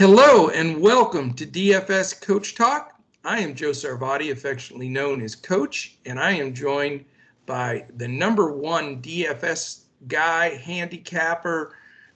Hello 0.00 0.48
and 0.48 0.80
welcome 0.80 1.34
to 1.34 1.44
DFS 1.46 2.22
Coach 2.22 2.54
Talk. 2.54 2.94
I 3.22 3.40
am 3.40 3.54
Joe 3.54 3.72
Sarvadi, 3.72 4.32
affectionately 4.32 4.88
known 4.88 5.20
as 5.20 5.34
Coach, 5.34 5.98
and 6.06 6.18
I 6.18 6.30
am 6.30 6.54
joined 6.54 7.04
by 7.44 7.84
the 7.98 8.08
number 8.08 8.50
one 8.50 9.02
DFS 9.02 9.80
guy, 10.08 10.56
handicapper, 10.56 11.74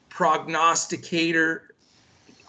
prognosticator, 0.09 1.75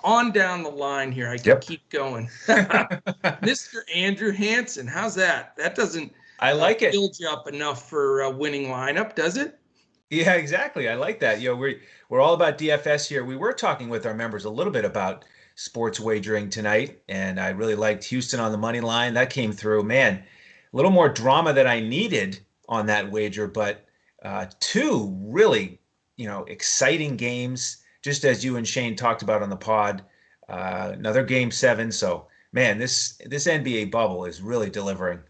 on 0.05 0.31
down 0.31 0.63
the 0.63 0.69
line 0.69 1.11
here. 1.11 1.27
I 1.27 1.35
can 1.35 1.47
Yep. 1.47 1.61
keep 1.63 1.89
going. 1.89 2.27
Mr. 2.47 3.79
Andrew 3.93 4.31
Hansen, 4.31 4.87
how's 4.87 5.15
that? 5.15 5.53
That 5.57 5.75
doesn't 5.75 6.13
I 6.39 6.53
uh, 6.53 6.55
like 6.55 6.81
it. 6.81 6.93
build 6.93 7.19
you 7.19 7.27
up 7.27 7.49
enough 7.49 7.89
for 7.89 8.21
a 8.21 8.29
winning 8.31 8.67
lineup, 8.67 9.15
does 9.15 9.35
it? 9.35 9.59
Yeah, 10.09 10.33
exactly. 10.35 10.87
I 10.87 10.95
like 10.95 11.19
that. 11.21 11.41
You 11.41 11.49
know, 11.49 11.55
we're 11.55 11.81
we're 12.09 12.21
all 12.21 12.33
about 12.35 12.57
DFS 12.57 13.07
here. 13.07 13.23
We 13.25 13.35
were 13.35 13.53
talking 13.53 13.89
with 13.89 14.05
our 14.05 14.13
members 14.13 14.45
a 14.45 14.49
little 14.49 14.71
bit 14.71 14.85
about 14.85 15.25
sports 15.55 15.99
wagering 15.99 16.49
tonight, 16.49 17.01
and 17.07 17.39
I 17.39 17.49
really 17.49 17.75
liked 17.75 18.03
Houston 18.05 18.39
on 18.39 18.51
the 18.51 18.57
money 18.57 18.81
line. 18.81 19.13
That 19.15 19.29
came 19.31 19.51
through. 19.51 19.83
Man, 19.83 20.15
a 20.15 20.75
little 20.75 20.91
more 20.91 21.09
drama 21.09 21.53
than 21.53 21.65
I 21.67 21.79
needed 21.79 22.39
on 22.69 22.85
that 22.87 23.11
wager, 23.11 23.47
but 23.47 23.85
uh, 24.23 24.47
two 24.59 25.15
really, 25.21 25.79
you 26.17 26.27
know, 26.27 26.43
exciting 26.45 27.15
games. 27.17 27.77
Just 28.03 28.25
as 28.25 28.45
you 28.45 28.57
and 28.57 28.67
Shane 28.67 28.95
talked 28.95 29.23
about 29.23 29.41
on 29.41 29.49
the 29.49 29.55
pod, 29.57 30.03
uh, 30.47 30.91
another 30.93 31.23
game 31.23 31.49
seven. 31.49 31.91
So, 31.91 32.27
man, 32.53 32.77
this 32.77 33.19
this 33.25 33.47
NBA 33.47 33.89
bubble 33.91 34.25
is 34.25 34.41
really 34.41 34.69
delivering. 34.69 35.23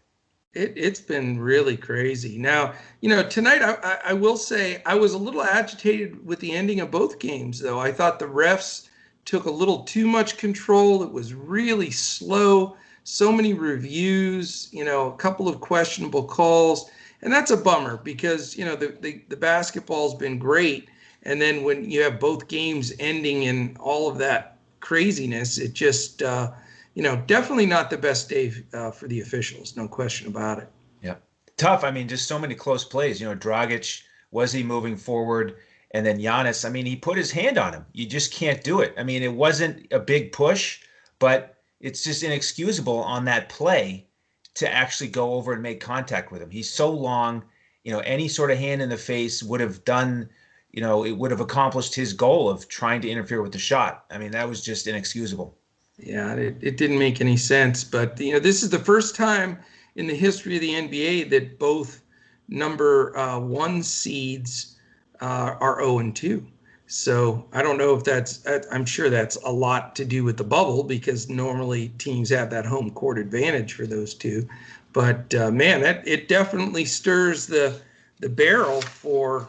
It, 0.56 0.72
it's 0.74 1.00
been 1.00 1.38
really 1.38 1.76
crazy. 1.76 2.38
Now, 2.38 2.72
you 3.02 3.10
know, 3.10 3.22
tonight 3.22 3.60
I, 3.60 3.74
I, 3.82 3.98
I 4.06 4.12
will 4.14 4.38
say 4.38 4.82
I 4.86 4.94
was 4.94 5.12
a 5.12 5.18
little 5.18 5.42
agitated 5.42 6.26
with 6.26 6.40
the 6.40 6.52
ending 6.52 6.80
of 6.80 6.90
both 6.90 7.18
games, 7.18 7.60
though. 7.60 7.78
I 7.78 7.92
thought 7.92 8.18
the 8.18 8.24
refs 8.24 8.88
took 9.26 9.44
a 9.44 9.50
little 9.50 9.80
too 9.82 10.06
much 10.06 10.38
control. 10.38 11.02
It 11.02 11.12
was 11.12 11.34
really 11.34 11.90
slow. 11.90 12.76
So 13.04 13.30
many 13.30 13.52
reviews, 13.52 14.68
you 14.72 14.84
know, 14.84 15.12
a 15.12 15.16
couple 15.16 15.46
of 15.46 15.60
questionable 15.60 16.24
calls. 16.24 16.90
And 17.20 17.30
that's 17.32 17.50
a 17.50 17.56
bummer 17.56 17.98
because, 17.98 18.56
you 18.56 18.64
know, 18.64 18.76
the, 18.76 18.96
the, 19.00 19.20
the 19.28 19.36
basketball's 19.36 20.14
been 20.14 20.38
great. 20.38 20.88
And 21.24 21.40
then 21.40 21.64
when 21.64 21.90
you 21.90 22.00
have 22.02 22.18
both 22.18 22.48
games 22.48 22.94
ending 22.98 23.42
in 23.42 23.76
all 23.78 24.08
of 24.08 24.16
that 24.18 24.56
craziness, 24.80 25.58
it 25.58 25.74
just, 25.74 26.22
uh, 26.22 26.52
you 26.96 27.02
know, 27.02 27.22
definitely 27.26 27.66
not 27.66 27.90
the 27.90 27.98
best 27.98 28.30
day 28.30 28.50
uh, 28.72 28.90
for 28.90 29.06
the 29.06 29.20
officials, 29.20 29.76
no 29.76 29.86
question 29.86 30.28
about 30.28 30.58
it. 30.58 30.68
Yeah. 31.02 31.16
Tough. 31.58 31.84
I 31.84 31.90
mean, 31.90 32.08
just 32.08 32.26
so 32.26 32.38
many 32.38 32.54
close 32.54 32.84
plays. 32.84 33.20
You 33.20 33.28
know, 33.28 33.36
Dragic, 33.36 34.00
was 34.30 34.50
he 34.50 34.62
moving 34.62 34.96
forward? 34.96 35.56
And 35.90 36.06
then 36.06 36.18
Giannis, 36.18 36.64
I 36.64 36.70
mean, 36.70 36.86
he 36.86 36.96
put 36.96 37.18
his 37.18 37.30
hand 37.30 37.58
on 37.58 37.74
him. 37.74 37.84
You 37.92 38.06
just 38.06 38.32
can't 38.32 38.64
do 38.64 38.80
it. 38.80 38.94
I 38.96 39.02
mean, 39.02 39.22
it 39.22 39.32
wasn't 39.32 39.86
a 39.92 40.00
big 40.00 40.32
push, 40.32 40.80
but 41.18 41.58
it's 41.80 42.02
just 42.02 42.22
inexcusable 42.22 43.00
on 43.02 43.26
that 43.26 43.50
play 43.50 44.06
to 44.54 44.72
actually 44.72 45.08
go 45.08 45.34
over 45.34 45.52
and 45.52 45.62
make 45.62 45.80
contact 45.80 46.32
with 46.32 46.40
him. 46.40 46.50
He's 46.50 46.70
so 46.70 46.90
long, 46.90 47.44
you 47.84 47.92
know, 47.92 48.00
any 48.00 48.26
sort 48.26 48.50
of 48.50 48.56
hand 48.56 48.80
in 48.80 48.88
the 48.88 48.96
face 48.96 49.42
would 49.42 49.60
have 49.60 49.84
done, 49.84 50.30
you 50.70 50.80
know, 50.80 51.04
it 51.04 51.12
would 51.12 51.30
have 51.30 51.40
accomplished 51.40 51.94
his 51.94 52.14
goal 52.14 52.48
of 52.48 52.68
trying 52.68 53.02
to 53.02 53.10
interfere 53.10 53.42
with 53.42 53.52
the 53.52 53.58
shot. 53.58 54.06
I 54.10 54.16
mean, 54.16 54.30
that 54.30 54.48
was 54.48 54.64
just 54.64 54.86
inexcusable. 54.86 55.58
Yeah, 55.98 56.34
it, 56.34 56.56
it 56.60 56.76
didn't 56.76 56.98
make 56.98 57.20
any 57.20 57.36
sense. 57.36 57.82
But, 57.84 58.20
you 58.20 58.32
know, 58.32 58.38
this 58.38 58.62
is 58.62 58.70
the 58.70 58.78
first 58.78 59.14
time 59.16 59.58
in 59.94 60.06
the 60.06 60.14
history 60.14 60.56
of 60.56 60.60
the 60.60 60.74
NBA 60.74 61.30
that 61.30 61.58
both 61.58 62.02
number 62.48 63.16
uh, 63.16 63.38
one 63.40 63.82
seeds 63.82 64.76
uh, 65.20 65.56
are 65.60 65.80
0 65.80 65.98
and 66.00 66.14
2. 66.14 66.46
So 66.86 67.44
I 67.52 67.62
don't 67.62 67.78
know 67.78 67.96
if 67.96 68.04
that's, 68.04 68.46
I'm 68.70 68.84
sure 68.84 69.10
that's 69.10 69.36
a 69.44 69.50
lot 69.50 69.96
to 69.96 70.04
do 70.04 70.22
with 70.22 70.36
the 70.36 70.44
bubble 70.44 70.84
because 70.84 71.28
normally 71.28 71.88
teams 71.98 72.30
have 72.30 72.50
that 72.50 72.64
home 72.66 72.90
court 72.92 73.18
advantage 73.18 73.72
for 73.72 73.86
those 73.86 74.14
two. 74.14 74.46
But 74.92 75.34
uh, 75.34 75.50
man, 75.50 75.80
that 75.82 76.06
it 76.06 76.28
definitely 76.28 76.84
stirs 76.84 77.46
the 77.46 77.80
the 78.20 78.28
barrel 78.30 78.80
for. 78.80 79.48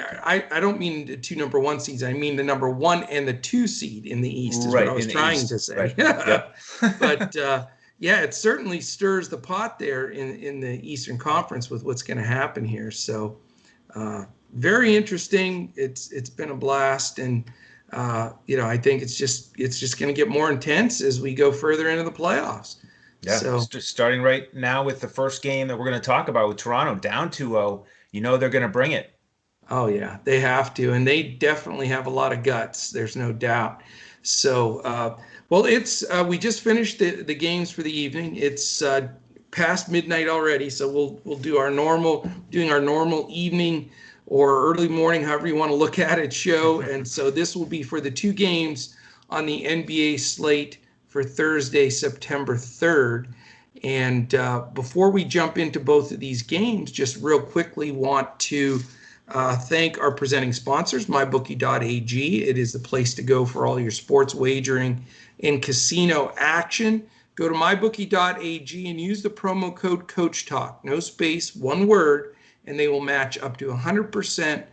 I, 0.00 0.44
I 0.50 0.60
don't 0.60 0.78
mean 0.78 1.06
the 1.06 1.16
two 1.16 1.36
number 1.36 1.58
one 1.60 1.80
seeds. 1.80 2.02
I 2.02 2.12
mean 2.12 2.36
the 2.36 2.42
number 2.42 2.70
one 2.70 3.04
and 3.04 3.26
the 3.26 3.34
two 3.34 3.66
seed 3.66 4.06
in 4.06 4.20
the 4.20 4.40
East 4.40 4.60
is 4.60 4.72
Right, 4.72 4.86
what 4.86 4.92
I 4.92 4.94
was 4.94 5.06
trying 5.06 5.36
East. 5.36 5.48
to 5.48 5.58
say. 5.58 5.76
Right, 5.76 5.94
yep. 5.98 6.56
but 6.98 7.36
uh, 7.36 7.66
yeah, 7.98 8.20
it 8.20 8.34
certainly 8.34 8.80
stirs 8.80 9.28
the 9.28 9.38
pot 9.38 9.78
there 9.78 10.10
in, 10.10 10.36
in 10.36 10.60
the 10.60 10.80
Eastern 10.88 11.18
Conference 11.18 11.70
with 11.70 11.84
what's 11.84 12.02
going 12.02 12.18
to 12.18 12.24
happen 12.24 12.64
here. 12.64 12.90
So 12.90 13.38
uh, 13.94 14.24
very 14.54 14.96
interesting. 14.96 15.72
It's 15.76 16.10
it's 16.12 16.30
been 16.30 16.50
a 16.50 16.54
blast, 16.56 17.18
and 17.18 17.44
uh, 17.92 18.30
you 18.46 18.56
know 18.56 18.66
I 18.66 18.76
think 18.76 19.02
it's 19.02 19.16
just 19.16 19.54
it's 19.58 19.78
just 19.78 19.98
going 19.98 20.12
to 20.12 20.16
get 20.16 20.28
more 20.28 20.50
intense 20.50 21.00
as 21.00 21.20
we 21.20 21.34
go 21.34 21.52
further 21.52 21.88
into 21.90 22.02
the 22.04 22.12
playoffs. 22.12 22.76
Yeah. 23.22 23.36
So 23.36 23.60
St- 23.60 23.82
starting 23.82 24.20
right 24.22 24.52
now 24.52 24.82
with 24.84 25.00
the 25.00 25.08
first 25.08 25.42
game 25.42 25.66
that 25.68 25.78
we're 25.78 25.86
going 25.86 25.98
to 26.00 26.04
talk 26.06 26.28
about 26.28 26.46
with 26.48 26.58
Toronto 26.58 26.94
down 26.94 27.30
2-0, 27.30 27.84
you 28.12 28.20
know 28.20 28.36
they're 28.36 28.50
going 28.50 28.62
to 28.62 28.68
bring 28.68 28.92
it. 28.92 29.13
Oh 29.70 29.86
yeah, 29.86 30.18
they 30.24 30.40
have 30.40 30.74
to, 30.74 30.92
and 30.92 31.06
they 31.06 31.22
definitely 31.22 31.86
have 31.88 32.06
a 32.06 32.10
lot 32.10 32.32
of 32.32 32.42
guts. 32.42 32.90
There's 32.90 33.16
no 33.16 33.32
doubt. 33.32 33.82
So, 34.22 34.78
uh, 34.80 35.18
well, 35.48 35.64
it's 35.64 36.02
uh, 36.10 36.24
we 36.26 36.38
just 36.38 36.60
finished 36.60 36.98
the, 36.98 37.22
the 37.22 37.34
games 37.34 37.70
for 37.70 37.82
the 37.82 37.92
evening. 37.92 38.36
It's 38.36 38.82
uh, 38.82 39.08
past 39.50 39.90
midnight 39.90 40.28
already, 40.28 40.68
so 40.70 40.90
we'll 40.90 41.20
we'll 41.24 41.38
do 41.38 41.56
our 41.56 41.70
normal 41.70 42.30
doing 42.50 42.70
our 42.70 42.80
normal 42.80 43.26
evening 43.30 43.90
or 44.26 44.70
early 44.70 44.88
morning, 44.88 45.22
however 45.22 45.46
you 45.46 45.56
want 45.56 45.70
to 45.70 45.76
look 45.76 45.98
at 45.98 46.18
it, 46.18 46.32
show. 46.32 46.80
And 46.90 47.06
so 47.06 47.30
this 47.30 47.54
will 47.54 47.66
be 47.66 47.82
for 47.82 48.00
the 48.00 48.10
two 48.10 48.32
games 48.32 48.96
on 49.30 49.46
the 49.46 49.64
NBA 49.64 50.20
slate 50.20 50.78
for 51.08 51.22
Thursday, 51.22 51.90
September 51.90 52.56
3rd. 52.56 53.26
And 53.82 54.34
uh, 54.34 54.66
before 54.72 55.10
we 55.10 55.24
jump 55.24 55.58
into 55.58 55.78
both 55.78 56.10
of 56.10 56.20
these 56.20 56.42
games, 56.42 56.90
just 56.90 57.22
real 57.22 57.40
quickly 57.40 57.92
want 57.92 58.38
to 58.40 58.80
uh, 59.28 59.56
thank 59.56 59.98
our 59.98 60.12
presenting 60.12 60.52
sponsors, 60.52 61.06
mybookie.ag. 61.06 62.44
It 62.44 62.58
is 62.58 62.72
the 62.72 62.78
place 62.78 63.14
to 63.14 63.22
go 63.22 63.46
for 63.46 63.66
all 63.66 63.80
your 63.80 63.90
sports 63.90 64.34
wagering 64.34 65.04
and 65.42 65.62
casino 65.62 66.32
action. 66.36 67.06
Go 67.34 67.48
to 67.48 67.54
mybookie.ag 67.54 68.88
and 68.88 69.00
use 69.00 69.22
the 69.22 69.30
promo 69.30 69.74
code 69.74 70.06
Coach 70.08 70.46
Talk, 70.46 70.84
no 70.84 71.00
space, 71.00 71.56
one 71.56 71.86
word, 71.86 72.36
and 72.66 72.78
they 72.78 72.88
will 72.88 73.00
match 73.00 73.38
up 73.38 73.56
to 73.56 73.66
100% 73.66 74.64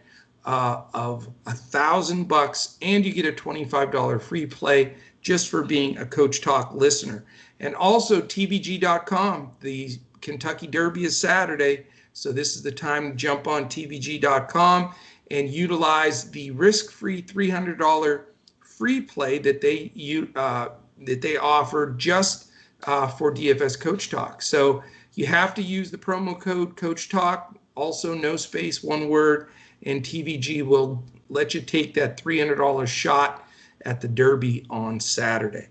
uh, 0.46 0.82
of 0.94 1.30
a 1.46 1.54
thousand 1.54 2.26
bucks, 2.26 2.78
and 2.82 3.06
you 3.06 3.14
get 3.14 3.26
a 3.26 3.32
$25 3.32 4.22
free 4.22 4.46
play 4.46 4.94
just 5.22 5.50
for 5.50 5.64
being 5.64 5.98
a 5.98 6.06
Coach 6.06 6.42
Talk 6.42 6.74
listener. 6.74 7.24
And 7.60 7.76
also 7.76 8.22
TVG.com, 8.22 9.52
The 9.62 9.98
Kentucky 10.20 10.68
Derby 10.68 11.06
is 11.06 11.20
Saturday. 11.20 11.86
So 12.14 12.32
this 12.32 12.56
is 12.56 12.62
the 12.62 12.72
time 12.72 13.12
to 13.12 13.16
jump 13.16 13.48
on 13.48 13.66
TVG.com 13.66 14.94
and 15.32 15.50
utilize 15.50 16.30
the 16.32 16.52
risk-free 16.52 17.24
$300 17.24 18.24
free 18.60 19.02
play 19.02 19.38
that 19.40 19.62
they 19.62 19.92
uh, 20.36 20.70
that 21.06 21.22
they 21.22 21.38
offer 21.38 21.92
just 21.98 22.52
uh, 22.84 23.08
for 23.08 23.34
DFS 23.34 23.80
Coach 23.80 24.10
Talk. 24.10 24.42
So 24.42 24.84
you 25.14 25.26
have 25.26 25.54
to 25.56 25.62
use 25.62 25.92
the 25.92 25.98
promo 25.98 26.40
code 26.40 26.76
Coach 26.76 27.10
Talk. 27.10 27.56
Also, 27.76 28.14
no 28.14 28.36
space, 28.36 28.84
one 28.84 29.08
word, 29.08 29.50
and 29.84 30.04
TVG 30.04 30.66
will 30.66 31.04
let 31.30 31.54
you 31.54 31.62
take 31.62 31.94
that 31.94 32.22
$300 32.22 32.86
shot 32.88 33.48
at 33.86 34.02
the 34.02 34.08
Derby 34.08 34.66
on 34.70 35.00
Saturday. 35.00 35.68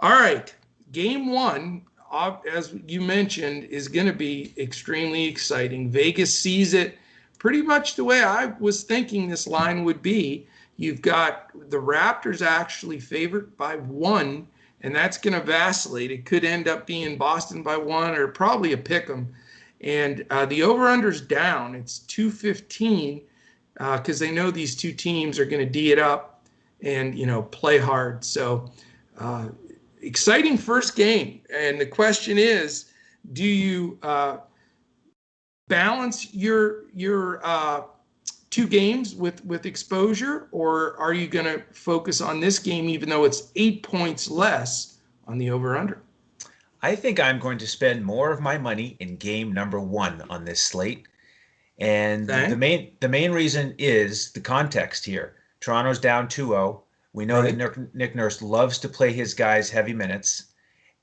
All 0.00 0.10
right, 0.10 0.54
game 0.92 1.30
one 1.32 1.82
as 2.12 2.74
you 2.86 3.00
mentioned, 3.00 3.64
is 3.64 3.88
going 3.88 4.06
to 4.06 4.12
be 4.12 4.52
extremely 4.56 5.24
exciting. 5.26 5.90
Vegas 5.90 6.32
sees 6.32 6.74
it 6.74 6.98
pretty 7.38 7.62
much 7.62 7.94
the 7.94 8.04
way 8.04 8.22
I 8.22 8.46
was 8.58 8.82
thinking 8.82 9.28
this 9.28 9.46
line 9.46 9.84
would 9.84 10.02
be. 10.02 10.46
You've 10.76 11.02
got 11.02 11.50
the 11.70 11.76
Raptors 11.76 12.40
actually 12.40 13.00
favored 13.00 13.56
by 13.56 13.76
one, 13.76 14.46
and 14.82 14.94
that's 14.94 15.18
going 15.18 15.34
to 15.34 15.44
vacillate. 15.44 16.10
It 16.10 16.24
could 16.24 16.44
end 16.44 16.68
up 16.68 16.86
being 16.86 17.16
Boston 17.16 17.62
by 17.62 17.76
one 17.76 18.14
or 18.14 18.28
probably 18.28 18.72
a 18.72 18.78
pick 18.78 19.10
'em. 19.10 19.34
And 19.80 20.24
uh, 20.30 20.46
the 20.46 20.62
over-under's 20.62 21.20
down. 21.20 21.74
It's 21.74 22.00
215 22.00 23.22
because 23.74 24.22
uh, 24.22 24.24
they 24.24 24.32
know 24.32 24.50
these 24.50 24.74
two 24.74 24.92
teams 24.92 25.38
are 25.38 25.44
going 25.44 25.64
to 25.64 25.70
d 25.70 25.92
it 25.92 25.98
up 25.98 26.44
and 26.82 27.16
you 27.16 27.26
know 27.26 27.42
play 27.42 27.78
hard. 27.78 28.24
So 28.24 28.70
uh, 29.18 29.48
exciting 30.02 30.56
first 30.58 30.96
game. 30.96 31.40
And 31.54 31.80
the 31.80 31.86
question 31.86 32.38
is, 32.38 32.86
do 33.32 33.44
you 33.44 33.98
uh, 34.02 34.38
balance 35.68 36.32
your 36.34 36.84
your 36.94 37.44
uh, 37.44 37.82
two 38.50 38.66
games 38.66 39.14
with 39.14 39.44
with 39.44 39.66
exposure, 39.66 40.48
or 40.52 40.96
are 40.98 41.12
you 41.12 41.26
going 41.28 41.46
to 41.46 41.62
focus 41.72 42.20
on 42.20 42.40
this 42.40 42.58
game, 42.58 42.88
even 42.88 43.08
though 43.08 43.24
it's 43.24 43.50
eight 43.56 43.82
points 43.82 44.30
less 44.30 44.98
on 45.26 45.38
the 45.38 45.50
over 45.50 45.76
under? 45.76 46.02
I 46.80 46.94
think 46.94 47.18
I'm 47.18 47.38
going 47.40 47.58
to 47.58 47.66
spend 47.66 48.04
more 48.04 48.30
of 48.30 48.40
my 48.40 48.56
money 48.56 48.96
in 49.00 49.16
game 49.16 49.52
number 49.52 49.80
one 49.80 50.22
on 50.30 50.44
this 50.44 50.62
slate. 50.62 51.06
And 51.80 52.30
Okay. 52.30 52.48
the 52.48 52.56
main 52.56 52.92
the 53.00 53.08
main 53.08 53.32
reason 53.32 53.74
is 53.78 54.32
the 54.32 54.40
context 54.40 55.04
here. 55.04 55.34
Toronto's 55.60 55.98
down 55.98 56.28
2-0. 56.28 56.80
We 57.12 57.24
know 57.24 57.40
Right. 57.40 57.56
that 57.56 57.94
Nick, 57.94 58.14
Nurse 58.14 58.42
loves 58.42 58.78
to 58.78 58.88
play 58.88 59.12
his 59.12 59.34
guys 59.34 59.70
heavy 59.70 59.94
minutes, 59.94 60.44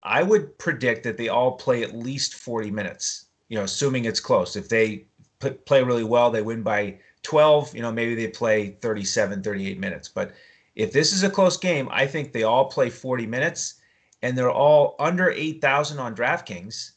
I 0.03 0.23
would 0.23 0.57
predict 0.59 1.03
that 1.05 1.17
they 1.17 1.29
all 1.29 1.53
play 1.53 1.83
at 1.83 1.97
least 1.97 2.35
40 2.35 2.71
minutes. 2.71 3.27
You 3.49 3.59
know, 3.59 3.65
assuming 3.65 4.05
it's 4.05 4.21
close. 4.21 4.57
If 4.57 4.69
they 4.69 5.07
p- 5.41 5.51
play 5.51 5.83
really 5.83 6.05
well, 6.05 6.31
they 6.31 6.43
win 6.43 6.63
by 6.63 6.99
12. 7.23 7.75
You 7.75 7.83
know, 7.83 7.93
maybe 7.93 8.15
they 8.15 8.29
play 8.29 8.77
37, 8.81 9.43
38 9.43 9.79
minutes. 9.79 10.09
But 10.09 10.33
if 10.75 10.93
this 10.93 11.13
is 11.13 11.23
a 11.23 11.31
close 11.31 11.57
game, 11.57 11.89
I 11.91 12.07
think 12.07 12.33
they 12.33 12.43
all 12.45 12.67
play 12.67 12.89
40 12.91 13.27
minutes, 13.27 13.75
and 14.23 14.39
they're 14.39 14.51
all 14.51 14.95
under 14.99 15.31
8,000 15.31 15.99
on 15.99 16.15
DraftKings, 16.15 16.93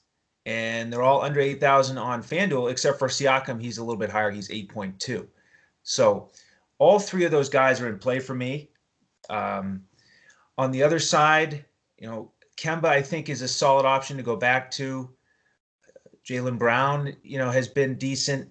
and 0.46 0.94
they're 0.94 1.04
all 1.04 1.22
under 1.22 1.40
8,000 1.40 1.98
on 1.98 2.22
FanDuel, 2.22 2.72
except 2.72 3.00
for 3.00 3.08
Siakam. 3.08 3.60
He's 3.60 3.80
a 3.80 3.84
little 3.84 4.00
bit 4.00 4.12
higher. 4.12 4.32
He's 4.32 4.50
8.2. 4.50 5.28
So 5.84 6.30
all 6.78 7.00
three 7.00 7.26
of 7.26 7.32
those 7.32 7.50
guys 7.50 7.82
are 7.82 7.90
in 7.90 7.98
play 7.98 8.20
for 8.20 8.36
me. 8.36 8.70
Um, 9.30 9.84
on 10.58 10.72
the 10.72 10.84
other 10.84 11.00
side, 11.00 11.66
you 11.98 12.08
know, 12.08 12.32
Kemba, 12.58 12.86
I 12.86 13.02
think, 13.02 13.30
is 13.30 13.42
a 13.42 13.48
solid 13.48 13.86
option 13.86 14.18
to 14.18 14.24
go 14.24 14.36
back 14.36 14.72
to. 14.72 15.10
Jaylen 16.26 16.58
Brown, 16.58 17.16
you 17.24 17.38
know, 17.38 17.52
has 17.52 17.68
been 17.68 17.96
decent. 17.96 18.50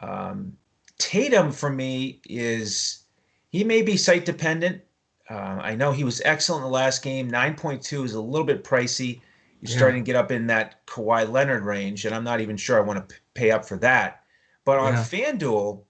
Um, 0.00 0.56
Tatum, 0.98 1.52
for 1.52 1.70
me, 1.70 2.20
is 2.28 3.04
he 3.50 3.64
may 3.64 3.82
be 3.82 3.96
site 3.96 4.24
dependent. 4.24 4.82
Uh, 5.30 5.58
I 5.62 5.74
know 5.74 5.92
he 5.92 6.04
was 6.04 6.22
excellent 6.24 6.64
in 6.64 6.70
the 6.70 6.74
last 6.74 7.02
game. 7.02 7.30
9.2 7.30 8.04
is 8.04 8.14
a 8.14 8.20
little 8.20 8.46
bit 8.46 8.64
pricey. 8.64 9.20
He's 9.60 9.72
Yeah. 9.72 9.76
starting 9.76 10.02
to 10.02 10.06
get 10.06 10.16
up 10.16 10.30
in 10.30 10.46
that 10.46 10.86
Kawhi 10.86 11.30
Leonard 11.30 11.64
range, 11.64 12.04
and 12.06 12.14
I'm 12.14 12.24
not 12.24 12.40
even 12.40 12.56
sure 12.56 12.78
I 12.78 12.80
want 12.80 13.08
to 13.08 13.14
pay 13.34 13.50
up 13.50 13.64
for 13.66 13.76
that. 13.78 14.22
But 14.64 14.78
on 14.78 14.94
Yeah. 14.94 15.02
FanDuel, 15.04 15.82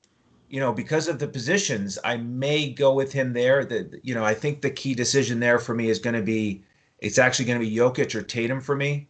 you 0.49 0.61
know, 0.61 0.73
because 0.73 1.09
of 1.09 1.19
the 1.19 1.29
positions, 1.29 1.99
I 2.03 2.17
may 2.17 2.71
go 2.71 2.95
with 2.95 3.13
him 3.13 3.33
there. 3.33 3.65
That 3.65 4.01
you 4.03 4.15
know, 4.15 4.25
I 4.25 4.35
think 4.35 4.63
the 4.63 4.71
key 4.71 4.95
decision 4.95 5.41
there 5.41 5.59
for 5.59 5.75
me 5.75 5.91
is 5.91 5.99
going 5.99 6.17
to 6.17 6.23
be 6.23 6.65
it's 7.01 7.19
actually 7.19 7.45
going 7.45 7.61
to 7.61 7.65
be 7.65 7.73
Jokic 7.77 8.13
or 8.17 8.23
Tatum 8.23 8.61
for 8.61 8.75
me. 8.75 9.09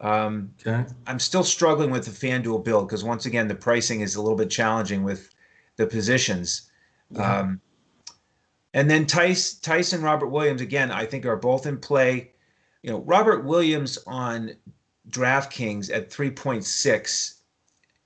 Um, 0.00 0.52
Okay. 0.64 0.84
I'm 1.08 1.18
still 1.18 1.42
struggling 1.42 1.90
with 1.90 2.04
the 2.04 2.10
FanDuel 2.12 2.62
build 2.62 2.86
because 2.86 3.02
once 3.02 3.26
again 3.26 3.48
the 3.48 3.54
pricing 3.56 4.02
is 4.02 4.14
a 4.14 4.22
little 4.22 4.36
bit 4.36 4.50
challenging 4.50 5.02
with 5.02 5.30
the 5.76 5.86
positions. 5.86 6.70
Yeah. 7.10 7.38
Um, 7.40 7.60
and 8.74 8.90
then 8.90 9.06
Theis, 9.06 9.54
Tyson, 9.54 10.02
Robert 10.02 10.26
Williams 10.26 10.60
again, 10.60 10.90
I 10.90 11.06
think 11.06 11.24
are 11.24 11.36
both 11.36 11.64
in 11.64 11.78
play. 11.78 12.32
You 12.82 12.90
know, 12.90 12.98
Robert 13.02 13.44
Williams 13.44 13.98
on 14.06 14.56
DraftKings 15.08 15.94
at 15.94 16.10
3.6. 16.10 17.34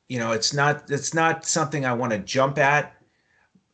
You 0.09 0.19
know, 0.19 0.32
it's 0.32 0.53
not 0.53 0.91
it's 0.91 1.15
not 1.15 1.47
something 1.47 1.85
I 1.85 1.94
want 1.94 2.12
to 2.12 2.19
jump 2.19 2.59
at. 2.59 2.94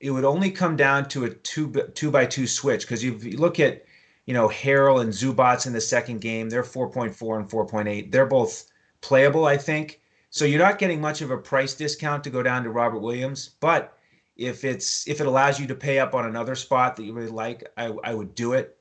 It 0.01 0.11
would 0.11 0.25
only 0.25 0.51
come 0.51 0.77
down 0.77 1.09
to 1.11 1.25
a 1.25 1.31
two 1.31 1.71
two 1.95 2.11
by 2.11 2.27
two 2.27 2.47
switch 2.47 2.83
because 2.83 3.03
you 3.03 3.19
look 3.37 3.59
at 3.59 3.85
you 4.27 4.35
know 4.35 4.49
Harrell 4.49 5.01
and 5.01 5.13
Zubac 5.13 5.67
in 5.67 5.73
the 5.73 5.81
second 5.81 6.21
game. 6.21 6.49
They're 6.49 6.63
4.4 6.63 7.39
and 7.39 7.49
4.8. 7.49 8.13
They're 8.13 8.27
both 8.27 8.71
playable, 9.01 9.47
I 9.47 9.57
think. 9.57 10.01
So 10.31 10.45
you're 10.45 10.59
not 10.59 10.79
getting 10.79 11.01
much 11.01 11.23
of 11.23 11.31
a 11.31 11.39
price 11.39 11.75
discount 11.75 12.25
to 12.25 12.31
go 12.31 12.43
down 12.43 12.65
to 12.65 12.71
Robert 12.71 13.01
Williams, 13.01 13.51
but 13.61 13.99
if 14.37 14.65
it's 14.65 15.07
if 15.09 15.21
it 15.21 15.27
allows 15.27 15.61
you 15.61 15.67
to 15.67 15.75
pay 15.75 15.99
up 15.99 16.15
on 16.15 16.27
another 16.27 16.55
spot 16.55 16.97
that 16.97 17.05
you 17.05 17.13
really 17.13 17.31
like, 17.31 17.69
I, 17.77 17.93
I 18.03 18.15
would 18.15 18.35
do 18.35 18.53
it. 18.53 18.77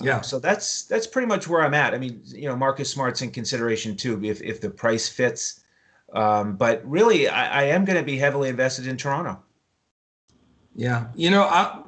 Yeah. 0.00 0.16
Um, 0.16 0.22
so 0.22 0.38
that's 0.38 0.84
that's 0.84 1.06
pretty 1.06 1.26
much 1.26 1.48
where 1.48 1.62
I'm 1.62 1.74
at. 1.74 1.94
I 1.94 1.98
mean, 1.98 2.20
you 2.24 2.48
know, 2.48 2.56
Marcus 2.56 2.90
Smart's 2.90 3.22
in 3.22 3.30
consideration 3.30 3.96
too, 3.96 4.22
if 4.24 4.42
if 4.42 4.60
the 4.60 4.70
price 4.70 5.08
fits. 5.08 5.60
Um, 6.12 6.56
but 6.56 6.88
really, 6.88 7.28
I, 7.28 7.62
I 7.62 7.64
am 7.64 7.84
going 7.84 7.98
to 7.98 8.04
be 8.04 8.16
heavily 8.16 8.48
invested 8.48 8.86
in 8.86 8.96
Toronto. 8.96 9.42
Yeah, 10.74 11.06
you 11.14 11.30
know, 11.30 11.42
I, 11.42 11.82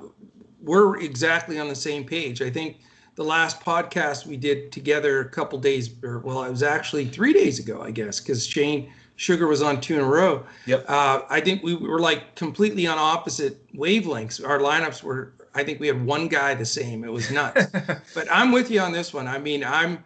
we're 0.62 0.99
exactly 1.00 1.58
on 1.58 1.69
the 1.69 1.75
same 1.75 2.05
page. 2.05 2.43
I 2.43 2.50
think 2.50 2.79
the 3.14 3.25
last 3.25 3.61
podcast 3.61 4.26
we 4.26 4.37
did 4.37 4.70
together 4.73 5.20
a 5.20 5.29
couple 5.29 5.58
days, 5.58 5.91
or 6.03 6.20
well, 6.20 6.44
it 6.44 6.50
was 6.50 6.62
actually 6.62 7.06
three 7.06 7.32
days 7.32 7.58
ago, 7.58 7.82
I 7.82 7.91
guess, 7.91 8.20
because 8.20 8.47
Shane 8.47 8.93
Sugar 9.16 9.46
was 9.46 9.62
on 9.62 9.80
two 9.80 9.94
in 9.94 10.00
a 10.00 10.04
row. 10.04 10.44
Yep. 10.66 10.84
Uh, 10.88 11.22
I 11.28 11.40
think 11.40 11.62
we 11.62 11.74
were 11.74 12.00
like 12.00 12.34
completely 12.34 12.86
on 12.86 12.98
opposite 12.98 13.66
wavelengths. 13.74 14.46
Our 14.46 14.58
lineups 14.58 15.02
were, 15.02 15.32
I 15.54 15.64
think 15.64 15.80
we 15.80 15.86
had 15.86 16.04
one 16.04 16.28
guy 16.28 16.54
the 16.54 16.66
same. 16.66 17.02
It 17.02 17.10
was 17.10 17.30
nuts. 17.30 17.66
but 18.14 18.28
I'm 18.30 18.52
with 18.52 18.70
you 18.70 18.80
on 18.80 18.92
this 18.92 19.14
one. 19.14 19.26
I 19.26 19.38
mean, 19.38 19.64
I'm 19.64 20.04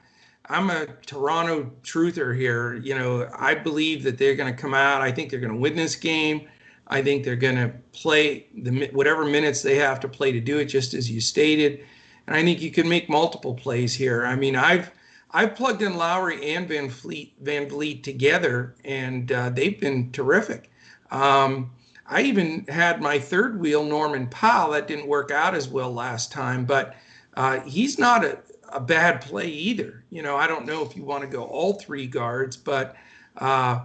I'm 0.48 0.70
a 0.70 0.86
Toronto 1.06 1.70
truther 1.82 2.36
here. 2.36 2.74
You 2.76 2.96
know, 2.96 3.30
I 3.36 3.54
believe 3.54 4.02
that 4.04 4.18
they're 4.18 4.34
going 4.34 4.52
to 4.52 4.60
come 4.60 4.74
out. 4.74 5.00
I 5.00 5.12
think 5.12 5.30
they're 5.30 5.40
going 5.40 5.52
to 5.52 5.58
win 5.58 5.76
this 5.76 5.94
game. 5.94 6.48
I 6.88 7.02
think 7.02 7.24
they're 7.24 7.36
going 7.36 7.56
to 7.56 7.72
play 7.92 8.46
the 8.62 8.88
whatever 8.92 9.24
minutes 9.24 9.62
they 9.62 9.76
have 9.76 10.00
to 10.00 10.08
play 10.08 10.32
to 10.32 10.40
do 10.40 10.58
it, 10.58 10.64
just 10.64 10.92
as 10.92 11.08
you 11.08 11.20
stated. 11.20 11.84
And 12.26 12.34
I 12.34 12.42
think 12.42 12.60
you 12.60 12.72
can 12.72 12.88
make 12.88 13.08
multiple 13.08 13.54
plays 13.54 13.94
here. 13.94 14.26
I 14.26 14.34
mean, 14.34 14.56
I've 14.56 14.90
I've 15.32 15.54
plugged 15.54 15.82
in 15.82 15.96
Lowry 15.96 16.54
and 16.54 16.68
VanVleet 16.68 17.32
Van 17.40 17.68
Vliet 17.68 18.02
together, 18.02 18.74
and 18.84 19.30
uh, 19.30 19.50
they've 19.50 19.78
been 19.78 20.10
terrific. 20.12 20.70
Um, 21.10 21.70
I 22.06 22.22
even 22.22 22.66
had 22.68 23.00
my 23.00 23.18
third 23.18 23.60
wheel, 23.60 23.84
Norman 23.84 24.26
Powell, 24.26 24.72
that 24.72 24.88
didn't 24.88 25.06
work 25.06 25.30
out 25.30 25.54
as 25.54 25.68
well 25.68 25.92
last 25.92 26.32
time, 26.32 26.64
but 26.64 26.96
uh, 27.36 27.60
he's 27.60 27.98
not 27.98 28.24
a, 28.24 28.38
a 28.72 28.80
bad 28.80 29.20
play 29.20 29.46
either. 29.46 30.04
You 30.10 30.22
know, 30.22 30.36
I 30.36 30.48
don't 30.48 30.66
know 30.66 30.84
if 30.84 30.96
you 30.96 31.04
want 31.04 31.22
to 31.22 31.28
go 31.28 31.44
all 31.44 31.74
three 31.74 32.08
guards, 32.08 32.56
but 32.56 32.96
uh, 33.36 33.80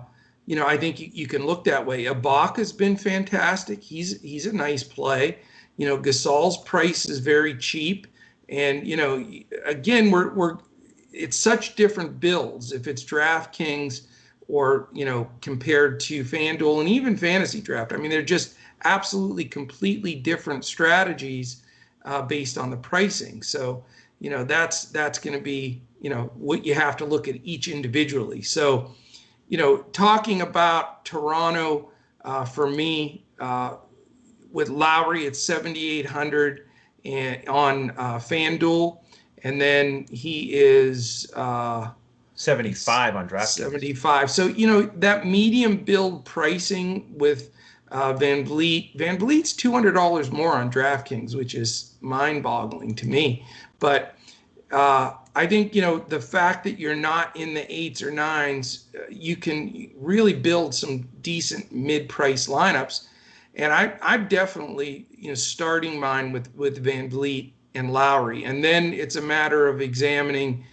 you 0.47 0.55
know, 0.55 0.65
I 0.65 0.77
think 0.77 0.99
you, 0.99 1.09
you 1.13 1.27
can 1.27 1.45
look 1.45 1.63
that 1.65 1.85
way. 1.85 2.05
Ibaka 2.05 2.57
has 2.57 2.73
been 2.73 2.97
fantastic. 2.97 3.83
He's 3.83 4.19
he's 4.21 4.47
a 4.47 4.53
nice 4.53 4.83
play. 4.83 5.37
You 5.77 5.87
know, 5.87 5.97
Gasol's 5.97 6.57
price 6.63 7.07
is 7.07 7.19
very 7.19 7.55
cheap, 7.55 8.07
and 8.49 8.87
you 8.87 8.97
know, 8.97 9.23
again, 9.65 10.09
we're 10.09 10.33
we're 10.33 10.57
it's 11.15 11.37
such 11.37 11.75
different 11.75 12.19
builds. 12.19 12.71
If 12.71 12.87
it's 12.87 13.03
DraftKings 13.03 14.07
or 14.47 14.89
you 14.93 15.05
know 15.05 15.29
compared 15.41 15.99
to 16.01 16.23
FanDuel 16.23 16.81
and 16.81 16.89
even 16.89 17.17
Fantasy 17.17 17.61
Draft, 17.61 17.93
I 17.93 17.97
mean, 17.97 18.11
they're 18.11 18.21
just 18.21 18.55
absolutely 18.83 19.45
completely 19.45 20.15
different 20.15 20.65
strategies 20.65 21.63
uh, 22.03 22.21
based 22.21 22.57
on 22.57 22.69
the 22.69 22.77
pricing. 22.77 23.41
So 23.41 23.83
you 24.19 24.29
know 24.29 24.43
that's 24.43 24.85
that's 24.85 25.19
going 25.19 25.37
to 25.37 25.43
be 25.43 25.81
you 26.01 26.09
know 26.09 26.31
what 26.35 26.65
you 26.65 26.73
have 26.73 26.97
to 26.97 27.05
look 27.05 27.27
at 27.27 27.35
each 27.43 27.67
individually. 27.67 28.41
So 28.41 28.93
you 29.47 29.57
know, 29.57 29.77
talking 29.93 30.41
about 30.41 31.05
Toronto 31.05 31.91
uh, 32.23 32.45
for 32.45 32.69
me 32.69 33.25
uh, 33.39 33.77
with 34.51 34.69
Lowry 34.69 35.27
at 35.27 35.35
7,800 35.35 36.67
and 37.03 37.47
on 37.47 37.91
uh, 37.91 38.17
FanDuel, 38.17 38.99
and 39.45 39.61
then 39.61 40.07
he 40.09 40.55
is 40.55 41.31
uh, 41.35 41.91
75 42.33 43.15
on 43.15 43.29
DraftKings. 43.29 43.45
75. 43.45 44.31
So 44.31 44.47
you 44.47 44.65
know 44.67 44.81
that 44.97 45.25
medium 45.27 45.77
build 45.77 46.25
pricing 46.25 47.15
with 47.15 47.51
uh, 47.91 48.13
VanVleet. 48.13 48.97
Van 48.97 49.17
Vliet's 49.19 49.53
$200 49.53 50.31
more 50.31 50.55
on 50.55 50.71
DraftKings, 50.71 51.35
which 51.35 51.53
is 51.53 51.93
mind-boggling 52.01 52.95
to 52.95 53.07
me. 53.07 53.45
But 53.79 54.15
uh, 54.71 55.13
I 55.35 55.45
think 55.45 55.75
you 55.75 55.81
know 55.81 55.99
the 55.99 56.19
fact 56.19 56.63
that 56.63 56.79
you're 56.79 56.95
not 56.95 57.35
in 57.35 57.53
the 57.53 57.71
eights 57.71 58.01
or 58.01 58.09
nines, 58.09 58.85
uh, 58.97 59.03
you 59.11 59.35
can 59.35 59.91
really 59.95 60.33
build 60.33 60.73
some 60.73 61.07
decent 61.21 61.71
mid-price 61.71 62.47
lineups. 62.47 63.09
And 63.53 63.71
I, 63.71 63.93
I'm 64.01 64.27
definitely 64.27 65.05
you 65.11 65.27
know 65.27 65.35
starting 65.35 65.99
mine 65.99 66.31
with 66.31 66.53
with 66.55 66.83
VanVleet 66.83 67.51
and 67.75 67.91
Lowry, 67.91 68.45
and 68.45 68.63
then 68.63 68.93
it's 68.93 69.15
a 69.15 69.21
matter 69.21 69.67
of 69.67 69.81
examining. 69.81 70.65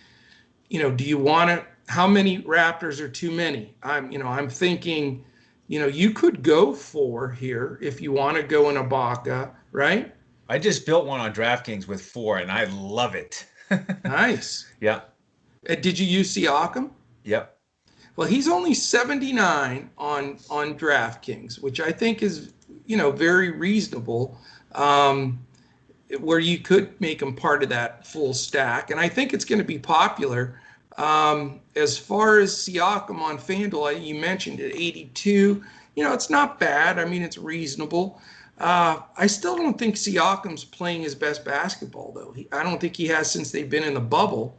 You 0.69 0.83
know, 0.83 0.91
do 0.91 1.05
you 1.05 1.19
want 1.19 1.51
to? 1.51 1.67
How 1.89 2.07
many 2.07 2.43
Raptors 2.43 3.01
are 3.01 3.09
too 3.09 3.31
many? 3.31 3.75
I'm 3.83 4.11
you 4.11 4.19
know 4.19 4.27
I'm 4.27 4.49
thinking, 4.49 5.25
you 5.69 5.81
know, 5.81 5.87
you 5.87 6.11
could 6.11 6.43
go 6.43 6.75
four 6.75 7.31
here 7.31 7.79
if 7.83 8.01
you 8.01 8.13
want 8.13 8.37
to 8.37 8.43
go 8.43 8.71
in 8.71 8.77
Ibaka, 8.77 9.51
right? 9.73 10.15
I 10.49 10.59
just 10.59 10.85
built 10.85 11.07
one 11.07 11.21
on 11.21 11.33
DraftKings 11.33 11.87
with 11.87 12.03
four, 12.03 12.39
and 12.39 12.51
I 12.51 12.65
love 12.65 13.15
it. 13.15 13.47
Nice. 14.05 14.71
yeah. 14.83 15.01
Uh, 15.67 15.77
did 15.77 15.99
you 15.99 16.05
use 16.05 16.37
Siakam? 16.37 16.91
Yep. 17.25 17.57
Well, 18.17 18.29
he's 18.29 18.49
only 18.49 18.75
79 18.75 19.89
on 19.97 20.39
on 20.51 20.75
DraftKings, 20.79 21.63
which 21.63 21.81
I 21.81 21.91
think 21.91 22.23
is, 22.23 22.53
you 22.85 22.99
know, 22.99 23.11
very 23.11 23.51
reasonable. 23.51 24.39
Um, 24.75 25.39
where 26.21 26.39
you 26.39 26.59
could 26.59 27.01
make 27.01 27.23
him 27.23 27.35
part 27.35 27.63
of 27.63 27.69
that 27.71 28.07
full 28.07 28.35
stack, 28.35 28.91
and 28.91 29.01
I 29.01 29.09
think 29.09 29.33
it's 29.33 29.45
going 29.45 29.59
to 29.61 29.65
be 29.65 29.79
popular. 29.79 30.61
Um, 30.99 31.61
as 31.75 31.97
far 31.97 32.39
as 32.39 32.53
Siakam 32.53 33.21
on 33.21 33.39
FanDuel, 33.39 34.05
you 34.05 34.15
mentioned 34.15 34.61
it, 34.61 34.75
82. 34.75 35.63
You 35.95 36.05
know, 36.05 36.13
it's 36.13 36.31
not 36.31 36.61
bad. 36.61 36.99
I 36.99 37.05
mean, 37.05 37.23
it's 37.23 37.39
reasonable. 37.39 38.21
Uh, 38.59 39.01
I 39.17 39.27
still 39.27 39.57
don't 39.57 39.79
think 39.79 39.97
Siakam's 39.97 40.65
playing 40.65 41.03
his 41.03 41.15
best 41.15 41.45
basketball, 41.45 42.13
though. 42.15 42.33
He, 42.33 42.47
I 42.53 42.63
don't 42.63 42.81
think 42.81 42.97
he 42.97 43.07
has 43.09 43.31
since 43.31 43.51
they've 43.51 43.69
been 43.69 43.85
in 43.85 43.95
the 43.95 44.01
bubble. 44.01 44.59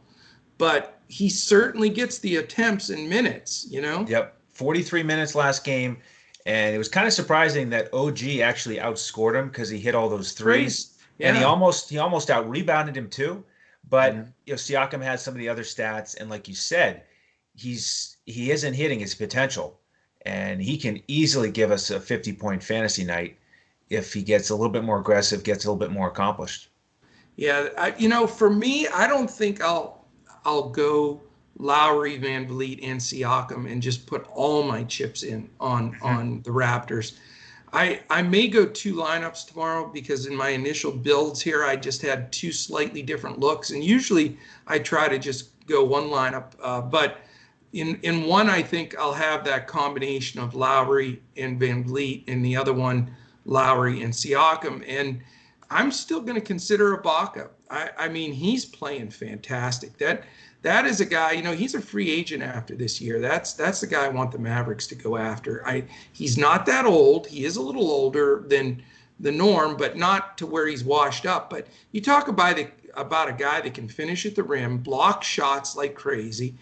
But 0.58 1.00
he 1.08 1.28
certainly 1.28 1.88
gets 1.88 2.18
the 2.18 2.36
attempts 2.36 2.90
and 2.90 3.08
minutes. 3.08 3.66
You 3.70 3.80
know. 3.82 4.04
Yep, 4.08 4.36
43 4.50 5.02
minutes 5.02 5.34
last 5.34 5.64
game, 5.64 5.98
and 6.46 6.74
it 6.74 6.78
was 6.78 6.88
kind 6.88 7.06
of 7.06 7.12
surprising 7.12 7.70
that 7.70 7.92
OG 7.92 8.40
actually 8.40 8.76
outscored 8.76 9.38
him 9.38 9.48
because 9.48 9.68
he 9.68 9.78
hit 9.78 9.94
all 9.94 10.08
those 10.08 10.32
threes, 10.32 10.93
yeah. 11.18 11.28
and 11.28 11.36
he 11.38 11.44
almost 11.44 11.90
he 11.90 11.98
almost 11.98 12.30
out 12.30 12.48
rebounded 12.48 12.96
him 12.96 13.08
too. 13.08 13.44
But 13.88 14.14
mm-hmm. 14.14 14.30
you 14.46 14.52
know, 14.54 14.56
Siakam 14.56 15.02
has 15.02 15.22
some 15.22 15.34
of 15.34 15.38
the 15.38 15.48
other 15.48 15.62
stats, 15.62 16.18
and 16.18 16.30
like 16.30 16.48
you 16.48 16.54
said, 16.54 17.02
he's 17.54 18.16
he 18.26 18.50
isn't 18.50 18.74
hitting 18.74 19.00
his 19.00 19.14
potential, 19.14 19.78
and 20.22 20.60
he 20.60 20.76
can 20.78 21.02
easily 21.08 21.50
give 21.50 21.70
us 21.70 21.90
a 21.90 22.00
50 22.00 22.32
point 22.34 22.62
fantasy 22.62 23.04
night 23.04 23.36
if 23.90 24.12
he 24.12 24.22
gets 24.22 24.50
a 24.50 24.54
little 24.54 24.72
bit 24.72 24.84
more 24.84 24.98
aggressive, 24.98 25.44
gets 25.44 25.64
a 25.64 25.68
little 25.68 25.78
bit 25.78 25.90
more 25.90 26.08
accomplished. 26.08 26.70
Yeah, 27.36 27.68
I, 27.76 27.94
you 27.98 28.08
know, 28.08 28.26
for 28.26 28.48
me, 28.48 28.88
I 28.88 29.06
don't 29.06 29.30
think 29.30 29.60
I'll 29.60 30.06
I'll 30.44 30.68
go 30.68 31.20
Lowry, 31.58 32.18
VanVleet, 32.18 32.80
and 32.82 33.00
Siakam 33.00 33.70
and 33.70 33.82
just 33.82 34.06
put 34.06 34.26
all 34.32 34.62
my 34.62 34.84
chips 34.84 35.22
in 35.22 35.48
on 35.60 35.92
mm-hmm. 35.92 36.06
on 36.06 36.42
the 36.42 36.50
Raptors. 36.50 37.16
I 37.74 38.00
I 38.08 38.22
may 38.22 38.46
go 38.46 38.64
two 38.64 38.94
lineups 38.94 39.48
tomorrow 39.48 39.90
because 39.92 40.26
in 40.26 40.36
my 40.36 40.50
initial 40.50 40.92
builds 40.92 41.42
here 41.42 41.64
I 41.64 41.74
just 41.74 42.00
had 42.00 42.32
two 42.32 42.52
slightly 42.52 43.02
different 43.02 43.40
looks, 43.40 43.70
and 43.70 43.82
usually 43.82 44.38
I 44.68 44.78
try 44.78 45.08
to 45.08 45.18
just 45.18 45.66
go 45.66 45.82
one 45.82 46.04
lineup, 46.04 46.52
uh, 46.62 46.80
but 46.80 47.18
in 47.72 47.98
in 48.02 48.26
one 48.26 48.48
I 48.48 48.62
think 48.62 48.96
I'll 48.96 49.12
have 49.12 49.44
that 49.44 49.66
combination 49.66 50.40
of 50.40 50.54
Lowry 50.54 51.20
and 51.36 51.60
VanVleet, 51.60 52.24
and 52.28 52.44
the 52.44 52.56
other 52.56 52.72
one 52.72 53.14
Lowry 53.44 54.02
and 54.02 54.12
Siakam, 54.14 54.84
and 54.86 55.20
I'm 55.68 55.90
still 55.90 56.20
going 56.20 56.36
to 56.36 56.46
consider 56.46 56.96
Ibaka. 56.96 57.48
I, 57.70 57.90
I 57.98 58.08
mean, 58.08 58.32
he's 58.32 58.64
playing 58.64 59.10
fantastic. 59.10 59.98
That 59.98 60.24
that 60.64 60.86
is 60.86 61.00
a 61.02 61.04
guy. 61.04 61.32
You 61.32 61.42
know, 61.42 61.52
he's 61.52 61.74
a 61.74 61.80
free 61.80 62.10
agent 62.10 62.42
after 62.42 62.74
this 62.74 62.98
year. 62.98 63.20
That's 63.20 63.52
that's 63.52 63.82
the 63.82 63.86
guy 63.86 64.06
I 64.06 64.08
want 64.08 64.32
the 64.32 64.38
Mavericks 64.38 64.86
to 64.88 64.94
go 64.94 65.16
after. 65.18 65.64
I 65.66 65.84
he's 66.12 66.38
not 66.38 66.64
that 66.66 66.86
old. 66.86 67.26
He 67.26 67.44
is 67.44 67.56
a 67.56 67.62
little 67.62 67.90
older 67.90 68.44
than 68.48 68.82
the 69.20 69.30
norm, 69.30 69.76
but 69.76 69.96
not 69.96 70.38
to 70.38 70.46
where 70.46 70.66
he's 70.66 70.82
washed 70.82 71.26
up. 71.26 71.50
But 71.50 71.66
you 71.92 72.00
talk 72.00 72.28
about 72.28 72.56
the 72.56 72.68
about 72.94 73.28
a 73.28 73.32
guy 73.32 73.60
that 73.60 73.74
can 73.74 73.88
finish 73.88 74.24
at 74.24 74.34
the 74.34 74.42
rim, 74.42 74.78
block 74.78 75.22
shots 75.22 75.76
like 75.76 75.94
crazy, 75.94 76.54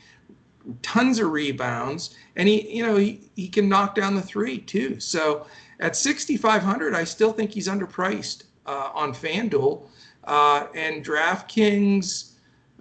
tons 0.82 1.20
of 1.20 1.30
rebounds, 1.30 2.16
and 2.34 2.48
he 2.48 2.76
you 2.76 2.84
know 2.84 2.96
he, 2.96 3.30
he 3.36 3.48
can 3.48 3.68
knock 3.68 3.94
down 3.94 4.16
the 4.16 4.22
three 4.22 4.58
too. 4.58 4.98
So 4.98 5.46
at 5.78 5.96
6,500, 5.96 6.94
I 6.94 7.04
still 7.04 7.32
think 7.32 7.52
he's 7.52 7.68
underpriced 7.68 8.44
uh, 8.66 8.90
on 8.94 9.12
FanDuel. 9.12 9.88
Uh, 10.24 10.68
and 10.76 11.04
DraftKings, 11.04 12.31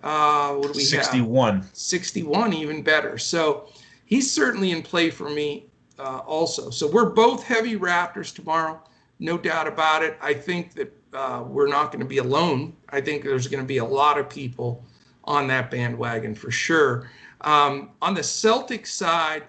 uh, 0.03 0.53
what 0.53 0.74
do 0.74 0.77
we 0.77 0.84
61. 0.84 1.55
have? 1.55 1.65
61. 1.65 1.74
61, 1.74 2.53
even 2.53 2.81
better. 2.81 3.17
So 3.17 3.70
he's 4.05 4.31
certainly 4.31 4.72
in 4.72 4.81
play 4.81 5.10
for 5.10 5.29
me 5.29 5.67
uh, 6.00 6.20
also. 6.20 6.70
So 6.70 6.89
we're 6.89 7.10
both 7.10 7.43
heavy 7.43 7.77
Raptors 7.77 8.34
tomorrow, 8.34 8.81
no 9.20 9.38
doubt 9.38 9.67
about 9.67 10.03
it. 10.03 10.17
I 10.22 10.34
think 10.34 10.74
that 10.74 10.98
uh, 11.13 11.43
we're 11.46 11.67
not 11.67 11.91
going 11.91 12.00
to 12.00 12.08
be 12.08 12.17
alone. 12.17 12.75
I 12.89 13.01
think 13.01 13.24
there's 13.24 13.48
going 13.48 13.63
to 13.63 13.67
be 13.67 13.77
a 13.77 13.86
lot 13.86 14.17
of 14.17 14.29
people 14.29 14.86
on 15.25 15.48
that 15.48 15.70
bandwagon 15.70 16.36
for 16.36 16.51
sure. 16.51 17.10
Um, 17.41 17.91
on 18.01 18.13
the 18.13 18.24
Celtic 18.24 18.88
side, 18.88 19.43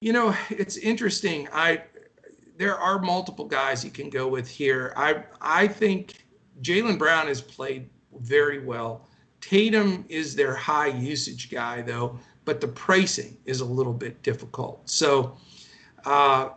you 0.00 0.12
know, 0.12 0.34
it's 0.50 0.76
interesting. 0.76 1.48
I 1.52 1.82
there 2.56 2.76
are 2.76 2.98
multiple 2.98 3.44
guys 3.44 3.84
you 3.84 3.90
can 3.90 4.10
go 4.10 4.28
with 4.28 4.48
here. 4.48 4.92
I 4.96 5.24
I 5.40 5.68
think 5.68 6.24
Jaylen 6.60 6.98
Brown 6.98 7.26
has 7.28 7.40
played 7.40 7.88
very 8.20 8.64
well. 8.64 9.07
Tatum 9.40 10.04
is 10.08 10.34
their 10.34 10.54
high 10.54 10.88
usage 10.88 11.50
guy 11.50 11.82
though, 11.82 12.18
but 12.44 12.60
the 12.60 12.68
pricing 12.68 13.36
is 13.44 13.60
a 13.60 13.64
little 13.64 13.92
bit 13.92 14.22
difficult. 14.22 14.88
So, 14.88 15.36
uh, 16.04 16.50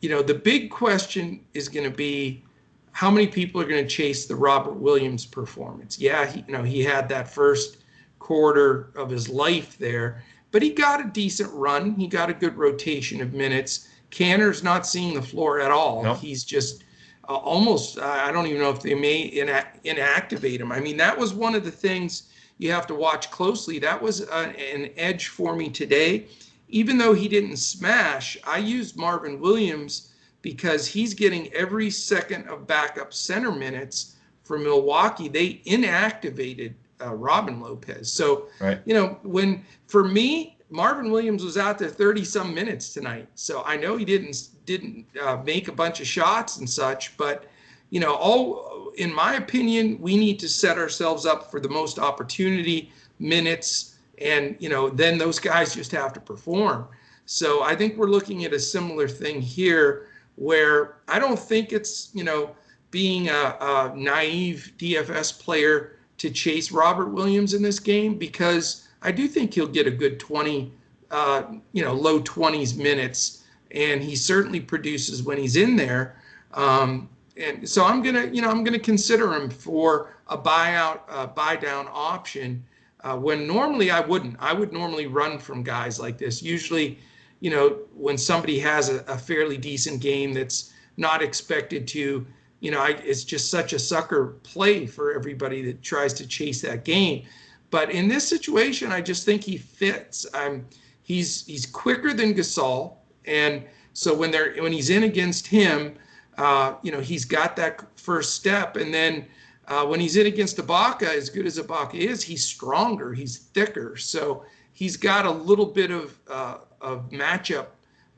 you 0.00 0.08
know, 0.08 0.22
the 0.22 0.34
big 0.34 0.70
question 0.70 1.44
is 1.54 1.68
going 1.68 1.90
to 1.90 1.96
be 1.96 2.44
how 2.92 3.10
many 3.10 3.26
people 3.26 3.60
are 3.60 3.66
going 3.66 3.82
to 3.82 3.88
chase 3.88 4.26
the 4.26 4.34
Robert 4.34 4.74
Williams 4.74 5.24
performance. 5.24 5.98
Yeah, 5.98 6.26
he, 6.26 6.44
you 6.46 6.52
know, 6.52 6.62
he 6.62 6.82
had 6.82 7.08
that 7.08 7.32
first 7.32 7.78
quarter 8.18 8.90
of 8.96 9.08
his 9.08 9.28
life 9.28 9.78
there, 9.78 10.22
but 10.50 10.62
he 10.62 10.70
got 10.70 11.00
a 11.00 11.08
decent 11.08 11.52
run. 11.52 11.94
He 11.94 12.08
got 12.08 12.30
a 12.30 12.34
good 12.34 12.56
rotation 12.56 13.20
of 13.20 13.32
minutes 13.32 13.88
Kanter's 14.10 14.62
not 14.62 14.86
seeing 14.86 15.14
the 15.14 15.22
floor 15.22 15.60
at 15.60 15.70
all. 15.70 16.02
Nope. 16.02 16.18
He's 16.18 16.44
just 16.44 16.84
uh, 17.28 17.34
almost, 17.36 17.98
uh, 17.98 18.04
I 18.04 18.32
don't 18.32 18.46
even 18.46 18.60
know 18.60 18.70
if 18.70 18.80
they 18.80 18.94
may 18.94 19.30
ina- 19.34 19.66
inactivate 19.84 20.60
him. 20.60 20.72
I 20.72 20.80
mean, 20.80 20.96
that 20.96 21.16
was 21.16 21.34
one 21.34 21.54
of 21.54 21.64
the 21.64 21.70
things 21.70 22.24
you 22.56 22.72
have 22.72 22.86
to 22.86 22.94
watch 22.94 23.30
closely. 23.30 23.78
That 23.78 24.00
was 24.00 24.20
an, 24.20 24.56
an 24.56 24.90
edge 24.96 25.28
for 25.28 25.54
me 25.54 25.68
today. 25.68 26.26
Even 26.68 26.98
though 26.98 27.12
he 27.12 27.28
didn't 27.28 27.56
smash, 27.58 28.36
I 28.46 28.58
used 28.58 28.96
Marvin 28.96 29.40
Williams 29.40 30.12
because 30.42 30.86
he's 30.86 31.14
getting 31.14 31.52
every 31.52 31.90
second 31.90 32.48
of 32.48 32.66
backup 32.66 33.12
center 33.12 33.52
minutes 33.52 34.16
for 34.44 34.58
Milwaukee. 34.58 35.28
They 35.28 35.60
inactivated 35.66 36.74
uh, 37.00 37.14
Robin 37.14 37.60
Lopez. 37.60 38.10
So, 38.10 38.48
right. 38.60 38.80
you 38.84 38.94
know, 38.94 39.18
when 39.22 39.64
for 39.86 40.04
me, 40.04 40.58
Marvin 40.70 41.10
Williams 41.10 41.44
was 41.44 41.56
out 41.56 41.78
there 41.78 41.88
30 41.88 42.24
some 42.24 42.54
minutes 42.54 42.92
tonight. 42.92 43.28
So 43.34 43.62
I 43.64 43.76
know 43.76 43.96
he 43.96 44.04
didn't 44.04 44.48
didn't 44.68 45.06
uh, 45.20 45.38
make 45.44 45.68
a 45.68 45.72
bunch 45.72 45.98
of 46.00 46.06
shots 46.06 46.58
and 46.58 46.68
such, 46.68 47.16
but 47.16 47.46
you 47.90 48.00
know, 48.00 48.14
all 48.14 48.92
in 48.96 49.12
my 49.14 49.36
opinion, 49.36 49.98
we 49.98 50.16
need 50.16 50.38
to 50.40 50.48
set 50.48 50.76
ourselves 50.76 51.24
up 51.24 51.50
for 51.50 51.58
the 51.58 51.68
most 51.68 51.98
opportunity 51.98 52.92
minutes 53.18 53.96
and 54.18 54.56
you 54.58 54.68
know, 54.68 54.90
then 54.90 55.16
those 55.16 55.38
guys 55.38 55.74
just 55.74 55.90
have 55.92 56.12
to 56.12 56.20
perform. 56.20 56.86
So 57.24 57.62
I 57.62 57.74
think 57.74 57.96
we're 57.96 58.10
looking 58.10 58.44
at 58.44 58.52
a 58.52 58.58
similar 58.58 59.08
thing 59.08 59.40
here 59.40 60.08
where 60.36 60.96
I 61.08 61.18
don't 61.18 61.38
think 61.38 61.72
it's, 61.72 62.10
you 62.12 62.24
know, 62.24 62.54
being 62.90 63.28
a, 63.28 63.56
a 63.60 63.92
naive 63.96 64.72
DFS 64.78 65.40
player 65.40 65.96
to 66.18 66.30
chase 66.30 66.72
Robert 66.72 67.08
Williams 67.08 67.54
in 67.54 67.62
this 67.62 67.80
game 67.80 68.18
because 68.18 68.88
I 69.02 69.12
do 69.12 69.28
think 69.28 69.54
he'll 69.54 69.66
get 69.66 69.86
a 69.86 69.90
good 69.90 70.18
20, 70.18 70.72
uh, 71.10 71.42
you 71.72 71.84
know, 71.84 71.92
low 71.92 72.20
20s 72.20 72.76
minutes, 72.76 73.37
and 73.70 74.02
he 74.02 74.16
certainly 74.16 74.60
produces 74.60 75.22
when 75.22 75.38
he's 75.38 75.56
in 75.56 75.76
there. 75.76 76.16
Um, 76.54 77.08
and 77.36 77.68
so 77.68 77.84
I'm 77.84 78.02
gonna, 78.02 78.26
you 78.26 78.42
know, 78.42 78.50
I'm 78.50 78.64
gonna 78.64 78.78
consider 78.78 79.32
him 79.34 79.50
for 79.50 80.16
a 80.28 80.36
buyout, 80.36 81.00
uh, 81.08 81.26
buy 81.26 81.56
down 81.56 81.88
option. 81.90 82.64
Uh, 83.04 83.16
when 83.16 83.46
normally 83.46 83.90
I 83.90 84.00
wouldn't. 84.00 84.36
I 84.40 84.52
would 84.52 84.72
normally 84.72 85.06
run 85.06 85.38
from 85.38 85.62
guys 85.62 86.00
like 86.00 86.18
this. 86.18 86.42
Usually, 86.42 86.98
you 87.40 87.50
know, 87.50 87.78
when 87.94 88.18
somebody 88.18 88.58
has 88.58 88.88
a, 88.88 89.04
a 89.06 89.16
fairly 89.16 89.56
decent 89.56 90.00
game 90.00 90.32
that's 90.32 90.72
not 90.96 91.22
expected 91.22 91.86
to, 91.88 92.26
you 92.58 92.70
know, 92.72 92.80
I, 92.80 92.90
it's 93.04 93.22
just 93.22 93.50
such 93.50 93.72
a 93.72 93.78
sucker 93.78 94.38
play 94.42 94.84
for 94.86 95.14
everybody 95.14 95.62
that 95.66 95.80
tries 95.80 96.12
to 96.14 96.26
chase 96.26 96.60
that 96.62 96.84
game. 96.84 97.24
But 97.70 97.90
in 97.90 98.08
this 98.08 98.26
situation, 98.26 98.90
I 98.90 99.00
just 99.00 99.24
think 99.24 99.44
he 99.44 99.58
fits. 99.58 100.26
I'm, 100.34 100.66
he's 101.02 101.46
he's 101.46 101.66
quicker 101.66 102.12
than 102.12 102.34
Gasol, 102.34 102.97
and 103.28 103.64
so 103.92 104.14
when 104.14 104.30
they're 104.30 104.54
when 104.62 104.72
he's 104.72 104.90
in 104.90 105.04
against 105.04 105.46
him, 105.46 105.94
uh, 106.36 106.74
you 106.82 106.90
know 106.90 107.00
he's 107.00 107.24
got 107.24 107.56
that 107.56 107.84
first 107.98 108.34
step, 108.34 108.76
and 108.76 108.92
then 108.92 109.26
uh, 109.68 109.84
when 109.84 110.00
he's 110.00 110.16
in 110.16 110.26
against 110.26 110.56
Ibaka, 110.56 111.02
as 111.02 111.28
good 111.28 111.46
as 111.46 111.58
Ibaka 111.58 111.94
is, 111.94 112.22
he's 112.22 112.44
stronger, 112.44 113.12
he's 113.12 113.38
thicker, 113.38 113.96
so 113.96 114.44
he's 114.72 114.96
got 114.96 115.26
a 115.26 115.30
little 115.30 115.66
bit 115.66 115.90
of 115.90 116.18
uh, 116.28 116.58
of 116.80 117.10
matchup 117.10 117.66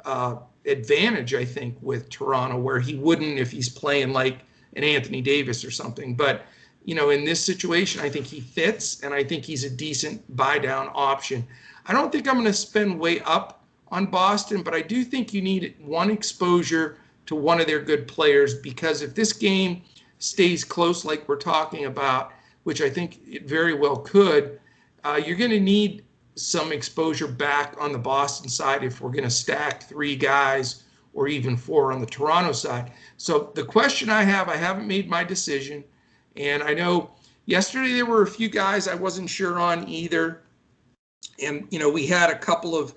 uh, 0.04 0.36
advantage, 0.66 1.34
I 1.34 1.44
think, 1.44 1.76
with 1.80 2.08
Toronto, 2.08 2.58
where 2.58 2.78
he 2.78 2.94
wouldn't 2.94 3.38
if 3.38 3.50
he's 3.50 3.68
playing 3.68 4.12
like 4.12 4.38
an 4.74 4.84
Anthony 4.84 5.20
Davis 5.20 5.64
or 5.64 5.70
something, 5.70 6.14
but 6.14 6.44
you 6.84 6.94
know, 6.94 7.10
in 7.10 7.24
this 7.24 7.44
situation, 7.44 8.00
I 8.00 8.08
think 8.08 8.26
he 8.26 8.40
fits, 8.40 9.02
and 9.02 9.12
I 9.12 9.22
think 9.22 9.44
he's 9.44 9.64
a 9.64 9.70
decent 9.70 10.34
buy 10.34 10.58
down 10.58 10.90
option. 10.94 11.46
I 11.86 11.92
don't 11.92 12.10
think 12.10 12.28
I'm 12.28 12.34
going 12.34 12.46
to 12.46 12.52
spend 12.52 12.98
way 12.98 13.20
up 13.20 13.59
on 13.90 14.06
Boston, 14.06 14.62
but 14.62 14.74
I 14.74 14.82
do 14.82 15.04
think 15.04 15.34
you 15.34 15.42
need 15.42 15.74
one 15.80 16.10
exposure 16.10 16.98
to 17.26 17.34
one 17.34 17.60
of 17.60 17.66
their 17.66 17.80
good 17.80 18.06
players 18.06 18.54
because 18.54 19.02
if 19.02 19.14
this 19.14 19.32
game 19.32 19.82
stays 20.18 20.64
close, 20.64 21.04
like 21.04 21.28
we're 21.28 21.36
talking 21.36 21.86
about, 21.86 22.32
which 22.64 22.80
I 22.80 22.90
think 22.90 23.20
it 23.26 23.48
very 23.48 23.74
well 23.74 23.96
could, 23.96 24.60
uh, 25.04 25.20
you're 25.24 25.36
going 25.36 25.50
to 25.50 25.60
need 25.60 26.04
some 26.34 26.72
exposure 26.72 27.26
back 27.26 27.74
on 27.78 27.92
the 27.92 27.98
Boston 27.98 28.48
side 28.48 28.84
if 28.84 29.00
we're 29.00 29.10
going 29.10 29.24
to 29.24 29.30
stack 29.30 29.82
three 29.82 30.16
guys 30.16 30.84
or 31.12 31.28
even 31.28 31.56
four 31.56 31.92
on 31.92 32.00
the 32.00 32.06
Toronto 32.06 32.52
side. 32.52 32.92
So 33.16 33.50
the 33.54 33.64
question 33.64 34.10
I 34.10 34.22
have, 34.22 34.48
I 34.48 34.56
haven't 34.56 34.86
made 34.86 35.08
my 35.08 35.24
decision. 35.24 35.82
And 36.36 36.62
I 36.62 36.74
know 36.74 37.10
yesterday 37.46 37.92
there 37.92 38.06
were 38.06 38.22
a 38.22 38.26
few 38.26 38.48
guys 38.48 38.86
I 38.86 38.94
wasn't 38.94 39.28
sure 39.28 39.58
on 39.58 39.88
either. 39.88 40.42
And, 41.42 41.66
you 41.70 41.78
know, 41.78 41.90
we 41.90 42.06
had 42.06 42.30
a 42.30 42.38
couple 42.38 42.76
of 42.76 42.94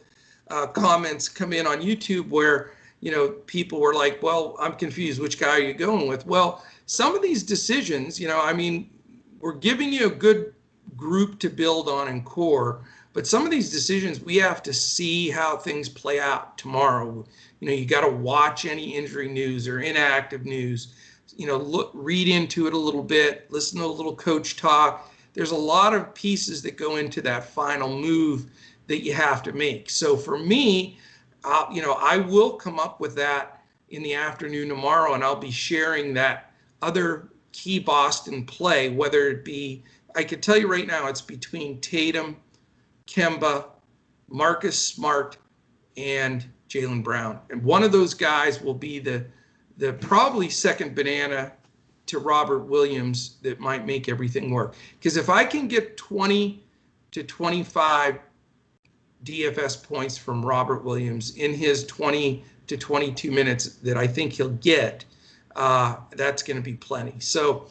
uh, 0.50 0.68
comments 0.68 1.30
come 1.30 1.54
in 1.54 1.66
on 1.68 1.82
YouTube 1.82 2.30
where, 2.30 2.72
you 3.00 3.12
know, 3.12 3.30
people 3.48 3.80
were 3.80 3.94
like, 3.94 4.22
well, 4.22 4.56
I'm 4.60 4.74
confused. 4.74 5.22
Which 5.22 5.40
guy 5.40 5.58
are 5.58 5.60
you 5.60 5.74
going 5.74 6.08
with? 6.08 6.26
Well, 6.26 6.64
some 6.86 7.16
of 7.16 7.22
these 7.22 7.44
decisions, 7.44 8.20
you 8.20 8.28
know, 8.28 8.42
I 8.42 8.54
mean, 8.54 8.90
we're 9.40 9.54
giving 9.54 9.92
you 9.92 10.08
a 10.08 10.16
good 10.16 10.54
group 10.96 11.40
to 11.40 11.50
build 11.50 11.90
on 11.90 12.08
and 12.08 12.24
core. 12.26 12.82
But 13.14 13.28
some 13.28 13.46
of 13.46 13.52
these 13.52 13.72
decisions, 13.72 14.22
we 14.22 14.38
have 14.38 14.64
to 14.64 14.74
see 14.74 15.30
how 15.30 15.58
things 15.58 15.88
play 15.88 16.20
out 16.20 16.58
tomorrow. 16.58 17.26
You 17.60 17.68
know, 17.68 17.74
you 17.74 17.86
got 17.86 18.02
to 18.02 18.10
watch 18.10 18.66
any 18.66 18.96
injury 18.96 19.30
news 19.30 19.68
or 19.68 19.80
inactive 19.80 20.46
news. 20.46 20.96
You 21.36 21.48
know, 21.48 21.58
look, 21.58 21.92
read 21.94 22.28
into 22.28 22.68
it 22.68 22.74
a 22.74 22.78
little 22.78 23.04
bit, 23.04 23.48
listen 23.52 23.80
to 23.80 23.86
a 23.86 23.88
little 23.88 24.16
coach 24.16 24.58
talk. 24.58 25.12
There's 25.34 25.52
a 25.52 25.56
lot 25.56 25.94
of 25.94 26.14
pieces 26.14 26.62
that 26.64 26.78
go 26.78 26.96
into 26.98 27.22
that 27.22 27.46
final 27.46 27.90
move 27.90 28.50
that 28.88 29.04
you 29.04 29.14
have 29.14 29.44
to 29.44 29.54
make. 29.54 29.90
So 29.90 30.18
for 30.18 30.38
me, 30.38 30.98
uh, 31.44 31.66
you 31.72 31.82
know, 31.82 31.94
I 31.94 32.18
will 32.18 32.54
come 32.54 32.80
up 32.80 33.00
with 33.00 33.16
that 33.16 33.62
in 33.90 34.04
the 34.04 34.16
afternoon 34.16 34.70
tomorrow, 34.70 35.14
and 35.14 35.24
I'll 35.24 35.36
be 35.36 35.52
sharing 35.52 36.14
that 36.16 36.52
other 36.82 37.30
key 37.52 37.80
Boston 37.80 38.46
play, 38.46 38.90
whether 38.90 39.28
it 39.30 39.46
be, 39.46 39.84
I 40.16 40.24
could 40.24 40.42
tell 40.42 40.58
you 40.58 40.68
right 40.68 40.88
now, 40.88 41.08
it's 41.08 41.22
between 41.22 41.80
Tatum, 41.80 42.38
Kemba, 43.08 43.66
Marcus 44.30 44.80
Smart, 44.80 45.38
and 45.98 46.46
Jaylen 46.70 47.04
Brown. 47.04 47.40
And 47.50 47.64
one 47.64 47.84
of 47.84 47.92
those 47.92 48.14
guys 48.14 48.62
will 48.62 48.74
be 48.74 49.00
the 49.00 49.26
the 49.78 49.94
probably 49.94 50.50
second 50.50 50.94
banana 50.94 51.52
to 52.06 52.20
Robert 52.20 52.60
Williams 52.60 53.38
that 53.42 53.60
might 53.60 53.88
make 53.88 54.08
everything 54.08 54.52
work. 54.52 54.76
Because 55.00 55.18
if 55.18 55.30
I 55.30 55.44
can 55.46 55.68
get 55.68 55.98
20 55.98 56.64
to 57.12 57.24
25 57.24 58.20
DFS 59.24 59.82
points 59.82 60.18
from 60.18 60.46
Robert 60.46 60.84
Williams 60.84 61.36
in 61.38 61.54
his 61.54 61.86
20 61.86 62.44
to 62.68 62.78
22 62.78 63.32
minutes 63.32 63.76
that 63.78 63.98
I 63.98 64.08
think 64.08 64.34
he'll 64.34 64.50
get, 64.50 65.06
uh, 65.56 65.98
that's 66.12 66.44
going 66.44 66.58
to 66.58 66.64
be 66.64 66.76
plenty. 66.76 67.20
So, 67.20 67.68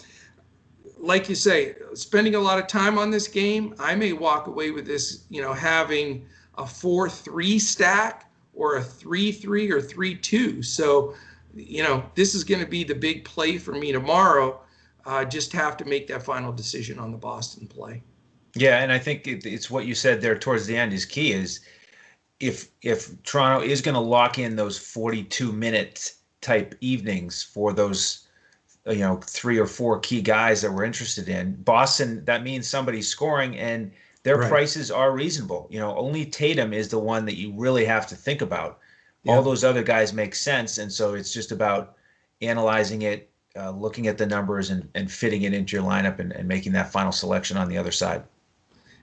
like 0.99 1.28
you 1.28 1.35
say, 1.35 1.75
spending 1.94 2.37
a 2.37 2.40
lot 2.40 2.59
of 2.59 2.66
time 2.68 2.99
on 2.99 3.11
this 3.11 3.26
game, 3.26 3.75
I 3.78 3.94
may 3.94 4.12
walk 4.12 4.47
away 4.47 4.71
with 4.71 4.87
this, 4.87 5.25
you 5.30 5.42
know, 5.42 5.52
having 5.52 6.26
a 6.56 6.66
4 6.66 7.09
3 7.09 7.59
stack 7.59 8.30
or 8.54 8.76
a 8.76 8.82
3 8.82 9.32
3 9.32 9.71
or 9.73 9.80
3 9.80 10.14
2. 10.14 10.62
So, 10.62 11.14
you 11.54 11.82
know, 11.82 12.04
this 12.14 12.35
is 12.35 12.44
going 12.44 12.61
to 12.61 12.66
be 12.66 12.85
the 12.85 12.94
big 12.94 13.25
play 13.25 13.59
for 13.59 13.73
me 13.73 13.92
tomorrow. 13.92 14.61
Uh, 15.04 15.25
just 15.25 15.52
have 15.52 15.76
to 15.78 15.85
make 15.85 16.06
that 16.06 16.23
final 16.23 16.52
decision 16.52 16.99
on 16.99 17.11
the 17.11 17.18
Boston 17.18 17.66
play. 17.66 18.02
Yeah, 18.54 18.82
and 18.82 18.92
I 18.92 18.99
think 18.99 19.26
it, 19.26 19.47
it's 19.47 19.71
what 19.71 19.87
you 19.87 19.94
said 19.94 20.21
there 20.21 20.38
towards 20.38 20.66
the 20.66 20.76
end 20.76 20.92
is 20.92 21.04
key. 21.04 21.32
Is 21.32 21.61
if 22.40 22.68
if 22.82 23.23
Toronto 23.23 23.64
is 23.64 23.80
going 23.80 23.94
to 23.94 24.00
lock 24.00 24.38
in 24.38 24.56
those 24.56 24.78
42 24.78 25.52
minute 25.52 26.12
type 26.40 26.75
evenings 26.80 27.42
for 27.42 27.73
those 27.73 28.26
you 28.87 28.99
know 28.99 29.21
three 29.25 29.59
or 29.59 29.66
four 29.66 30.00
key 30.00 30.21
guys 30.21 30.61
that 30.62 30.73
we're 30.73 30.85
interested 30.85 31.28
in, 31.28 31.54
Boston 31.62 32.25
that 32.26 32.42
means 32.42 32.68
somebody's 32.68 33.09
scoring 33.09 33.56
and 33.56 33.92
their 34.23 34.38
right. 34.38 34.49
prices 34.49 34.90
are 34.90 35.12
reasonable. 35.12 35.66
You 35.71 35.80
know, 35.80 35.97
only 35.97 36.25
Tatum 36.25 36.73
is 36.73 36.88
the 36.88 36.99
one 36.99 37.25
that 37.26 37.37
you 37.37 37.52
really 37.56 37.85
have 37.85 38.06
to 38.09 38.16
think 38.16 38.40
about. 38.40 38.78
Yeah. 39.25 39.35
All 39.35 39.42
those 39.42 39.64
other 39.64 39.82
guys 39.82 40.12
make 40.12 40.35
sense, 40.35 40.78
and 40.78 40.92
so 40.92 41.14
it's 41.14 41.32
just 41.32 41.52
about 41.52 41.97
analyzing 42.40 43.02
it, 43.02 43.30
uh, 43.56 43.71
looking 43.71 44.09
at 44.09 44.18
the 44.18 44.26
numbers, 44.26 44.71
and, 44.71 44.88
and 44.94 45.11
fitting 45.11 45.42
it 45.42 45.54
into 45.54 45.76
your 45.76 45.85
lineup 45.85 46.18
and, 46.18 46.32
and 46.32 46.49
making 46.49 46.73
that 46.73 46.90
final 46.90 47.12
selection 47.12 47.56
on 47.56 47.68
the 47.68 47.78
other 47.78 47.92
side. 47.92 48.25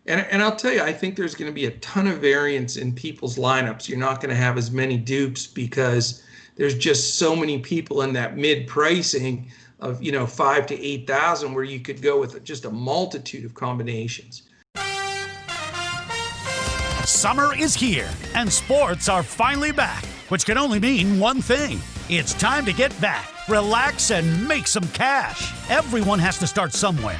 And, 0.10 0.26
and 0.32 0.42
I'll 0.42 0.56
tell 0.56 0.74
you, 0.74 0.82
I 0.82 0.92
think 0.92 1.16
there's 1.16 1.36
going 1.36 1.52
to 1.52 1.54
be 1.54 1.66
a 1.66 1.72
ton 1.78 2.08
of 2.08 2.18
variance 2.18 2.78
in 2.78 2.92
people's 2.94 3.38
lineups. 3.38 3.88
You're 3.88 4.00
not 4.00 4.20
going 4.20 4.32
to 4.32 4.36
have 4.36 4.58
as 4.58 4.72
many 4.72 4.98
dupes 4.98 5.46
because 5.46 6.24
there's 6.56 6.76
just 6.76 7.20
so 7.20 7.36
many 7.36 7.60
people 7.60 8.02
in 8.02 8.12
that 8.14 8.36
mid 8.36 8.68
pricing 8.68 9.52
of 9.80 10.02
you 10.04 10.12
know 10.12 10.26
five 10.26 10.66
to 10.66 10.82
eight 10.82 11.08
thousand 11.08 11.54
where 11.54 11.64
you 11.64 11.80
could 11.80 12.02
go 12.02 12.20
with 12.20 12.44
just 12.44 12.66
a 12.66 12.72
multitude 12.72 13.46
of 13.46 13.54
combinations. 13.54 14.42
Summer 17.06 17.56
is 17.56 17.76
here 17.76 18.10
and 18.34 18.52
sports 18.52 19.10
are 19.10 19.24
finally 19.24 19.72
back, 19.72 20.04
which 20.30 20.46
can 20.46 20.58
only 20.58 20.80
mean 20.80 21.20
one 21.20 21.40
thing. 21.40 21.80
It's 22.10 22.34
time 22.34 22.66
to 22.66 22.74
get 22.74 23.00
back, 23.00 23.30
relax, 23.48 24.10
and 24.10 24.48
make 24.48 24.66
some 24.66 24.88
cash. 24.90 25.54
Everyone 25.70 26.18
has 26.18 26.40
to 26.40 26.48
start 26.48 26.74
somewhere, 26.74 27.20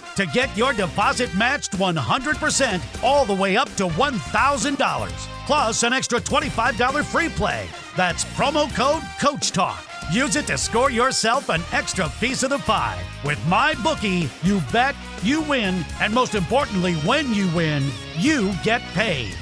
to 0.15 0.25
get 0.27 0.55
your 0.57 0.73
deposit 0.73 1.33
matched 1.35 1.71
100% 1.73 3.03
all 3.03 3.25
the 3.25 3.33
way 3.33 3.57
up 3.57 3.73
to 3.75 3.87
$1,000. 3.87 5.09
Plus 5.45 5.83
an 5.83 5.93
extra 5.93 6.19
$25 6.19 7.03
free 7.03 7.29
play. 7.29 7.67
That's 7.97 8.25
promo 8.25 8.73
code 8.75 9.03
Coach 9.19 9.51
Talk. 9.51 9.83
Use 10.11 10.35
it 10.35 10.47
to 10.47 10.57
score 10.57 10.91
yourself 10.91 11.49
an 11.49 11.61
extra 11.71 12.09
piece 12.19 12.43
of 12.43 12.49
the 12.49 12.57
pie. 12.59 13.01
With 13.23 13.39
my 13.47 13.75
bookie, 13.83 14.29
you 14.43 14.61
bet, 14.71 14.95
you 15.23 15.41
win, 15.41 15.85
and 15.99 16.13
most 16.13 16.35
importantly, 16.35 16.95
when 16.95 17.33
you 17.33 17.49
win, 17.55 17.89
you 18.17 18.53
get 18.63 18.81
paid. 18.93 19.35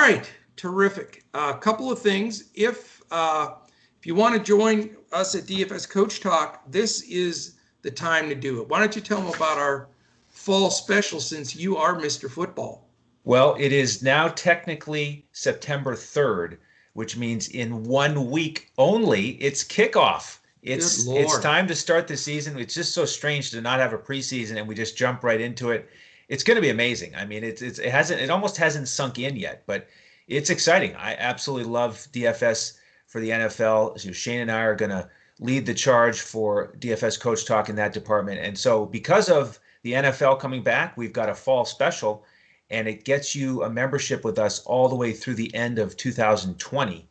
All 0.00 0.08
right 0.08 0.30
terrific. 0.56 1.24
A 1.34 1.38
uh, 1.38 1.52
couple 1.54 1.92
of 1.92 2.00
things. 2.00 2.50
If 2.54 3.02
uh, 3.10 3.50
if 3.98 4.06
you 4.06 4.14
want 4.14 4.34
to 4.34 4.42
join 4.42 4.96
us 5.12 5.34
at 5.34 5.44
DFS 5.44 5.88
Coach 5.88 6.20
Talk, 6.20 6.62
this 6.70 7.02
is 7.02 7.55
the 7.86 7.90
time 7.92 8.28
to 8.28 8.34
do 8.34 8.60
it. 8.60 8.68
Why 8.68 8.80
don't 8.80 8.96
you 8.96 9.00
tell 9.00 9.22
them 9.22 9.32
about 9.32 9.58
our 9.58 9.86
fall 10.26 10.70
special 10.70 11.20
since 11.20 11.54
you 11.54 11.76
are 11.76 11.94
Mr. 11.94 12.28
Football? 12.28 12.84
Well, 13.22 13.54
it 13.60 13.72
is 13.72 14.02
now 14.02 14.26
technically 14.26 15.24
September 15.30 15.94
3rd, 15.94 16.58
which 16.94 17.16
means 17.16 17.48
in 17.48 17.84
one 17.84 18.28
week 18.28 18.72
only 18.76 19.30
it's 19.42 19.62
kickoff. 19.62 20.38
It's 20.62 21.06
it's 21.06 21.38
time 21.38 21.68
to 21.68 21.76
start 21.76 22.08
the 22.08 22.16
season. 22.16 22.58
It's 22.58 22.74
just 22.74 22.92
so 22.92 23.04
strange 23.04 23.52
to 23.52 23.60
not 23.60 23.78
have 23.78 23.92
a 23.92 23.98
preseason 23.98 24.56
and 24.56 24.66
we 24.66 24.74
just 24.74 24.96
jump 24.96 25.22
right 25.22 25.40
into 25.40 25.70
it. 25.70 25.88
It's 26.28 26.42
going 26.42 26.56
to 26.56 26.60
be 26.60 26.70
amazing. 26.70 27.14
I 27.14 27.24
mean, 27.24 27.44
it's, 27.44 27.62
it's 27.62 27.78
it 27.78 27.90
hasn't 27.90 28.20
it 28.20 28.30
almost 28.30 28.56
hasn't 28.56 28.88
sunk 28.88 29.20
in 29.20 29.36
yet, 29.36 29.62
but 29.66 29.86
it's 30.26 30.50
exciting. 30.50 30.96
I 30.96 31.14
absolutely 31.14 31.70
love 31.70 32.08
DFS 32.12 32.78
for 33.06 33.20
the 33.20 33.30
NFL. 33.30 34.00
So 34.00 34.10
Shane 34.10 34.40
and 34.40 34.50
I 34.50 34.62
are 34.62 34.74
going 34.74 34.90
to 34.90 35.08
lead 35.38 35.66
the 35.66 35.74
charge 35.74 36.20
for 36.20 36.72
DFS 36.78 37.20
Coach 37.20 37.44
Talk 37.44 37.68
in 37.68 37.76
that 37.76 37.92
department. 37.92 38.40
And 38.40 38.58
so, 38.58 38.86
because 38.86 39.28
of 39.28 39.58
the 39.82 39.92
NFL 39.92 40.40
coming 40.40 40.62
back, 40.62 40.96
we've 40.96 41.12
got 41.12 41.28
a 41.28 41.34
fall 41.34 41.64
special, 41.64 42.24
and 42.70 42.88
it 42.88 43.04
gets 43.04 43.34
you 43.34 43.62
a 43.62 43.70
membership 43.70 44.24
with 44.24 44.38
us 44.38 44.60
all 44.64 44.88
the 44.88 44.96
way 44.96 45.12
through 45.12 45.34
the 45.34 45.54
end 45.54 45.78
of 45.78 45.96
2020. 45.96 47.08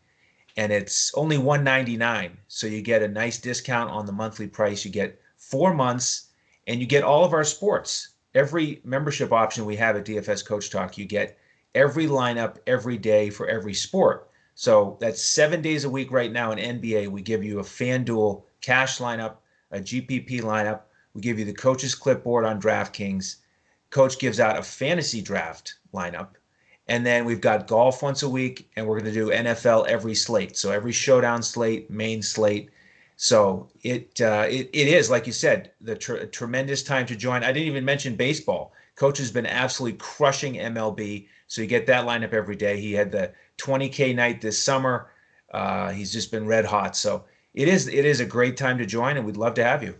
And 0.57 0.71
it's 0.71 1.13
only 1.15 1.37
199 1.37 2.37
so 2.47 2.67
you 2.67 2.81
get 2.81 3.03
a 3.03 3.07
nice 3.07 3.39
discount 3.39 3.91
on 3.91 4.05
the 4.05 4.11
monthly 4.11 4.47
price. 4.47 4.85
You 4.85 4.91
get 4.91 5.19
four 5.37 5.73
months, 5.73 6.27
and 6.67 6.79
you 6.79 6.87
get 6.87 7.03
all 7.03 7.23
of 7.23 7.33
our 7.33 7.43
sports. 7.43 8.09
Every 8.33 8.81
membership 8.83 9.31
option 9.31 9.65
we 9.65 9.75
have 9.77 9.95
at 9.95 10.05
DFS 10.05 10.45
Coach 10.45 10.69
Talk, 10.69 10.97
you 10.97 11.05
get 11.05 11.37
every 11.73 12.07
lineup 12.07 12.57
every 12.65 12.97
day 12.97 13.29
for 13.29 13.47
every 13.47 13.73
sport. 13.73 14.29
So 14.55 14.97
that's 15.01 15.21
seven 15.21 15.61
days 15.61 15.83
a 15.83 15.89
week 15.89 16.11
right 16.11 16.31
now 16.31 16.51
in 16.51 16.79
NBA. 16.79 17.09
We 17.09 17.21
give 17.21 17.43
you 17.43 17.59
a 17.59 17.63
FanDuel 17.63 18.43
cash 18.61 18.99
lineup, 18.99 19.35
a 19.71 19.79
GPP 19.79 20.41
lineup. 20.41 20.81
We 21.13 21.21
give 21.21 21.37
you 21.37 21.45
the 21.45 21.53
coach's 21.53 21.93
clipboard 21.93 22.45
on 22.45 22.61
DraftKings. 22.61 23.35
Coach 23.89 24.17
gives 24.17 24.39
out 24.39 24.57
a 24.57 24.63
fantasy 24.63 25.21
draft 25.21 25.75
lineup. 25.93 26.29
And 26.87 27.05
then 27.05 27.25
we've 27.25 27.41
got 27.41 27.67
golf 27.67 28.01
once 28.01 28.23
a 28.23 28.29
week, 28.29 28.69
and 28.75 28.87
we're 28.87 28.99
going 28.99 29.13
to 29.13 29.19
do 29.19 29.29
NFL 29.29 29.87
every 29.87 30.15
slate. 30.15 30.55
So 30.55 30.71
every 30.71 30.91
showdown 30.91 31.43
slate, 31.43 31.89
main 31.89 32.21
slate. 32.21 32.69
So 33.17 33.69
it 33.81 34.21
uh, 34.21 34.45
it, 34.49 34.69
it 34.71 34.87
is 34.87 35.09
like 35.09 35.25
you 35.25 35.33
said, 35.33 35.71
the 35.81 35.95
tr- 35.95 36.25
tremendous 36.25 36.83
time 36.83 37.05
to 37.07 37.15
join. 37.15 37.43
I 37.43 37.51
didn't 37.51 37.67
even 37.67 37.85
mention 37.85 38.15
baseball. 38.15 38.73
Coach 38.95 39.17
has 39.17 39.31
been 39.31 39.45
absolutely 39.45 39.97
crushing 39.97 40.55
MLB. 40.55 41.27
So 41.47 41.61
you 41.61 41.67
get 41.67 41.87
that 41.87 42.05
lineup 42.05 42.33
every 42.33 42.55
day. 42.55 42.79
He 42.79 42.93
had 42.93 43.11
the 43.11 43.31
20K 43.57 44.15
night 44.15 44.41
this 44.41 44.61
summer. 44.61 45.09
Uh, 45.53 45.91
he's 45.91 46.11
just 46.11 46.31
been 46.31 46.45
red 46.45 46.65
hot. 46.65 46.95
So 46.95 47.23
it 47.53 47.67
is 47.67 47.87
it 47.87 48.05
is 48.05 48.19
a 48.19 48.25
great 48.25 48.57
time 48.57 48.77
to 48.77 48.85
join, 48.85 49.17
and 49.17 49.25
we'd 49.25 49.37
love 49.37 49.53
to 49.55 49.63
have 49.63 49.83
you. 49.83 49.95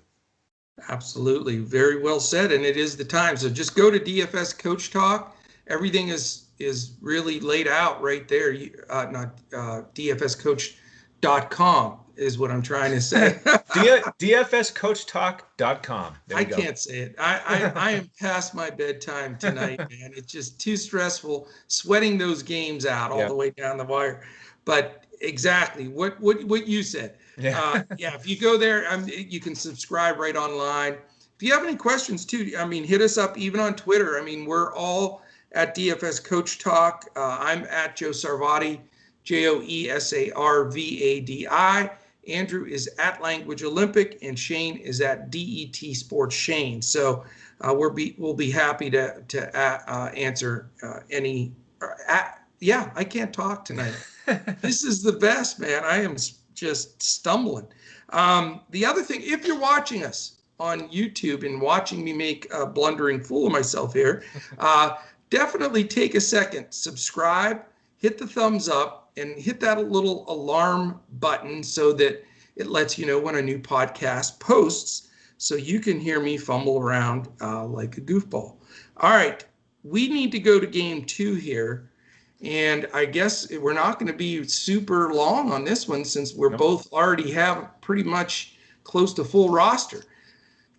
Absolutely, 0.90 1.60
very 1.60 2.02
well 2.02 2.20
said, 2.20 2.52
and 2.52 2.66
it 2.66 2.76
is 2.76 2.98
the 2.98 3.06
time. 3.06 3.38
So 3.38 3.50
just 3.50 3.76
go 3.76 3.90
to 3.90 4.00
DFS 4.00 4.58
Coach 4.58 4.92
Talk. 4.92 5.38
Everything 5.68 6.10
is 6.10 6.46
is 6.60 6.98
really 7.02 7.40
laid 7.40 7.68
out 7.68 8.02
right 8.02 8.28
there. 8.28 8.56
Uh, 8.90 9.08
not 9.12 9.40
uh, 9.54 9.82
DFSCoach.com. 9.94 12.00
is 12.18 12.38
what 12.38 12.52
I'm 12.52 12.62
trying 12.62 12.92
to 12.92 13.02
say. 13.02 13.40
DFSCoachTalk.com. 13.46 16.16
I 16.34 16.44
go. 16.44 16.56
can't 16.56 16.78
say 16.78 17.00
it. 17.00 17.16
I, 17.20 17.42
I, 17.48 17.72
I 17.76 17.92
am 17.92 18.10
past 18.20 18.54
my 18.54 18.70
bedtime 18.70 19.38
tonight, 19.38 19.80
man. 19.90 20.12
It's 20.16 20.32
just 20.32 20.60
too 20.60 20.78
stressful 20.78 21.48
sweating 21.68 22.18
those 22.18 22.44
games 22.44 22.86
out 22.86 23.12
all 23.12 23.28
the 23.28 23.36
way 23.36 23.50
down 23.52 23.78
the 23.78 23.86
wire. 23.86 24.24
But 24.66 25.04
exactly 25.22 25.88
what 25.88 26.20
what 26.20 26.44
what 26.46 26.68
you 26.68 26.84
said. 26.84 27.16
Yeah. 27.38 27.60
Uh, 27.60 27.84
yeah. 27.98 28.16
If 28.16 28.28
you 28.28 28.38
go 28.38 28.58
there, 28.58 28.92
um, 28.92 29.08
you 29.08 29.40
can 29.40 29.56
subscribe 29.56 30.18
right 30.18 30.36
online. 30.36 30.94
If 30.94 31.44
you 31.44 31.54
have 31.54 31.64
any 31.64 31.76
questions 31.76 32.26
too, 32.26 32.54
I 32.58 32.66
mean, 32.66 32.84
hit 32.84 33.02
us 33.02 33.18
up 33.18 33.38
even 33.38 33.60
on 33.60 33.76
Twitter. 33.76 34.20
I 34.20 34.24
mean, 34.24 34.46
we're 34.46 34.74
all 34.74 35.22
at 35.52 35.76
DFS 35.76 36.24
Coach 36.24 36.60
Talk. 36.60 37.06
Uh, 37.16 37.38
I'm 37.40 37.66
at 37.66 37.96
Joe 37.96 38.10
Sarvadi. 38.10 38.80
J 39.26 39.48
O 39.48 39.62
E 39.64 39.90
S 39.90 40.14
A 40.14 40.32
R 40.32 40.66
V 40.66 41.04
A 41.04 41.20
D 41.20 41.48
I. 41.50 41.92
Andrew 42.28 42.66
is 42.66 42.90
at 42.98 43.22
Language 43.22 43.64
Olympic, 43.64 44.20
and 44.22 44.38
Shane 44.38 44.78
is 44.78 45.02
at 45.02 45.30
DET 45.30 45.76
Sports 45.96 46.36
Shane. 46.36 46.82
So 46.82 47.24
uh, 47.62 47.74
we'll 47.74 47.92
be 47.92 48.16
we'll 48.18 48.34
be 48.34 48.52
happy 48.52 48.90
to 48.92 49.22
to 49.28 49.58
uh, 49.58 49.82
uh 49.88 50.10
answer 50.16 50.70
uh, 50.84 51.00
any. 51.10 51.54
Uh, 51.82 52.24
yeah, 52.60 52.92
I 52.96 53.04
can't 53.04 53.34
talk 53.34 53.66
tonight. 53.66 53.94
this 54.62 54.84
is 54.84 55.04
the 55.04 55.12
best, 55.12 55.60
man. 55.60 55.84
I 55.84 56.02
am 56.02 56.16
just 56.54 57.02
stumbling. 57.02 57.68
Um, 58.10 58.62
the 58.70 58.86
other 58.86 59.02
thing, 59.02 59.22
if 59.24 59.46
you're 59.46 59.60
watching 59.60 60.04
us 60.04 60.36
on 60.60 60.90
YouTube 60.90 61.46
and 61.46 61.62
watching 61.62 62.04
me 62.04 62.14
make 62.14 62.52
a 62.54 62.66
blundering 62.66 63.22
fool 63.22 63.48
of 63.48 63.54
myself 63.54 63.94
here, 63.94 64.24
uh, 64.60 64.96
definitely 65.30 65.84
take 65.84 66.16
a 66.16 66.22
second, 66.22 66.68
subscribe, 66.72 67.62
hit 67.98 68.18
the 68.18 68.28
thumbs 68.28 68.70
up, 68.70 69.05
and 69.18 69.38
hit 69.38 69.60
that 69.62 69.90
little 69.90 70.26
alarm 70.30 71.00
button 71.20 71.64
so 71.64 71.94
that 71.94 72.24
it 72.56 72.68
lets 72.68 72.98
you 72.98 73.06
know 73.06 73.20
when 73.20 73.36
a 73.36 73.42
new 73.42 73.60
podcast 73.60 74.40
posts 74.40 75.10
so 75.38 75.56
you 75.56 75.80
can 75.80 76.00
hear 76.00 76.20
me 76.20 76.38
fumble 76.38 76.80
around 76.80 77.28
uh, 77.42 77.66
like 77.66 77.98
a 77.98 78.02
goofball. 78.02 78.58
All 78.98 79.12
right, 79.12 79.44
we 79.84 80.08
need 80.08 80.32
to 80.32 80.40
go 80.40 80.60
to 80.60 80.68
game 80.68 81.04
two 81.06 81.36
here. 81.36 81.92
And 82.42 82.88
I 82.94 83.06
guess 83.06 83.50
we're 83.52 83.74
not 83.74 83.98
going 83.98 84.12
to 84.12 84.18
be 84.18 84.46
super 84.48 85.14
long 85.14 85.52
on 85.52 85.64
this 85.64 85.88
one 85.88 86.04
since 86.04 86.34
we're 86.34 86.50
nope. 86.50 86.60
both 86.60 86.94
already 86.94 87.32
have 87.32 87.70
pretty 87.82 88.04
much 88.04 88.58
close 88.84 89.14
to 89.14 89.24
full 89.24 89.50
roster. 89.50 90.04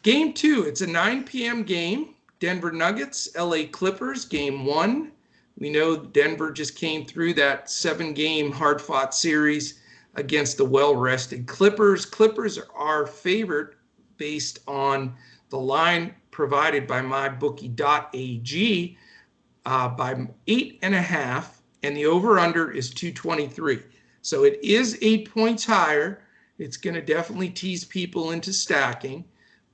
Game 0.02 0.32
two, 0.32 0.64
it's 0.64 0.82
a 0.82 0.86
9 0.86 1.24
p.m. 1.24 1.62
game. 1.62 2.14
Denver 2.38 2.70
Nuggets, 2.70 3.28
LA 3.36 3.64
Clippers, 3.70 4.24
game 4.24 4.66
one. 4.66 5.12
We 5.58 5.70
know 5.70 5.96
Denver 5.96 6.50
just 6.50 6.76
came 6.76 7.06
through 7.06 7.34
that 7.34 7.70
seven 7.70 8.12
game 8.12 8.52
hard 8.52 8.80
fought 8.80 9.14
series 9.14 9.80
against 10.14 10.56
the 10.56 10.64
well 10.64 10.94
rested 10.94 11.46
Clippers. 11.46 12.04
Clippers 12.04 12.58
are 12.74 13.06
favored 13.06 13.76
based 14.18 14.58
on 14.66 15.14
the 15.50 15.58
line 15.58 16.14
provided 16.30 16.86
by 16.86 17.00
mybookie.ag 17.00 18.98
uh, 19.64 19.88
by 19.88 20.26
eight 20.46 20.78
and 20.82 20.94
a 20.94 21.00
half, 21.00 21.62
and 21.82 21.96
the 21.96 22.06
over 22.06 22.38
under 22.38 22.70
is 22.70 22.90
223. 22.90 23.82
So 24.22 24.44
it 24.44 24.58
is 24.62 24.98
eight 25.02 25.30
points 25.30 25.64
higher. 25.64 26.22
It's 26.58 26.76
going 26.76 26.94
to 26.94 27.02
definitely 27.02 27.50
tease 27.50 27.84
people 27.84 28.32
into 28.32 28.52
stacking, 28.52 29.24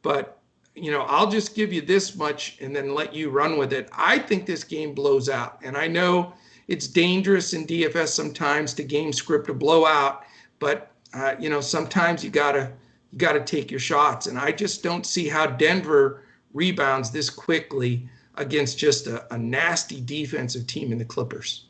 but 0.03 0.42
you 0.75 0.91
know, 0.91 1.03
I'll 1.03 1.31
just 1.31 1.55
give 1.55 1.73
you 1.73 1.83
this 1.83 2.17
much 2.17 2.57
and 2.61 2.75
then 2.75 2.95
let 2.95 3.15
you 3.15 3.31
run 3.31 3.59
with 3.59 3.73
it. 3.73 3.91
I 3.93 4.19
think 4.19 4.47
this 4.47 4.65
game 4.65 4.95
blows 4.95 5.29
out. 5.29 5.59
And 5.63 5.77
I 5.77 5.87
know 5.87 6.33
it's 6.69 6.87
dangerous 6.87 7.53
in 7.53 7.67
DFS 7.67 8.09
sometimes 8.09 8.73
to 8.75 8.83
game 8.83 9.13
script 9.13 9.51
a 9.51 9.55
blowout, 9.55 10.25
but 10.59 10.93
uh, 11.13 11.35
you 11.39 11.51
know, 11.51 11.61
sometimes 11.61 12.25
you 12.25 12.31
gotta 12.31 12.73
you 13.11 13.19
gotta 13.19 13.41
take 13.41 13.71
your 13.71 13.81
shots. 13.81 14.27
And 14.27 14.39
I 14.39 14.53
just 14.53 14.83
don't 14.83 15.05
see 15.05 15.29
how 15.29 15.47
Denver 15.47 16.23
rebounds 16.55 17.11
this 17.11 17.29
quickly 17.29 18.09
against 18.37 18.79
just 18.79 19.07
a, 19.07 19.33
a 19.35 19.39
nasty 19.39 20.01
defensive 20.01 20.67
team 20.67 20.91
in 20.91 20.99
the 20.99 21.05
Clippers. 21.05 21.67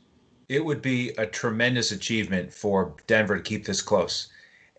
It 0.49 0.65
would 0.65 0.83
be 0.83 1.11
a 1.11 1.27
tremendous 1.27 1.91
achievement 1.91 2.53
for 2.53 2.95
Denver 3.09 3.37
to 3.37 3.43
keep 3.43 3.65
this 3.65 3.83
close. 3.83 4.29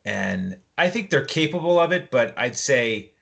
And 0.06 0.58
I 0.78 0.90
think 0.90 1.10
they're 1.10 1.26
capable 1.26 1.80
of 1.80 1.92
it, 1.92 2.12
but 2.12 2.34
I'd 2.38 2.56
say 2.56 3.13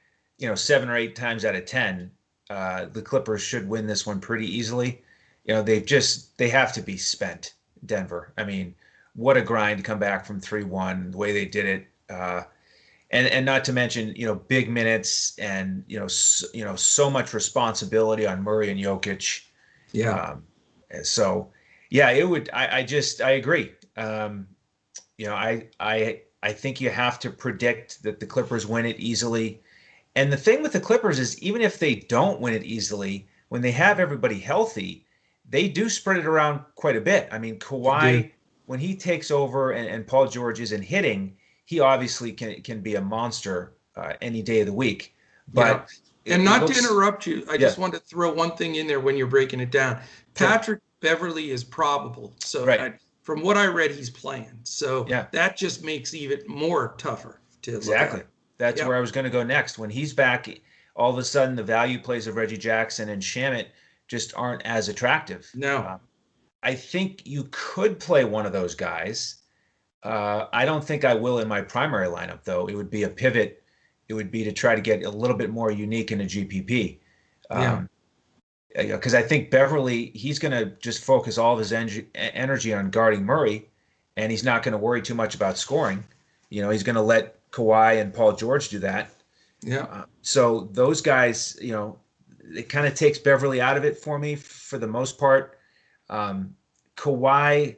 you 0.42 0.48
know, 0.48 0.56
seven 0.56 0.90
or 0.90 0.98
eight 0.98 1.16
times 1.16 1.46
out 1.46 1.56
of 1.56 1.66
ten, 1.66 2.12
uh, 2.50 2.86
the 2.92 3.02
Clippers 3.02 3.42
should 3.42 3.70
win 3.70 3.86
this 3.86 4.06
one 4.06 4.20
pretty 4.20 4.48
easily. 4.48 5.04
You 5.46 5.54
know, 5.54 5.62
they've 5.62 5.86
just 5.86 6.38
they 6.38 6.50
have 6.50 6.74
to 6.74 6.82
be 6.82 6.98
spent. 6.98 7.54
Denver. 7.86 8.34
I 8.38 8.44
mean, 8.44 8.76
what 9.16 9.38
a 9.38 9.42
grind 9.42 9.78
to 9.78 9.84
come 9.84 10.00
back 10.00 10.26
from 10.26 10.40
three 10.40 10.64
one. 10.64 11.12
The 11.12 11.18
way 11.18 11.32
they 11.32 11.46
did 11.46 11.66
it, 11.66 11.88
uh, 12.10 12.44
and 13.12 13.28
and 13.28 13.46
not 13.46 13.64
to 13.66 13.74
mention 13.74 14.16
you 14.16 14.26
know 14.26 14.36
big 14.36 14.70
minutes 14.70 15.38
and 15.38 15.84
you 15.88 16.00
know 16.00 16.08
so, 16.08 16.48
you 16.54 16.64
know 16.64 16.76
so 16.76 17.10
much 17.10 17.34
responsibility 17.34 18.26
on 18.26 18.44
Murray 18.44 18.72
and 18.72 18.80
Jokic. 18.80 19.46
Yeah. 19.92 20.16
Um, 20.16 20.44
so 21.04 21.52
yeah, 21.90 22.10
it 22.12 22.28
would. 22.28 22.50
I, 22.52 22.80
I 22.80 22.84
just 22.84 23.22
I 23.22 23.32
agree. 23.32 23.74
Um, 23.96 24.48
you 25.18 25.28
know, 25.28 25.36
I 25.36 25.68
I 25.80 26.22
I 26.42 26.54
think 26.54 26.82
you 26.82 26.90
have 26.90 27.20
to 27.20 27.30
predict 27.30 28.02
that 28.04 28.20
the 28.20 28.26
Clippers 28.26 28.66
win 28.66 28.86
it 28.86 29.00
easily. 29.00 29.62
And 30.16 30.32
the 30.32 30.38
thing 30.38 30.62
with 30.62 30.74
the 30.74 30.80
Clippers 30.80 31.20
is 31.20 31.42
even 31.42 31.62
if 31.62 31.80
they 31.80 31.96
don't 31.96 32.42
win 32.42 32.54
it 32.54 32.64
easily, 32.64 33.28
when 33.50 33.62
they 33.62 33.72
have 33.72 34.00
everybody 34.00 34.40
healthy, 34.40 35.06
they 35.48 35.68
do 35.68 35.90
spread 35.90 36.18
it 36.18 36.26
around 36.26 36.62
quite 36.76 36.96
a 36.96 37.02
bit. 37.02 37.30
I 37.32 37.38
mean, 37.38 37.60
Kawhi, 37.60 38.32
when 38.66 38.80
he 38.80 38.96
takes 38.96 39.32
over 39.32 39.72
and, 39.72 39.88
and 39.88 40.08
Paul 40.08 40.28
George 40.28 40.60
isn't 40.60 40.82
hitting, 40.82 41.36
he 41.66 41.80
obviously 41.80 42.32
can 42.32 42.62
can 42.62 42.82
be 42.82 42.96
a 42.96 43.02
monster 43.02 43.74
uh, 43.96 44.14
any 44.22 44.42
day 44.42 44.62
of 44.62 44.68
the 44.68 44.74
week. 44.74 45.16
But 45.54 45.90
yeah. 46.26 46.36
and 46.36 46.46
not 46.46 46.62
looks, 46.62 46.78
to 46.78 46.80
interrupt 46.80 47.26
you, 47.26 47.46
I 47.50 47.54
yeah. 47.54 47.60
just 47.60 47.78
want 47.78 47.94
to 47.94 48.00
throw 48.00 48.34
one 48.34 48.56
thing 48.56 48.76
in 48.76 48.88
there 48.88 49.00
when 49.00 49.18
you're 49.18 49.28
breaking 49.28 49.60
it 49.60 49.72
down. 49.72 50.00
Patrick 50.34 50.80
sure. 50.80 51.16
Beverley 51.16 51.52
is 51.52 51.64
probable, 51.64 52.34
so 52.40 52.66
right. 52.66 52.80
I, 52.80 52.94
from 53.24 53.42
what 53.42 53.58
I 53.58 53.68
read, 53.68 53.92
he's 53.92 54.10
playing. 54.10 54.60
So 54.64 55.06
that 55.32 55.58
just 55.58 55.84
makes 55.84 56.14
even 56.14 56.42
more 56.48 56.96
tougher 56.98 57.42
to 57.64 57.76
exactly. 57.76 58.24
That's 58.62 58.78
yep. 58.78 58.88
where 58.88 58.96
I 58.96 59.00
was 59.00 59.12
going 59.12 59.24
to 59.24 59.32
go 59.32 59.42
next. 59.42 59.80
When 59.80 59.90
he's 59.90 60.14
back, 60.14 60.48
all 60.96 61.10
of 61.10 61.18
a 61.18 61.24
sudden 61.24 61.56
the 61.56 61.64
value 61.64 61.98
plays 61.98 62.28
of 62.28 62.36
Reggie 62.36 62.58
Jackson 62.58 63.10
and 63.10 63.20
Shamet 63.20 63.66
just 64.08 64.36
aren't 64.36 64.62
as 64.68 64.88
attractive. 64.88 65.50
No. 65.56 65.78
Uh, 65.78 65.98
I 66.62 66.76
think 66.76 67.26
you 67.26 67.48
could 67.50 68.00
play 68.00 68.24
one 68.24 68.46
of 68.46 68.54
those 68.54 68.76
guys. 68.76 69.38
Uh, 70.04 70.46
I 70.54 70.66
don't 70.66 70.86
think 70.86 71.04
I 71.04 71.16
will 71.16 71.40
in 71.40 71.48
my 71.48 71.62
primary 71.62 72.08
lineup, 72.08 72.44
though. 72.44 72.68
It 72.68 72.76
would 72.76 72.92
be 72.92 73.02
a 73.02 73.10
pivot. 73.10 73.64
It 74.10 74.14
would 74.14 74.30
be 74.30 74.44
to 74.44 74.52
try 74.52 74.76
to 74.76 74.82
get 74.82 75.06
a 75.06 75.10
little 75.10 75.36
bit 75.36 75.50
more 75.50 75.72
unique 75.72 76.12
in 76.12 76.22
a 76.22 76.26
GPP. 76.26 77.00
Um, 77.50 77.90
yeah. 78.76 78.96
Because 78.96 79.16
I 79.16 79.24
think 79.24 79.50
Beverley, 79.50 80.12
he's 80.14 80.38
going 80.38 80.52
to 80.52 80.68
just 80.82 81.04
focus 81.04 81.40
all 81.40 81.54
of 81.54 81.60
his 81.60 81.74
en- 81.74 82.06
energy 82.14 82.76
on 82.76 82.92
guarding 82.92 83.26
Murray, 83.26 83.68
and 84.18 84.32
he's 84.32 84.44
not 84.44 84.62
going 84.62 84.74
to 84.74 84.78
worry 84.78 85.02
too 85.02 85.16
much 85.16 85.34
about 85.34 85.58
scoring. 85.58 86.04
You 86.52 86.62
know, 86.62 86.70
he's 86.70 86.84
going 86.84 86.96
to 86.96 87.02
let 87.02 87.41
Kawhi 87.52 88.02
and 88.02 88.14
Paul 88.14 88.34
George 88.34 88.70
do 88.70 88.80
that. 88.80 89.12
Yeah. 89.62 89.84
Uh, 89.84 90.06
so 90.22 90.70
those 90.72 91.02
guys, 91.02 91.58
you 91.62 91.72
know, 91.72 92.00
it 92.44 92.70
kind 92.70 92.88
of 92.88 92.96
takes 92.96 93.18
Beverley 93.18 93.62
out 93.62 93.78
of 93.78 93.86
it 93.86 93.98
for 93.98 94.18
me 94.18 94.36
for 94.36 94.78
the 94.78 94.88
most 94.88 95.18
part. 95.18 95.58
Um, 96.10 96.56
Kawhi, 96.98 97.76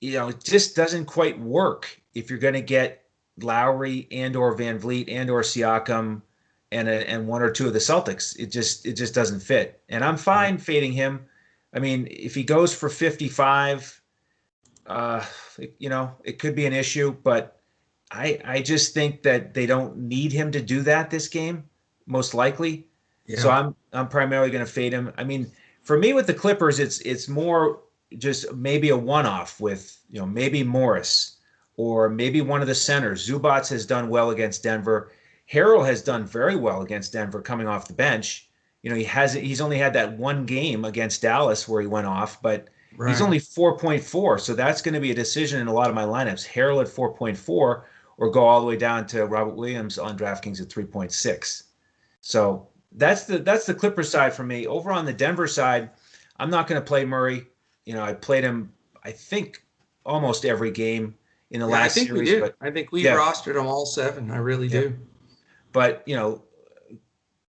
you 0.00 0.12
know, 0.12 0.28
it 0.28 0.42
just 0.42 0.76
doesn't 0.76 1.06
quite 1.06 1.38
work 1.40 2.00
if 2.14 2.30
you're 2.30 2.38
going 2.38 2.54
to 2.54 2.60
get 2.60 3.04
Lowry 3.40 4.08
and 4.10 4.36
or 4.36 4.56
VanVleet 4.56 5.10
and 5.10 5.30
or 5.30 5.42
Siakam 5.42 6.22
and 6.72 6.88
a, 6.88 7.08
and 7.08 7.26
one 7.26 7.42
or 7.42 7.50
two 7.50 7.66
of 7.66 7.72
the 7.72 7.78
Celtics. 7.78 8.38
It 8.38 8.46
just 8.46 8.86
it 8.86 8.94
just 8.94 9.14
doesn't 9.14 9.40
fit. 9.40 9.82
And 9.88 10.04
I'm 10.04 10.16
fine 10.16 10.54
mm-hmm. 10.54 10.62
fading 10.62 10.92
him. 10.92 11.26
I 11.74 11.78
mean, 11.78 12.08
if 12.10 12.34
he 12.34 12.44
goes 12.44 12.74
for 12.74 12.88
55, 12.88 14.00
uh, 14.86 15.24
you 15.78 15.88
know, 15.88 16.12
it 16.24 16.38
could 16.38 16.54
be 16.54 16.66
an 16.66 16.72
issue, 16.72 17.14
but 17.22 17.57
I 18.10 18.40
I 18.44 18.62
just 18.62 18.94
think 18.94 19.22
that 19.22 19.54
they 19.54 19.66
don't 19.66 19.96
need 19.96 20.32
him 20.32 20.50
to 20.52 20.60
do 20.60 20.82
that 20.82 21.10
this 21.10 21.28
game, 21.28 21.64
most 22.06 22.34
likely. 22.34 22.86
Yeah. 23.26 23.38
So 23.38 23.50
I'm 23.50 23.74
I'm 23.92 24.08
primarily 24.08 24.50
going 24.50 24.64
to 24.64 24.70
fade 24.70 24.92
him. 24.92 25.12
I 25.18 25.24
mean, 25.24 25.50
for 25.82 25.98
me 25.98 26.12
with 26.12 26.26
the 26.26 26.34
Clippers, 26.34 26.78
it's 26.78 27.00
it's 27.00 27.28
more 27.28 27.80
just 28.16 28.52
maybe 28.54 28.88
a 28.88 28.96
one-off 28.96 29.60
with 29.60 30.00
you 30.08 30.18
know 30.18 30.26
maybe 30.26 30.62
Morris 30.62 31.36
or 31.76 32.08
maybe 32.08 32.40
one 32.40 32.60
of 32.60 32.66
the 32.66 32.74
centers. 32.74 33.28
Zubac 33.28 33.68
has 33.68 33.86
done 33.86 34.08
well 34.08 34.30
against 34.30 34.62
Denver. 34.62 35.12
Harrell 35.50 35.86
has 35.86 36.02
done 36.02 36.26
very 36.26 36.56
well 36.56 36.82
against 36.82 37.12
Denver 37.12 37.40
coming 37.40 37.68
off 37.68 37.88
the 37.88 37.94
bench. 37.94 38.48
You 38.82 38.90
know, 38.90 38.96
he 38.96 39.04
has 39.04 39.34
he's 39.34 39.60
only 39.60 39.78
had 39.78 39.92
that 39.94 40.16
one 40.16 40.46
game 40.46 40.84
against 40.84 41.22
Dallas 41.22 41.68
where 41.68 41.80
he 41.80 41.86
went 41.86 42.06
off, 42.06 42.40
but 42.40 42.68
right. 42.96 43.10
he's 43.10 43.20
only 43.20 43.38
4.4. 43.38 44.40
So 44.40 44.54
that's 44.54 44.82
going 44.82 44.94
to 44.94 45.00
be 45.00 45.10
a 45.10 45.14
decision 45.14 45.60
in 45.60 45.66
a 45.66 45.72
lot 45.72 45.88
of 45.88 45.94
my 45.94 46.04
lineups. 46.04 46.46
Harrell 46.46 46.80
at 46.80 46.88
4.4 46.88 47.82
or 48.18 48.30
go 48.30 48.44
all 48.44 48.60
the 48.60 48.66
way 48.66 48.76
down 48.76 49.06
to 49.06 49.24
Robert 49.24 49.54
Williams 49.56 49.98
on 49.98 50.18
DraftKings 50.18 50.60
at 50.60 50.68
3.6. 50.68 51.62
So 52.20 52.68
that's 52.92 53.24
the 53.24 53.38
that's 53.38 53.64
the 53.66 53.74
Clippers 53.74 54.10
side 54.10 54.34
for 54.34 54.44
me. 54.44 54.66
Over 54.66 54.92
on 54.92 55.06
the 55.06 55.12
Denver 55.12 55.46
side, 55.46 55.90
I'm 56.38 56.50
not 56.50 56.66
going 56.66 56.80
to 56.80 56.86
play 56.86 57.04
Murray. 57.04 57.46
You 57.86 57.94
know, 57.94 58.02
I 58.02 58.12
played 58.12 58.44
him 58.44 58.72
I 59.04 59.12
think 59.12 59.64
almost 60.04 60.44
every 60.44 60.70
game. 60.70 61.14
in 61.50 61.60
the 61.60 61.66
Yeah, 61.66 61.72
last 61.72 61.92
I 61.92 61.94
think 61.94 62.08
series. 62.08 62.20
we 62.28 62.34
did. 62.34 62.40
But 62.42 62.54
I 62.60 62.70
think 62.70 62.92
we 62.92 63.02
Yeah. 63.04 63.16
rostered 63.16 63.54
them 63.54 63.66
all 63.66 63.86
seven. 63.86 64.30
I 64.30 64.36
really 64.36 64.66
Yeah. 64.66 64.80
do. 64.80 64.98
but 65.72 66.02
you 66.06 66.16
know, 66.16 66.42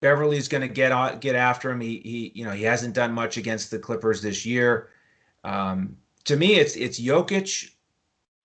Beverley's 0.02 0.48
going 0.48 0.62
to 0.62 0.68
get 0.68 0.92
on, 0.94 1.20
get 1.20 1.36
after 1.36 1.70
him. 1.72 1.82
He 1.82 2.00
he 2.04 2.32
you 2.36 2.46
know 2.46 2.52
he 2.52 2.64
hasn't 2.64 2.94
done 2.94 3.12
much 3.12 3.38
against 3.38 3.72
the 3.72 3.80
Clippers 3.80 4.22
this 4.22 4.46
year. 4.46 4.90
Um, 5.44 5.98
to 6.26 6.38
me, 6.38 6.56
it's 6.56 6.76
it's 6.76 7.00
Jokic 7.00 7.72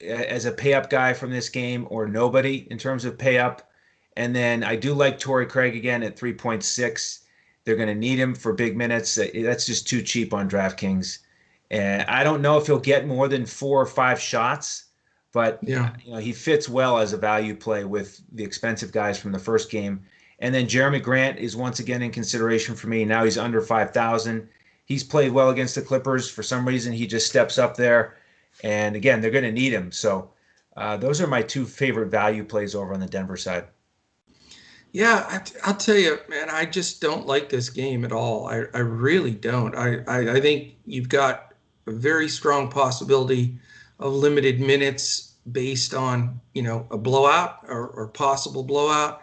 as 0.05 0.45
a 0.45 0.53
pay 0.53 0.75
up 0.75 0.90
guy 0.90 1.12
from 1.12 1.31
this 1.31 1.49
game 1.49 1.87
or 1.90 2.07
nobody 2.07 2.67
in 2.71 2.79
terms 2.79 3.05
of 3.05 3.19
pay 3.19 3.38
up. 3.38 3.71
And 4.17 4.35
then 4.35 4.62
I 4.62 4.77
do 4.77 4.95
like 4.95 5.19
Torrey 5.19 5.47
Craig 5.47 5.75
again 5.77 6.03
at 6.03 6.17
3.6. 6.17 7.21
They're 7.64 7.77
going 7.77 7.88
to 7.88 7.95
need 7.95 8.19
him 8.19 8.35
for 8.35 8.53
big 8.53 8.77
minutes. 8.77 9.14
That's 9.17 9.67
just 9.67 9.88
too 9.88 10.03
cheap 10.03 10.33
on 10.35 10.49
DraftKings. 10.49 11.19
And 11.71 12.03
I 12.03 12.23
don't 12.23 12.43
know 12.43 12.57
if 12.59 12.67
he'll 12.67 12.79
get 12.79 13.07
more 13.07 13.27
than 13.27 13.47
four 13.47 13.81
or 13.81 13.87
five 13.87 14.21
shots, 14.21 14.85
but 15.33 15.59
Yeah. 15.62 15.93
you 16.05 16.12
know 16.12 16.19
he 16.19 16.33
fits 16.33 16.69
well 16.69 16.99
as 16.99 17.12
a 17.12 17.17
value 17.17 17.57
play 17.57 17.85
with 17.85 18.21
the 18.33 18.45
expensive 18.45 18.93
guys 18.93 19.19
from 19.19 19.33
the 19.33 19.38
first 19.38 19.71
game. 19.71 20.05
And 20.40 20.55
then 20.55 20.67
Jerami 20.67 21.03
Grant 21.03 21.38
is 21.38 21.57
once 21.57 21.81
again 21.81 22.03
in 22.03 22.11
consideration 22.11 22.75
for 22.75 22.88
me. 22.88 23.05
Now 23.05 23.25
he's 23.25 23.38
under 23.38 23.61
5,000. 23.61 24.49
He's 24.85 25.03
played 25.03 25.33
well 25.33 25.49
against 25.51 25.75
the 25.75 25.83
Clippers. 25.83 26.29
For 26.31 26.43
some 26.43 26.69
reason, 26.69 26.93
he 26.93 27.07
just 27.07 27.27
steps 27.27 27.57
up 27.59 27.77
there. 27.77 28.17
And 28.62 28.97
again, 28.97 29.21
they're 29.21 29.31
going 29.31 29.45
to 29.45 29.53
need 29.53 29.73
him. 29.73 29.93
So 29.93 30.31
uh, 30.77 30.97
those 30.97 31.21
are 31.21 31.27
my 31.27 31.43
two 31.43 31.67
favorite 31.67 32.09
value 32.09 32.45
plays 32.45 32.75
over 32.75 32.95
on 32.95 33.01
the 33.01 33.07
Denver 33.07 33.37
side. 33.37 33.64
Yeah, 34.93 35.27
I, 35.29 35.40
I'll 35.69 35.77
tell 35.77 35.97
you, 35.97 36.19
man, 36.29 36.49
I 36.51 36.67
just 36.67 37.01
don't 37.01 37.27
like 37.27 37.49
this 37.49 37.69
game 37.69 38.05
at 38.05 38.12
all. 38.12 38.47
I, 38.47 38.64
I 38.75 38.79
really 38.79 39.33
don't. 39.33 39.75
I, 39.75 39.99
I, 40.07 40.37
I 40.37 40.40
think 40.40 40.77
you've 40.87 41.09
got 41.09 41.53
a 41.88 41.90
very 41.90 42.29
strong 42.29 42.71
possibility 42.71 43.59
of 43.99 44.12
limited 44.12 44.61
minutes 44.61 45.33
based 45.51 45.95
on, 45.95 46.40
you 46.55 46.62
know, 46.62 46.87
a 46.90 46.97
blowout 46.97 47.59
or, 47.69 47.88
or 47.88 48.07
possible 48.07 48.62
blowout, 48.62 49.23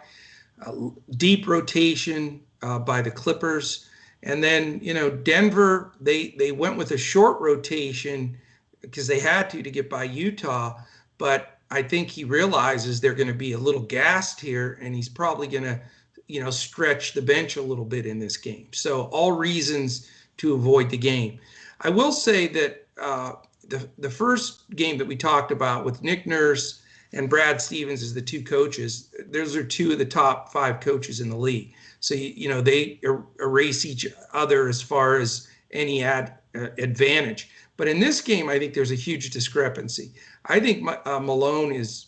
uh, 0.64 0.72
deep 1.16 1.48
rotation 1.48 2.40
uh, 2.60 2.78
by 2.78 3.00
the 3.00 3.10
Clippers. 3.10 3.88
And 4.22 4.44
then, 4.44 4.78
you 4.82 4.94
know, 4.94 5.10
Denver, 5.10 5.92
they, 6.00 6.34
they 6.38 6.52
went 6.52 6.76
with 6.76 6.90
a 6.92 6.98
short 6.98 7.40
rotation 7.40 8.38
because 8.82 9.06
they 9.06 9.20
had 9.20 9.48
to 9.50 9.62
to 9.62 9.70
get 9.70 9.88
by 9.88 10.04
Utah. 10.04 10.78
But 11.18 11.58
I 11.70 11.82
think 11.82 12.10
he 12.10 12.24
realizes 12.24 13.00
they're 13.00 13.14
going 13.14 13.28
to 13.28 13.34
be 13.34 13.52
a 13.52 13.58
little 13.58 13.80
gassed 13.80 14.40
here, 14.40 14.78
and 14.82 14.94
he's 14.94 15.08
probably 15.08 15.46
going 15.46 15.64
to, 15.64 15.80
you 16.28 16.42
know, 16.42 16.50
stretch 16.50 17.14
the 17.14 17.22
bench 17.22 17.56
a 17.56 17.62
little 17.62 17.84
bit 17.84 18.04
in 18.04 18.18
this 18.18 18.36
game. 18.36 18.68
So 18.72 19.04
all 19.04 19.32
reasons 19.32 20.10
to 20.38 20.54
avoid 20.54 20.90
the 20.90 20.98
game. 20.98 21.38
I 21.80 21.88
will 21.88 22.12
say 22.12 22.46
that 22.48 22.86
uh, 23.00 23.32
the 23.68 23.88
the 23.98 24.10
first 24.10 24.68
game 24.76 24.98
that 24.98 25.06
we 25.06 25.16
talked 25.16 25.50
about 25.50 25.84
with 25.84 26.02
Nick 26.02 26.26
Nurse 26.26 26.82
and 27.12 27.28
Brad 27.28 27.60
Stevens 27.60 28.02
as 28.02 28.14
the 28.14 28.22
two 28.22 28.42
coaches, 28.42 29.14
those 29.26 29.54
are 29.56 29.64
two 29.64 29.92
of 29.92 29.98
the 29.98 30.04
top 30.04 30.52
five 30.52 30.80
coaches 30.80 31.20
in 31.20 31.28
the 31.28 31.36
league. 31.36 31.74
So 32.00 32.14
you, 32.14 32.48
know 32.48 32.60
they 32.60 33.00
er- 33.04 33.24
erase 33.40 33.84
each 33.84 34.06
other 34.32 34.68
as 34.68 34.82
far 34.82 35.16
as 35.18 35.48
any 35.70 36.02
ad 36.02 36.34
uh, 36.54 36.68
advantage. 36.78 37.50
But 37.76 37.88
in 37.88 38.00
this 38.00 38.20
game, 38.20 38.48
I 38.48 38.58
think 38.58 38.74
there's 38.74 38.92
a 38.92 38.96
huge 38.96 39.30
discrepancy. 39.30 40.12
I 40.46 40.60
think 40.60 40.88
uh, 41.06 41.18
Malone 41.20 41.72
is 41.72 42.06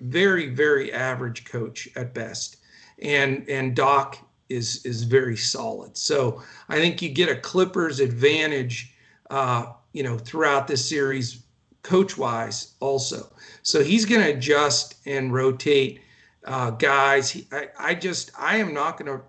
very, 0.00 0.48
very 0.48 0.92
average 0.92 1.44
coach 1.44 1.88
at 1.96 2.14
best, 2.14 2.58
and 3.00 3.48
and 3.48 3.74
Doc 3.74 4.18
is 4.48 4.84
is 4.84 5.04
very 5.04 5.36
solid. 5.36 5.96
So 5.96 6.42
I 6.68 6.76
think 6.76 7.00
you 7.00 7.08
get 7.08 7.28
a 7.28 7.36
Clippers 7.36 8.00
advantage, 8.00 8.94
uh, 9.30 9.66
you 9.92 10.02
know, 10.02 10.18
throughout 10.18 10.66
this 10.66 10.86
series, 10.86 11.44
coach 11.82 12.18
wise 12.18 12.74
also. 12.80 13.32
So 13.62 13.82
he's 13.82 14.04
going 14.04 14.22
to 14.22 14.34
adjust 14.34 14.96
and 15.06 15.32
rotate 15.32 16.00
uh, 16.44 16.70
guys. 16.70 17.30
He, 17.30 17.46
I, 17.52 17.68
I 17.78 17.94
just 17.94 18.32
I 18.38 18.56
am 18.56 18.74
not 18.74 18.98
going 18.98 19.18
to 19.18 19.24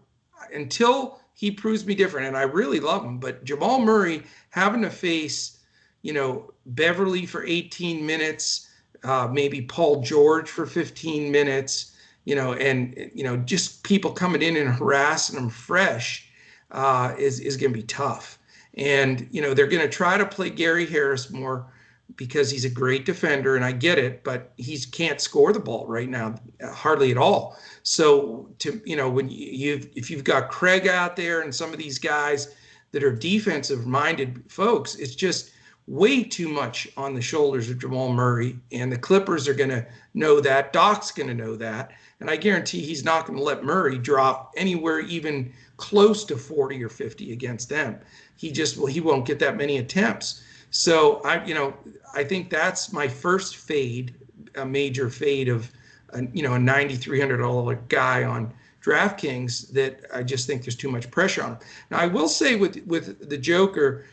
until 0.53 1.19
he 1.35 1.51
proves 1.51 1.85
me 1.85 1.93
different, 1.93 2.27
and 2.27 2.37
I 2.37 2.43
really 2.43 2.79
love 2.79 3.03
him. 3.03 3.19
But 3.19 3.43
Jamal 3.43 3.79
Murray 3.79 4.23
having 4.49 4.81
to 4.81 4.89
face, 4.89 5.59
you 6.01 6.13
know, 6.13 6.51
Beverley 6.65 7.25
for 7.25 7.45
18 7.45 8.05
minutes, 8.05 8.69
uh, 9.03 9.27
maybe 9.31 9.61
Paul 9.61 10.01
George 10.01 10.49
for 10.49 10.65
15 10.65 11.29
minutes, 11.31 11.91
you 12.23 12.35
know, 12.35 12.53
and 12.53 13.11
you 13.13 13.23
know, 13.23 13.37
just 13.37 13.83
people 13.83 14.11
coming 14.11 14.41
in 14.41 14.55
and 14.55 14.69
harassing 14.69 15.37
him 15.37 15.49
fresh 15.49 16.27
uh, 16.71 17.13
is 17.19 17.41
is 17.41 17.57
going 17.57 17.73
to 17.73 17.77
be 17.77 17.83
tough. 17.83 18.39
And 18.77 19.27
you 19.29 19.41
know, 19.41 19.53
they're 19.53 19.67
going 19.67 19.83
to 19.83 19.89
try 19.89 20.17
to 20.17 20.25
play 20.25 20.49
Gary 20.49 20.85
Harris 20.85 21.29
more 21.29 21.67
because 22.15 22.49
he's 22.49 22.65
a 22.65 22.69
great 22.69 23.05
defender, 23.05 23.55
and 23.55 23.65
I 23.65 23.71
get 23.71 23.97
it, 23.97 24.23
but 24.23 24.53
he 24.57 24.77
can't 24.77 25.19
score 25.19 25.51
the 25.51 25.59
ball 25.59 25.85
right 25.87 26.09
now, 26.09 26.35
hardly 26.63 27.11
at 27.11 27.17
all. 27.17 27.57
So 27.83 28.49
to 28.59 28.81
you 28.85 28.95
know, 28.95 29.09
when 29.09 29.29
you 29.29 29.81
if 29.95 30.09
you've 30.09 30.23
got 30.23 30.49
Craig 30.49 30.87
out 30.87 31.15
there 31.15 31.41
and 31.41 31.53
some 31.53 31.73
of 31.73 31.79
these 31.79 31.99
guys 31.99 32.55
that 32.91 33.03
are 33.03 33.11
defensive 33.11 33.85
minded 33.85 34.43
folks, 34.47 34.95
it's 34.95 35.15
just 35.15 35.51
way 35.87 36.23
too 36.23 36.47
much 36.47 36.87
on 36.97 37.13
the 37.13 37.21
shoulders 37.21 37.69
of 37.69 37.79
Jamal 37.79 38.11
Murray, 38.11 38.57
and 38.71 38.91
the 38.91 38.97
Clippers 38.97 39.47
are 39.47 39.53
going 39.53 39.69
to 39.69 39.85
know 40.13 40.39
that. 40.39 40.73
Doc's 40.73 41.11
going 41.11 41.27
to 41.27 41.35
know 41.35 41.55
that, 41.57 41.91
and 42.19 42.29
I 42.29 42.37
guarantee 42.37 42.81
he's 42.81 43.03
not 43.03 43.25
going 43.25 43.37
to 43.37 43.43
let 43.43 43.63
Murray 43.63 43.97
drop 43.97 44.53
anywhere 44.57 44.99
even 45.01 45.51
close 45.77 46.23
to 46.25 46.37
40 46.37 46.83
or 46.83 46.89
50 46.89 47.33
against 47.33 47.69
them. 47.69 47.99
He 48.37 48.51
just 48.51 48.77
well, 48.77 48.87
he 48.87 49.01
won't 49.01 49.25
get 49.25 49.39
that 49.39 49.57
many 49.57 49.77
attempts. 49.77 50.41
So 50.77 51.21
I, 51.23 51.41
you 51.45 51.53
know, 51.53 51.73
I 52.13 52.25
think 52.25 52.49
that's 52.49 52.91
my 52.91 53.07
first 53.07 53.55
fade, 53.55 54.13
a 54.55 54.65
major 54.65 55.09
fade 55.09 55.47
of, 55.47 55.71
a, 56.09 56.23
you 56.33 56.43
know, 56.43 56.55
a 56.55 56.57
$9,300 56.57 57.87
guy 57.87 58.25
on 58.25 58.53
DraftKings 58.83 59.71
that 59.71 60.01
I 60.13 60.21
just 60.21 60.47
think 60.47 60.63
there's 60.63 60.75
too 60.75 60.91
much 60.91 61.09
pressure 61.09 61.43
on. 61.43 61.59
Now 61.91 61.99
I 61.99 62.07
will 62.07 62.27
say 62.27 62.57
with 62.57 62.85
with 62.87 63.29
the 63.29 63.37
Joker, 63.37 64.05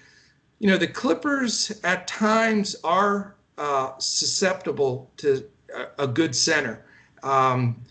you 0.60 0.68
know, 0.68 0.76
the 0.76 0.86
Clippers 0.86 1.72
at 1.82 2.06
times 2.06 2.76
are 2.84 3.34
uh, 3.58 3.98
susceptible 3.98 5.10
to 5.16 5.44
a, 5.74 6.04
a 6.04 6.06
good 6.06 6.32
center. 6.32 6.84
Um, 7.24 7.82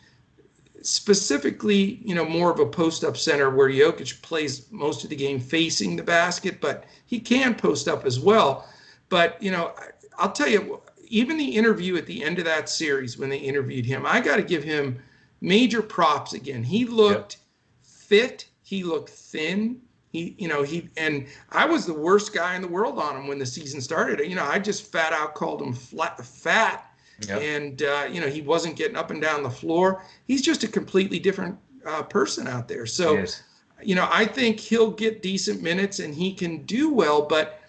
specifically, 0.81 1.99
you 2.03 2.15
know, 2.15 2.25
more 2.25 2.51
of 2.51 2.59
a 2.59 2.65
post-up 2.65 3.17
center 3.17 3.49
where 3.49 3.69
Jokic 3.69 4.21
plays 4.21 4.71
most 4.71 5.03
of 5.03 5.09
the 5.09 5.15
game 5.15 5.39
facing 5.39 5.95
the 5.95 6.03
basket, 6.03 6.59
but 6.61 6.85
he 7.05 7.19
can 7.19 7.55
post 7.55 7.87
up 7.87 8.05
as 8.05 8.19
well. 8.19 8.67
But 9.09 9.41
you 9.41 9.51
know, 9.51 9.73
I'll 10.17 10.31
tell 10.31 10.47
you, 10.47 10.81
even 11.07 11.37
the 11.37 11.55
interview 11.55 11.97
at 11.97 12.05
the 12.05 12.23
end 12.23 12.39
of 12.39 12.45
that 12.45 12.69
series 12.69 13.17
when 13.17 13.29
they 13.29 13.37
interviewed 13.37 13.85
him, 13.85 14.05
I 14.05 14.21
got 14.21 14.37
to 14.37 14.43
give 14.43 14.63
him 14.63 14.99
major 15.41 15.81
props 15.81 16.33
again. 16.33 16.63
He 16.63 16.85
looked 16.85 17.35
yep. 17.35 17.83
fit. 17.83 18.45
He 18.63 18.83
looked 18.83 19.09
thin. 19.09 19.81
He, 20.11 20.35
you 20.37 20.47
know, 20.47 20.63
he 20.63 20.89
and 20.97 21.27
I 21.51 21.65
was 21.65 21.85
the 21.85 21.93
worst 21.93 22.33
guy 22.33 22.55
in 22.55 22.61
the 22.61 22.67
world 22.67 22.99
on 22.99 23.15
him 23.15 23.27
when 23.27 23.39
the 23.39 23.45
season 23.45 23.81
started. 23.81 24.19
You 24.27 24.35
know, 24.35 24.45
I 24.45 24.59
just 24.59 24.91
fat 24.91 25.13
out 25.13 25.35
called 25.35 25.61
him 25.61 25.73
flat, 25.73 26.23
fat 26.23 26.90
Yep. 27.27 27.41
And 27.41 27.83
uh, 27.83 28.07
you 28.11 28.21
know 28.21 28.27
he 28.27 28.41
wasn't 28.41 28.75
getting 28.75 28.95
up 28.95 29.11
and 29.11 29.21
down 29.21 29.43
the 29.43 29.49
floor. 29.49 30.03
He's 30.27 30.41
just 30.41 30.63
a 30.63 30.67
completely 30.67 31.19
different 31.19 31.57
uh, 31.85 32.03
person 32.03 32.47
out 32.47 32.67
there. 32.67 32.85
So, 32.85 33.25
you 33.81 33.95
know, 33.95 34.07
I 34.11 34.25
think 34.25 34.59
he'll 34.59 34.91
get 34.91 35.21
decent 35.21 35.61
minutes 35.61 35.99
and 35.99 36.13
he 36.13 36.33
can 36.33 36.63
do 36.63 36.91
well. 36.91 37.23
But 37.23 37.61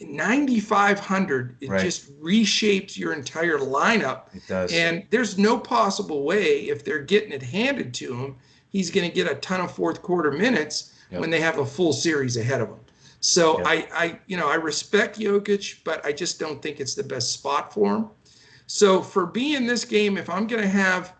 9,500, 0.00 1.56
it 1.60 1.68
right. 1.68 1.80
just 1.80 2.20
reshapes 2.20 2.98
your 2.98 3.12
entire 3.12 3.58
lineup. 3.58 4.34
It 4.34 4.42
does. 4.46 4.72
And 4.72 5.04
there's 5.10 5.38
no 5.38 5.58
possible 5.58 6.24
way 6.24 6.68
if 6.68 6.84
they're 6.84 6.98
getting 6.98 7.32
it 7.32 7.42
handed 7.42 7.94
to 7.94 8.14
him, 8.14 8.36
he's 8.70 8.90
going 8.90 9.08
to 9.08 9.14
get 9.14 9.30
a 9.30 9.36
ton 9.36 9.60
of 9.60 9.72
fourth 9.72 10.02
quarter 10.02 10.30
minutes 10.30 10.92
yep. 11.10 11.20
when 11.20 11.30
they 11.30 11.40
have 11.40 11.58
a 11.58 11.66
full 11.66 11.92
series 11.92 12.36
ahead 12.36 12.60
of 12.60 12.68
him. 12.68 12.80
So 13.20 13.58
yep. 13.58 13.66
I, 13.66 13.88
I, 13.94 14.18
you 14.26 14.36
know, 14.36 14.48
I 14.48 14.56
respect 14.56 15.18
Jokic, 15.18 15.78
but 15.82 16.04
I 16.04 16.12
just 16.12 16.38
don't 16.38 16.60
think 16.60 16.78
it's 16.78 16.94
the 16.94 17.02
best 17.02 17.32
spot 17.32 17.72
for 17.72 17.96
him. 17.96 18.08
So 18.66 19.00
for 19.02 19.26
being 19.26 19.54
in 19.54 19.66
this 19.66 19.84
game, 19.84 20.18
if 20.18 20.28
I'm 20.28 20.46
going 20.46 20.62
to 20.62 20.68
have, 20.68 21.14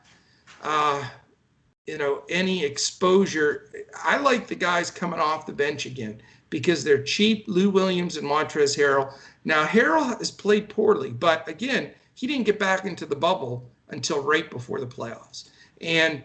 uh, 0.62 1.04
you 1.86 1.98
know, 1.98 2.24
any 2.28 2.64
exposure, 2.64 3.70
I 4.02 4.16
like 4.18 4.46
the 4.46 4.54
guys 4.54 4.90
coming 4.90 5.20
off 5.20 5.46
the 5.46 5.52
bench 5.52 5.86
again 5.86 6.20
because 6.50 6.82
they're 6.82 7.02
cheap. 7.02 7.44
Lou 7.46 7.70
Williams 7.70 8.16
and 8.16 8.28
Montrezl 8.28 8.76
Harrell. 8.76 9.12
Now 9.44 9.64
Harrell 9.64 10.18
has 10.18 10.30
played 10.30 10.68
poorly, 10.68 11.10
but 11.10 11.46
again, 11.48 11.92
he 12.14 12.26
didn't 12.26 12.46
get 12.46 12.58
back 12.58 12.84
into 12.84 13.06
the 13.06 13.16
bubble 13.16 13.70
until 13.88 14.22
right 14.22 14.50
before 14.50 14.80
the 14.80 14.86
playoffs. 14.86 15.50
And 15.80 16.22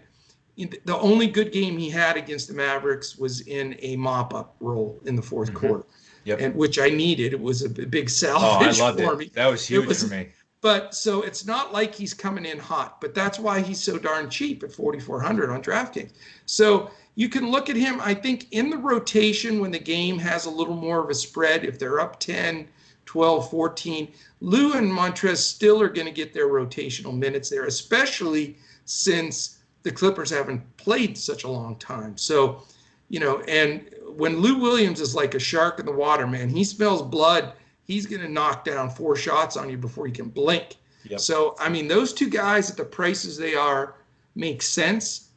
the 0.55 0.97
only 0.97 1.27
good 1.27 1.51
game 1.51 1.77
he 1.77 1.89
had 1.89 2.17
against 2.17 2.47
the 2.47 2.53
Mavericks 2.53 3.17
was 3.17 3.41
in 3.41 3.75
a 3.79 3.95
mop-up 3.95 4.55
role 4.59 4.99
in 5.05 5.15
the 5.15 5.21
4th 5.21 5.47
mm-hmm. 5.47 5.55
quarter, 5.55 5.85
yep. 6.23 6.39
and 6.39 6.55
which 6.55 6.79
I 6.79 6.89
needed. 6.89 7.33
It 7.33 7.39
was 7.39 7.63
a 7.63 7.69
big 7.69 8.09
salvage 8.09 8.79
oh, 8.79 8.83
I 8.83 8.87
loved 8.87 8.99
for 8.99 9.13
it. 9.13 9.17
me. 9.17 9.31
That 9.33 9.47
was 9.47 9.67
huge 9.67 9.87
was, 9.87 10.03
for 10.03 10.09
me. 10.09 10.29
But 10.61 10.93
so 10.93 11.23
it's 11.23 11.45
not 11.45 11.73
like 11.73 11.95
he's 11.95 12.13
coming 12.13 12.45
in 12.45 12.59
hot, 12.59 13.01
but 13.01 13.15
that's 13.15 13.39
why 13.39 13.61
he's 13.61 13.81
so 13.81 13.97
darn 13.97 14.29
cheap 14.29 14.63
at 14.63 14.71
4,400 14.71 15.49
on 15.49 15.63
DraftKings. 15.63 16.11
So 16.45 16.91
you 17.15 17.29
can 17.29 17.49
look 17.49 17.69
at 17.69 17.75
him, 17.75 17.99
I 17.99 18.13
think, 18.13 18.47
in 18.51 18.69
the 18.69 18.77
rotation 18.77 19.59
when 19.59 19.71
the 19.71 19.79
game 19.79 20.19
has 20.19 20.45
a 20.45 20.51
little 20.51 20.75
more 20.75 21.03
of 21.03 21.09
a 21.09 21.15
spread. 21.15 21.65
If 21.65 21.79
they're 21.79 21.99
up 21.99 22.19
10, 22.19 22.67
12, 23.05 23.49
14. 23.49 24.07
Lou 24.39 24.73
and 24.73 24.89
Montrezl 24.89 25.81
are 25.81 25.89
going 25.89 26.07
to 26.07 26.13
get 26.13 26.33
their 26.33 26.47
rotational 26.47 27.13
minutes 27.13 27.49
there, 27.49 27.65
especially 27.65 28.55
since 28.85 29.57
the 29.83 29.91
Clippers 29.91 30.29
haven't 30.29 30.61
played 30.77 31.17
such 31.17 31.43
a 31.43 31.49
long 31.49 31.75
time. 31.75 32.15
So, 32.17 32.63
you 33.09 33.19
know, 33.19 33.41
and 33.41 33.89
when 34.15 34.37
Lou 34.37 34.59
Williams 34.59 35.01
is 35.01 35.13
like 35.15 35.35
a 35.35 35.39
shark 35.39 35.79
in 35.79 35.85
the 35.85 35.91
water, 35.91 36.25
man, 36.25 36.49
he 36.49 36.63
smells 36.63 37.01
blood. 37.01 37.53
He's 37.85 38.05
going 38.05 38.21
to 38.21 38.29
knock 38.29 38.63
down 38.63 38.89
four 38.89 39.15
shots 39.15 39.57
on 39.57 39.69
you 39.69 39.77
before 39.77 40.07
you 40.07 40.13
can 40.13 40.29
blink. 40.29 40.77
Yep. 41.03 41.19
So, 41.19 41.55
I 41.59 41.69
mean, 41.69 41.87
those 41.87 42.13
two 42.13 42.29
guys 42.29 42.69
at 42.69 42.77
the 42.77 42.85
prices 42.85 43.37
they 43.37 43.55
are 43.55 43.95
make 44.35 44.61
sense. 44.61 45.29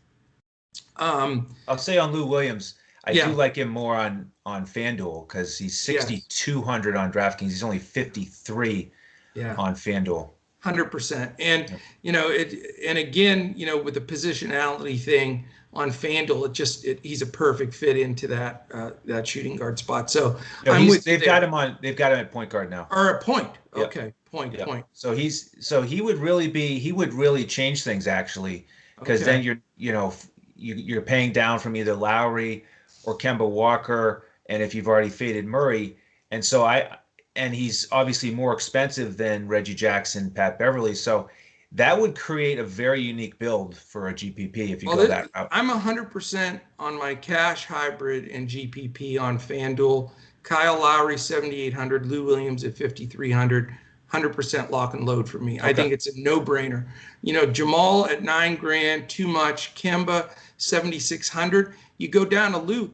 Um, 0.96 1.54
I'll 1.66 1.78
say 1.78 1.98
on 1.98 2.12
Lou 2.12 2.26
Williams, 2.26 2.74
I 3.04 3.12
yeah. 3.12 3.26
do 3.26 3.32
like 3.32 3.56
him 3.56 3.68
more 3.68 3.96
on 3.96 4.30
on 4.46 4.66
FanDuel 4.66 5.26
because 5.26 5.56
he's 5.56 5.80
6,200 5.80 6.94
yes. 6.94 6.98
on 6.98 7.12
DraftKings. 7.12 7.40
He's 7.40 7.62
only 7.62 7.78
53 7.78 8.90
yeah. 9.34 9.54
on 9.56 9.74
FanDuel. 9.74 10.30
Hundred 10.60 10.86
percent, 10.86 11.32
and 11.38 11.68
yeah. 11.68 11.76
you 12.00 12.10
know 12.10 12.30
it. 12.30 12.54
And 12.86 12.96
again, 12.96 13.52
you 13.54 13.66
know, 13.66 13.76
with 13.76 13.92
the 13.92 14.00
positionality 14.00 14.98
thing 14.98 15.44
on 15.74 15.90
FanDuel, 15.90 16.46
it 16.46 16.52
just 16.52 16.84
it, 16.84 17.00
he's 17.02 17.22
a 17.22 17.26
perfect 17.26 17.74
fit 17.74 17.96
into 17.96 18.26
that 18.28 18.66
uh, 18.72 18.90
that 19.04 19.26
shooting 19.26 19.56
guard 19.56 19.78
spot. 19.78 20.10
So 20.10 20.38
I'm 20.66 20.86
with 20.86 21.04
they've 21.04 21.24
got 21.24 21.42
him 21.42 21.52
on. 21.52 21.78
They've 21.82 21.96
got 21.96 22.12
him 22.12 22.18
at 22.18 22.32
point 22.32 22.50
guard 22.50 22.70
now. 22.70 22.86
Or 22.90 23.10
a 23.10 23.22
point. 23.22 23.50
Yep. 23.76 23.86
Okay, 23.86 24.14
point, 24.30 24.54
yep. 24.54 24.66
point. 24.66 24.86
So 24.92 25.12
he's 25.12 25.54
so 25.60 25.82
he 25.82 26.00
would 26.00 26.18
really 26.18 26.48
be 26.48 26.78
he 26.78 26.92
would 26.92 27.12
really 27.12 27.44
change 27.44 27.82
things 27.82 28.06
actually 28.06 28.66
because 28.98 29.22
okay. 29.22 29.32
then 29.32 29.42
you're 29.42 29.60
you 29.76 29.92
know 29.92 30.14
you, 30.56 30.74
you're 30.76 31.02
paying 31.02 31.32
down 31.32 31.58
from 31.58 31.76
either 31.76 31.94
Lowry 31.94 32.64
or 33.04 33.18
Kemba 33.18 33.48
Walker, 33.48 34.26
and 34.46 34.62
if 34.62 34.74
you've 34.74 34.88
already 34.88 35.10
faded 35.10 35.44
Murray, 35.44 35.96
and 36.30 36.44
so 36.44 36.64
I 36.64 36.98
and 37.36 37.54
he's 37.54 37.88
obviously 37.90 38.30
more 38.30 38.52
expensive 38.52 39.16
than 39.16 39.48
Reggie 39.48 39.74
Jackson, 39.74 40.30
Pat 40.30 40.58
Beverley. 40.58 40.94
So 40.94 41.28
that 41.74 41.98
would 41.98 42.16
create 42.16 42.58
a 42.58 42.64
very 42.64 43.00
unique 43.00 43.38
build 43.38 43.76
for 43.76 44.08
a 44.08 44.14
GPP 44.14 44.70
if 44.70 44.82
you 44.82 44.88
well, 44.88 44.96
go 44.98 45.06
that 45.08 45.28
route. 45.34 45.48
I'm 45.50 45.68
100% 45.68 46.60
on 46.78 46.98
my 46.98 47.14
cash 47.14 47.66
hybrid 47.66 48.28
and 48.28 48.48
GPP 48.48 49.20
on 49.20 49.38
FanDuel. 49.38 50.10
Kyle 50.44 50.80
Lowry 50.80 51.18
7800, 51.18 52.06
Lou 52.06 52.24
Williams 52.24 52.64
at 52.64 52.76
5300. 52.76 53.74
100% 54.12 54.70
lock 54.70 54.94
and 54.94 55.04
load 55.04 55.28
for 55.28 55.38
me. 55.38 55.58
Okay. 55.58 55.68
I 55.68 55.72
think 55.72 55.92
it's 55.92 56.06
a 56.06 56.12
no-brainer. 56.20 56.86
You 57.22 57.32
know, 57.32 57.46
Jamal 57.46 58.06
at 58.06 58.22
9 58.22 58.54
grand, 58.54 59.08
too 59.08 59.26
much. 59.26 59.74
Kemba 59.74 60.30
7600. 60.58 61.74
You 61.98 62.06
go 62.06 62.24
down 62.24 62.52
to 62.52 62.58
Lou 62.58 62.92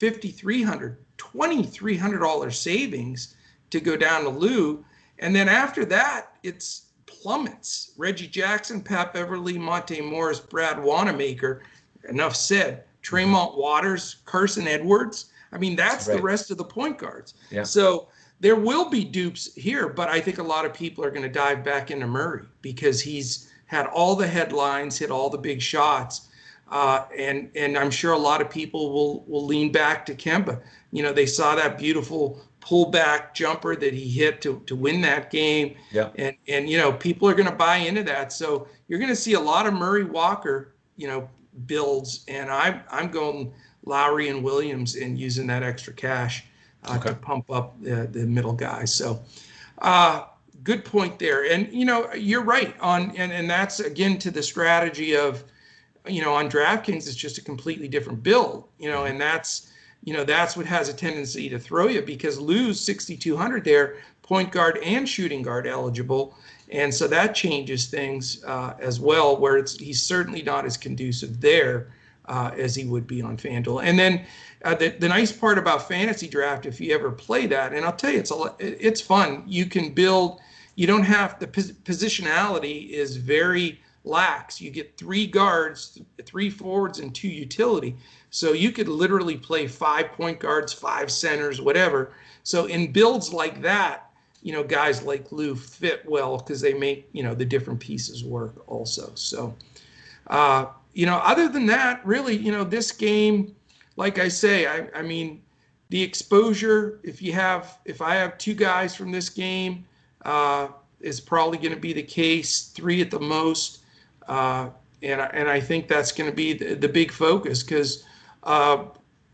5300, 0.00 0.96
$2300 1.18 2.52
savings 2.54 3.36
to 3.70 3.80
go 3.80 3.96
down 3.96 4.22
to 4.22 4.30
Lou. 4.30 4.82
And 5.18 5.36
then 5.36 5.48
after 5.48 5.84
that, 5.86 6.36
it's 6.42 6.86
plummets. 7.20 7.92
Reggie 7.96 8.26
Jackson, 8.26 8.80
Pat 8.80 9.12
Beverley, 9.12 9.58
Monte 9.58 10.00
Morris, 10.00 10.40
Brad 10.40 10.82
Wanamaker. 10.82 11.62
Enough 12.08 12.36
said. 12.36 12.84
Tremont 13.02 13.56
Waters, 13.56 14.16
Carson 14.24 14.66
Edwards. 14.66 15.26
I 15.52 15.58
mean, 15.58 15.76
that's 15.76 16.06
right. 16.06 16.16
the 16.16 16.22
rest 16.22 16.50
of 16.50 16.56
the 16.56 16.64
point 16.64 16.98
guards. 16.98 17.34
Yeah. 17.50 17.64
So 17.64 18.08
there 18.40 18.56
will 18.56 18.88
be 18.88 19.04
dupes 19.04 19.54
here, 19.54 19.88
but 19.88 20.08
I 20.08 20.20
think 20.20 20.38
a 20.38 20.42
lot 20.42 20.64
of 20.64 20.72
people 20.72 21.04
are 21.04 21.10
going 21.10 21.22
to 21.22 21.28
dive 21.28 21.62
back 21.62 21.90
into 21.90 22.06
Murray 22.06 22.44
because 22.62 23.00
he's 23.00 23.50
had 23.66 23.86
all 23.86 24.16
the 24.16 24.26
headlines, 24.26 24.98
hit 24.98 25.10
all 25.10 25.30
the 25.30 25.38
big 25.38 25.60
shots. 25.60 26.28
Uh, 26.70 27.04
and 27.16 27.50
and 27.54 27.76
I'm 27.76 27.90
sure 27.90 28.12
a 28.12 28.18
lot 28.18 28.40
of 28.40 28.48
people 28.48 28.92
will 28.92 29.24
will 29.26 29.44
lean 29.44 29.70
back 29.72 30.06
to 30.06 30.14
Kemba. 30.14 30.60
You 30.90 31.02
know, 31.02 31.12
they 31.12 31.26
saw 31.26 31.54
that 31.54 31.76
beautiful 31.76 32.40
pullback 32.62 33.34
jumper 33.34 33.76
that 33.76 33.92
he 33.92 34.08
hit 34.08 34.40
to, 34.40 34.62
to 34.66 34.76
win 34.76 35.00
that 35.02 35.30
game. 35.30 35.76
Yeah. 35.90 36.10
And 36.16 36.36
and 36.48 36.70
you 36.70 36.78
know, 36.78 36.92
people 36.92 37.28
are 37.28 37.34
going 37.34 37.48
to 37.48 37.54
buy 37.54 37.76
into 37.76 38.02
that. 38.04 38.32
So 38.32 38.68
you're 38.88 38.98
going 38.98 39.10
to 39.10 39.16
see 39.16 39.34
a 39.34 39.40
lot 39.40 39.66
of 39.66 39.74
Murray 39.74 40.04
Walker, 40.04 40.74
you 40.96 41.08
know, 41.08 41.28
builds 41.66 42.24
and 42.28 42.50
I'm 42.50 42.82
I'm 42.90 43.10
going 43.10 43.52
Lowry 43.84 44.28
and 44.28 44.42
Williams 44.42 44.96
and 44.96 45.18
using 45.18 45.46
that 45.48 45.62
extra 45.62 45.92
cash 45.92 46.44
uh, 46.84 46.96
okay. 46.98 47.10
to 47.10 47.14
pump 47.16 47.50
up 47.50 47.80
the, 47.82 48.06
the 48.10 48.26
middle 48.26 48.52
guys. 48.52 48.94
So 48.94 49.22
uh, 49.78 50.26
good 50.62 50.84
point 50.84 51.18
there. 51.18 51.52
And 51.52 51.72
you 51.72 51.84
know, 51.84 52.12
you're 52.14 52.44
right 52.44 52.74
on 52.80 53.14
and 53.16 53.32
and 53.32 53.50
that's 53.50 53.80
again 53.80 54.18
to 54.20 54.30
the 54.30 54.42
strategy 54.42 55.16
of 55.16 55.44
you 56.06 56.22
know, 56.22 56.34
on 56.34 56.50
DraftKings 56.50 57.06
it's 57.06 57.14
just 57.14 57.38
a 57.38 57.42
completely 57.42 57.88
different 57.88 58.22
build, 58.22 58.68
you 58.78 58.90
know, 58.90 59.04
and 59.04 59.20
that's 59.20 59.71
you 60.04 60.12
know 60.12 60.24
that's 60.24 60.56
what 60.56 60.66
has 60.66 60.88
a 60.88 60.92
tendency 60.92 61.48
to 61.48 61.58
throw 61.58 61.88
you 61.88 62.02
because 62.02 62.38
Lou's 62.38 62.80
6200 62.80 63.64
there 63.64 63.96
point 64.22 64.50
guard 64.50 64.78
and 64.82 65.08
shooting 65.08 65.42
guard 65.42 65.66
eligible 65.66 66.36
and 66.70 66.92
so 66.92 67.06
that 67.08 67.34
changes 67.34 67.86
things 67.86 68.42
uh, 68.44 68.74
as 68.80 68.98
well 68.98 69.36
where 69.36 69.56
it's 69.56 69.76
he's 69.78 70.02
certainly 70.02 70.42
not 70.42 70.64
as 70.64 70.76
conducive 70.76 71.40
there 71.40 71.92
uh, 72.26 72.50
as 72.56 72.74
he 72.74 72.84
would 72.84 73.06
be 73.06 73.20
on 73.22 73.36
FanDuel. 73.36 73.82
And 73.82 73.98
then 73.98 74.24
uh, 74.64 74.74
the, 74.74 74.90
the 74.90 75.08
nice 75.08 75.32
part 75.32 75.58
about 75.58 75.88
fantasy 75.88 76.28
draft, 76.28 76.66
if 76.66 76.80
you 76.80 76.94
ever 76.94 77.10
play 77.10 77.46
that, 77.46 77.72
and 77.72 77.84
I'll 77.84 77.92
tell 77.92 78.12
you, 78.12 78.20
it's 78.20 78.30
a, 78.30 78.54
it's 78.58 79.00
fun. 79.00 79.44
You 79.46 79.66
can 79.66 79.92
build. 79.92 80.40
You 80.74 80.86
don't 80.86 81.02
have 81.02 81.38
the 81.38 81.46
positionality 81.46 82.90
is 82.90 83.16
very 83.16 83.80
lax. 84.04 84.60
You 84.60 84.70
get 84.70 84.96
three 84.96 85.26
guards, 85.26 86.00
three 86.24 86.50
forwards, 86.50 86.98
and 86.98 87.14
two 87.14 87.28
utility. 87.28 87.96
So 88.30 88.52
you 88.52 88.72
could 88.72 88.88
literally 88.88 89.36
play 89.36 89.66
five 89.66 90.12
point 90.12 90.40
guards, 90.40 90.72
five 90.72 91.10
centers, 91.10 91.60
whatever. 91.60 92.12
So 92.42 92.66
in 92.66 92.92
builds 92.92 93.32
like 93.32 93.62
that, 93.62 94.10
you 94.42 94.52
know, 94.52 94.64
guys 94.64 95.02
like 95.02 95.30
Lou 95.30 95.54
fit 95.54 96.02
well 96.08 96.38
because 96.38 96.60
they 96.60 96.74
make, 96.74 97.08
you 97.12 97.22
know, 97.22 97.34
the 97.34 97.44
different 97.44 97.78
pieces 97.78 98.24
work 98.24 98.54
also. 98.66 99.12
So, 99.14 99.54
uh, 100.26 100.66
you 100.94 101.06
know, 101.06 101.18
other 101.18 101.48
than 101.48 101.66
that, 101.66 102.04
really, 102.04 102.36
you 102.36 102.50
know, 102.50 102.64
this 102.64 102.90
game, 102.90 103.54
like 103.96 104.18
I 104.18 104.28
say, 104.28 104.66
I, 104.66 104.88
I 104.94 105.02
mean, 105.02 105.42
the 105.90 106.02
exposure, 106.02 106.98
if 107.04 107.22
you 107.22 107.32
have, 107.34 107.78
if 107.84 108.00
I 108.00 108.14
have 108.16 108.38
two 108.38 108.54
guys 108.54 108.96
from 108.96 109.12
this 109.12 109.28
game, 109.28 109.84
uh, 110.24 110.68
is 111.00 111.20
probably 111.20 111.58
going 111.58 111.74
to 111.74 111.80
be 111.80 111.92
the 111.92 112.02
case, 112.02 112.68
three 112.68 113.00
at 113.00 113.10
the 113.10 113.20
most. 113.20 113.81
Uh, 114.28 114.70
and, 115.02 115.20
and 115.20 115.48
I 115.48 115.60
think 115.60 115.88
that's 115.88 116.12
going 116.12 116.30
to 116.30 116.34
be 116.34 116.52
the, 116.52 116.74
the 116.74 116.88
big 116.88 117.10
focus 117.10 117.62
because 117.62 118.04
uh, 118.44 118.84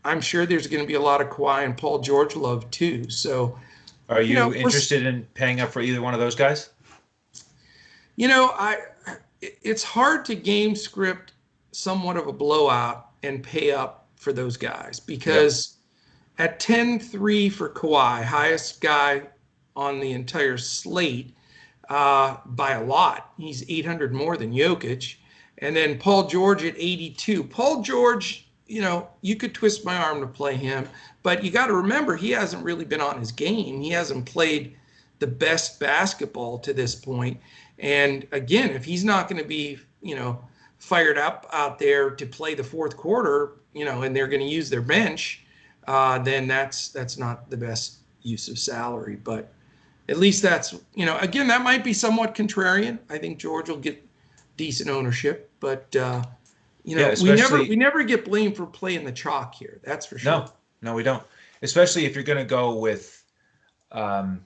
I'm 0.03 0.21
sure 0.21 0.45
there's 0.45 0.67
going 0.67 0.83
to 0.83 0.87
be 0.87 0.95
a 0.95 1.01
lot 1.01 1.21
of 1.21 1.29
Kawhi 1.29 1.65
and 1.65 1.77
Paul 1.77 1.99
George 1.99 2.35
love 2.35 2.69
too. 2.71 3.09
So, 3.09 3.57
are 4.09 4.21
you, 4.21 4.29
you 4.29 4.33
know, 4.35 4.53
interested 4.53 5.05
in 5.05 5.23
paying 5.35 5.61
up 5.61 5.69
for 5.71 5.81
either 5.81 6.01
one 6.01 6.13
of 6.13 6.19
those 6.19 6.35
guys? 6.35 6.69
You 8.15 8.27
know, 8.27 8.51
I 8.55 8.77
it's 9.41 9.83
hard 9.83 10.25
to 10.25 10.35
game 10.35 10.75
script 10.75 11.33
somewhat 11.71 12.17
of 12.17 12.27
a 12.27 12.33
blowout 12.33 13.11
and 13.23 13.43
pay 13.43 13.71
up 13.71 14.07
for 14.15 14.33
those 14.33 14.57
guys 14.57 14.99
because 14.99 15.77
yep. 16.37 16.51
at 16.51 16.59
10-3 16.59 17.51
for 17.51 17.69
Kawhi, 17.69 18.23
highest 18.23 18.81
guy 18.81 19.21
on 19.75 19.99
the 19.99 20.11
entire 20.11 20.57
slate, 20.57 21.33
uh, 21.89 22.37
by 22.45 22.71
a 22.71 22.83
lot. 22.83 23.33
He's 23.37 23.67
800 23.69 24.13
more 24.13 24.37
than 24.37 24.53
Jokic. 24.53 25.15
And 25.57 25.75
then 25.75 25.97
Paul 25.97 26.27
George 26.27 26.63
at 26.63 26.75
82. 26.77 27.43
Paul 27.43 27.81
George, 27.81 28.47
you 28.67 28.81
know, 28.81 29.09
you 29.21 29.35
could 29.35 29.53
twist 29.53 29.83
my 29.83 29.97
arm 29.97 30.21
to 30.21 30.27
play 30.27 30.55
him, 30.55 30.87
but 31.23 31.43
you 31.43 31.51
got 31.51 31.67
to 31.67 31.73
remember 31.73 32.15
he 32.15 32.31
hasn't 32.31 32.63
really 32.63 32.85
been 32.85 33.01
on 33.01 33.19
his 33.19 33.31
game. 33.31 33.81
He 33.81 33.89
hasn't 33.89 34.25
played 34.25 34.77
the 35.17 35.27
best 35.27 35.79
basketball 35.79 36.59
to 36.59 36.73
this 36.73 36.95
point. 36.95 37.39
And 37.79 38.25
again, 38.31 38.69
if 38.71 38.85
he's 38.85 39.03
not 39.03 39.27
going 39.27 39.41
to 39.41 39.47
be, 39.47 39.79
you 40.01 40.15
know, 40.15 40.41
fired 40.77 41.17
up 41.17 41.47
out 41.51 41.79
there 41.79 42.09
to 42.11 42.25
play 42.25 42.53
the 42.53 42.63
fourth 42.63 42.95
quarter, 42.95 43.53
you 43.73 43.83
know, 43.83 44.03
and 44.03 44.15
they're 44.15 44.27
going 44.27 44.41
to 44.41 44.47
use 44.47 44.69
their 44.69 44.81
bench, 44.81 45.43
uh, 45.87 46.19
then 46.19 46.47
that's 46.47 46.89
that's 46.89 47.17
not 47.17 47.49
the 47.49 47.57
best 47.57 47.97
use 48.21 48.47
of 48.47 48.57
salary. 48.57 49.15
But 49.15 49.51
at 50.09 50.17
least 50.17 50.41
that's 50.41 50.75
you 50.95 51.05
know 51.05 51.17
again 51.19 51.47
that 51.47 51.61
might 51.61 51.83
be 51.83 51.93
somewhat 51.93 52.35
contrarian. 52.35 52.97
I 53.09 53.17
think 53.17 53.37
George 53.37 53.69
will 53.69 53.77
get 53.77 54.03
decent 54.57 54.89
ownership, 54.89 55.49
but 55.59 55.95
uh, 55.95 56.23
you 56.83 56.95
know 56.95 57.09
yeah, 57.09 57.15
we 57.23 57.33
never 57.33 57.57
we 57.59 57.75
never 57.75 58.03
get 58.03 58.25
blamed 58.25 58.57
for 58.57 58.65
playing 58.65 59.05
the 59.05 59.11
chalk 59.11 59.53
here. 59.53 59.79
That's 59.83 60.05
for 60.05 60.17
sure. 60.17 60.31
No, 60.31 60.51
no, 60.81 60.93
we 60.95 61.03
don't. 61.03 61.23
Especially 61.61 62.05
if 62.05 62.15
you're 62.15 62.23
going 62.23 62.39
to 62.39 62.45
go 62.45 62.75
with, 62.75 63.23
um, 63.91 64.41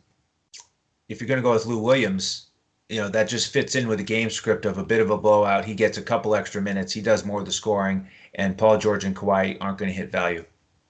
if 1.09 1.21
you're 1.21 1.27
going 1.27 1.37
to 1.37 1.43
go 1.43 1.53
with 1.53 1.65
Lou 1.65 1.79
Williams, 1.79 2.47
you 2.89 2.99
know 2.99 3.07
that 3.09 3.29
just 3.29 3.53
fits 3.53 3.75
in 3.75 3.87
with 3.87 3.99
the 3.99 4.03
game 4.03 4.29
script 4.29 4.65
of 4.65 4.77
a 4.77 4.83
bit 4.83 4.99
of 4.99 5.11
a 5.11 5.17
blowout. 5.17 5.63
He 5.63 5.75
gets 5.75 5.97
a 5.97 6.01
couple 6.01 6.35
extra 6.35 6.61
minutes. 6.61 6.91
He 6.91 7.01
does 7.01 7.25
more 7.25 7.39
of 7.39 7.45
the 7.45 7.53
scoring, 7.53 8.05
and 8.35 8.57
Paul 8.57 8.77
George 8.77 9.05
and 9.05 9.15
Kawhi 9.15 9.57
aren't 9.61 9.77
going 9.77 9.89
to 9.89 9.97
hit 9.97 10.11
value. 10.11 10.45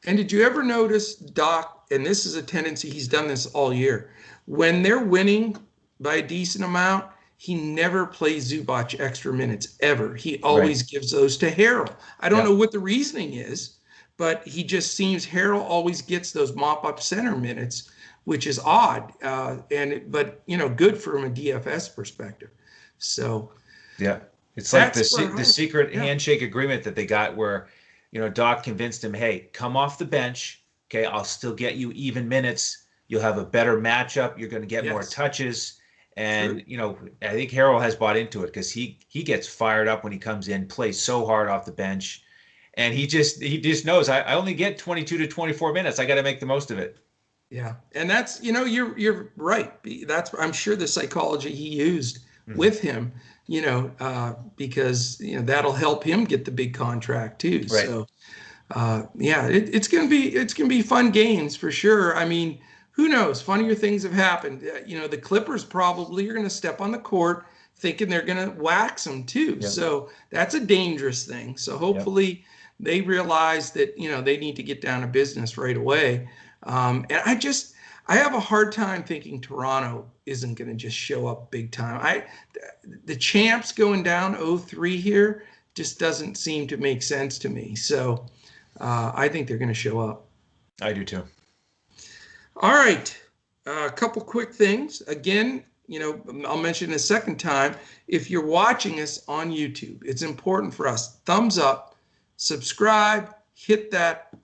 And 0.05 0.17
did 0.17 0.31
you 0.31 0.43
ever 0.43 0.63
notice 0.63 1.15
Doc? 1.15 1.85
And 1.91 2.03
this 2.03 2.25
is 2.25 2.35
a 2.35 2.41
tendency. 2.41 2.89
He's 2.89 3.07
done 3.07 3.27
this 3.27 3.45
all 3.47 3.71
year 3.71 4.09
when 4.45 4.81
they're 4.81 5.03
winning 5.03 5.57
by 5.99 6.15
a 6.15 6.27
decent 6.27 6.63
amount, 6.63 7.05
he 7.37 7.55
never 7.55 8.05
plays 8.05 8.51
Zubac 8.51 8.99
extra 8.99 9.33
minutes 9.33 9.77
ever. 9.81 10.15
He 10.15 10.41
always 10.41 10.81
right. 10.81 10.89
gives 10.89 11.11
those 11.11 11.37
to 11.37 11.51
Harrell. 11.51 11.93
I 12.19 12.29
don't 12.29 12.45
know 12.45 12.55
what 12.55 12.71
the 12.71 12.79
reasoning 12.79 13.33
is, 13.33 13.77
but 14.17 14.47
he 14.47 14.63
just 14.63 14.95
seems 14.95 15.25
Harrell 15.25 15.61
always 15.61 16.01
gets 16.01 16.31
those 16.31 16.55
mop 16.55 16.85
up 16.85 17.01
center 17.01 17.35
minutes 17.35 17.89
which 18.25 18.47
is 18.47 18.59
odd. 18.59 19.13
Uh, 19.21 19.57
and 19.71 20.11
but 20.11 20.41
you 20.45 20.57
know, 20.57 20.69
good 20.69 20.97
from 20.97 21.25
a 21.25 21.29
DFS 21.29 21.93
perspective. 21.95 22.49
So 22.97 23.51
yeah, 23.99 24.19
it's 24.55 24.73
like 24.73 24.93
the 24.93 25.33
the 25.35 25.45
secret 25.45 25.93
yeah. 25.93 26.03
handshake 26.03 26.41
agreement 26.41 26.83
that 26.83 26.95
they 26.95 27.05
got 27.05 27.35
where 27.35 27.67
you 28.11 28.19
know 28.19 28.29
Doc 28.29 28.63
convinced 28.63 29.03
him, 29.03 29.13
hey, 29.13 29.49
come 29.53 29.75
off 29.75 29.97
the 29.97 30.05
bench. 30.05 30.63
Okay, 30.89 31.05
I'll 31.05 31.23
still 31.25 31.53
get 31.53 31.75
you 31.75 31.91
even 31.91 32.27
minutes. 32.27 32.82
You'll 33.13 33.21
have 33.21 33.37
a 33.37 33.45
better 33.45 33.79
matchup. 33.79 34.39
You're 34.39 34.49
going 34.49 34.63
to 34.63 34.67
get 34.67 34.85
yes. 34.85 34.91
more 34.91 35.03
touches. 35.03 35.79
And 36.17 36.53
True. 36.53 36.63
you 36.65 36.77
know, 36.77 36.97
I 37.21 37.29
think 37.29 37.51
Harrell 37.51 37.79
has 37.79 37.95
bought 37.95 38.17
into 38.17 38.41
it 38.41 38.47
because 38.47 38.71
he 38.71 38.97
he 39.07 39.21
gets 39.21 39.47
fired 39.47 39.87
up 39.87 40.03
when 40.03 40.11
he 40.11 40.17
comes 40.17 40.47
in, 40.47 40.67
plays 40.67 40.99
so 40.99 41.23
hard 41.23 41.47
off 41.47 41.63
the 41.63 41.71
bench, 41.71 42.23
and 42.73 42.91
he 42.91 43.05
just 43.05 43.39
he 43.39 43.61
just 43.61 43.85
knows 43.85 44.09
I, 44.09 44.21
I 44.21 44.33
only 44.33 44.55
get 44.55 44.79
22 44.79 45.19
to 45.19 45.27
24 45.27 45.73
minutes. 45.73 45.99
I 45.99 46.05
got 46.05 46.15
to 46.15 46.23
make 46.23 46.39
the 46.39 46.47
most 46.47 46.71
of 46.71 46.79
it. 46.79 46.97
Yeah, 47.51 47.75
and 47.93 48.09
that's 48.09 48.41
you 48.41 48.51
know 48.51 48.63
you're 48.63 48.97
you're 48.97 49.31
right. 49.35 49.71
That's 50.07 50.33
I'm 50.39 50.53
sure 50.53 50.75
the 50.75 50.87
psychology 50.87 51.53
he 51.53 51.69
used 51.69 52.17
mm-hmm. 52.49 52.57
with 52.57 52.79
him. 52.79 53.11
You 53.45 53.61
know, 53.61 53.91
uh, 53.99 54.33
because 54.55 55.19
you 55.21 55.35
know 55.35 55.43
that'll 55.43 55.73
help 55.73 56.03
him 56.03 56.23
get 56.23 56.45
the 56.45 56.51
big 56.51 56.73
contract 56.73 57.41
too. 57.41 57.67
Right. 57.69 57.85
So, 57.85 58.07
uh, 58.71 59.03
yeah, 59.15 59.47
it, 59.47 59.69
it's 59.71 59.87
gonna 59.87 60.07
be 60.07 60.29
it's 60.35 60.55
gonna 60.55 60.67
be 60.67 60.81
fun 60.81 61.11
games 61.11 61.55
for 61.55 61.69
sure. 61.69 62.17
I 62.17 62.25
mean, 62.25 62.59
who 62.93 63.09
knows? 63.09 63.41
Funnier 63.41 63.75
things 63.75 64.03
have 64.03 64.13
happened. 64.13 64.63
Uh, 64.63 64.79
you 64.85 64.97
know, 64.97 65.07
the 65.07 65.17
Clippers 65.17 65.65
probably 65.65 66.29
are 66.29 66.33
gonna 66.33 66.49
step 66.49 66.81
on 66.81 66.91
the 66.91 66.99
court 66.99 67.45
thinking 67.75 68.09
they're 68.09 68.21
gonna 68.21 68.51
wax 68.57 69.03
them 69.03 69.23
too. 69.25 69.57
Yeah. 69.59 69.67
So 69.67 70.09
that's 70.29 70.55
a 70.55 70.59
dangerous 70.59 71.25
thing. 71.25 71.57
So 71.57 71.77
hopefully. 71.77 72.25
Yeah 72.27 72.47
they 72.79 73.01
realize 73.01 73.71
that 73.71 73.97
you 73.97 74.09
know 74.09 74.21
they 74.21 74.35
need 74.35 74.55
to 74.55 74.63
get 74.63 74.81
down 74.81 75.01
to 75.01 75.07
business 75.07 75.57
right 75.57 75.77
away. 75.77 76.27
Um, 76.63 77.05
and 77.09 77.21
I 77.25 77.35
just 77.35 77.73
I 78.07 78.15
have 78.15 78.33
a 78.33 78.39
hard 78.39 78.71
time 78.71 79.03
thinking 79.03 79.39
Toronto 79.39 80.09
isn't 80.25 80.55
going 80.55 80.69
to 80.69 80.75
just 80.75 80.97
show 80.97 81.27
up 81.27 81.51
big 81.51 81.71
time. 81.71 81.99
I 82.01 82.25
the 83.05 83.15
champs 83.15 83.71
going 83.71 84.03
down 84.03 84.35
0-3 84.35 84.99
here 84.99 85.43
just 85.73 85.99
doesn't 85.99 86.35
seem 86.35 86.67
to 86.67 86.77
make 86.77 87.01
sense 87.01 87.37
to 87.39 87.49
me. 87.49 87.75
So 87.75 88.25
uh, 88.79 89.11
I 89.15 89.27
think 89.27 89.47
they're 89.47 89.57
going 89.57 89.69
to 89.69 89.73
show 89.73 89.99
up. 89.99 90.25
I 90.81 90.93
do 90.93 91.05
too. 91.05 91.23
All 92.57 92.71
right, 92.71 93.15
uh, 93.65 93.87
a 93.87 93.91
couple 93.91 94.21
quick 94.21 94.53
things. 94.53 95.01
Again, 95.07 95.63
you 95.87 95.99
know, 95.99 96.21
I'll 96.47 96.61
mention 96.61 96.93
a 96.93 96.99
second 96.99 97.39
time. 97.39 97.75
If 98.07 98.29
you're 98.29 98.45
watching 98.45 98.99
us 99.01 99.23
on 99.27 99.51
YouTube, 99.51 100.01
it's 100.05 100.21
important 100.21 100.73
for 100.73 100.87
us. 100.87 101.17
Thumbs 101.25 101.57
up, 101.57 101.95
subscribe, 102.37 103.33
hit 103.55 103.89
that 103.91 104.35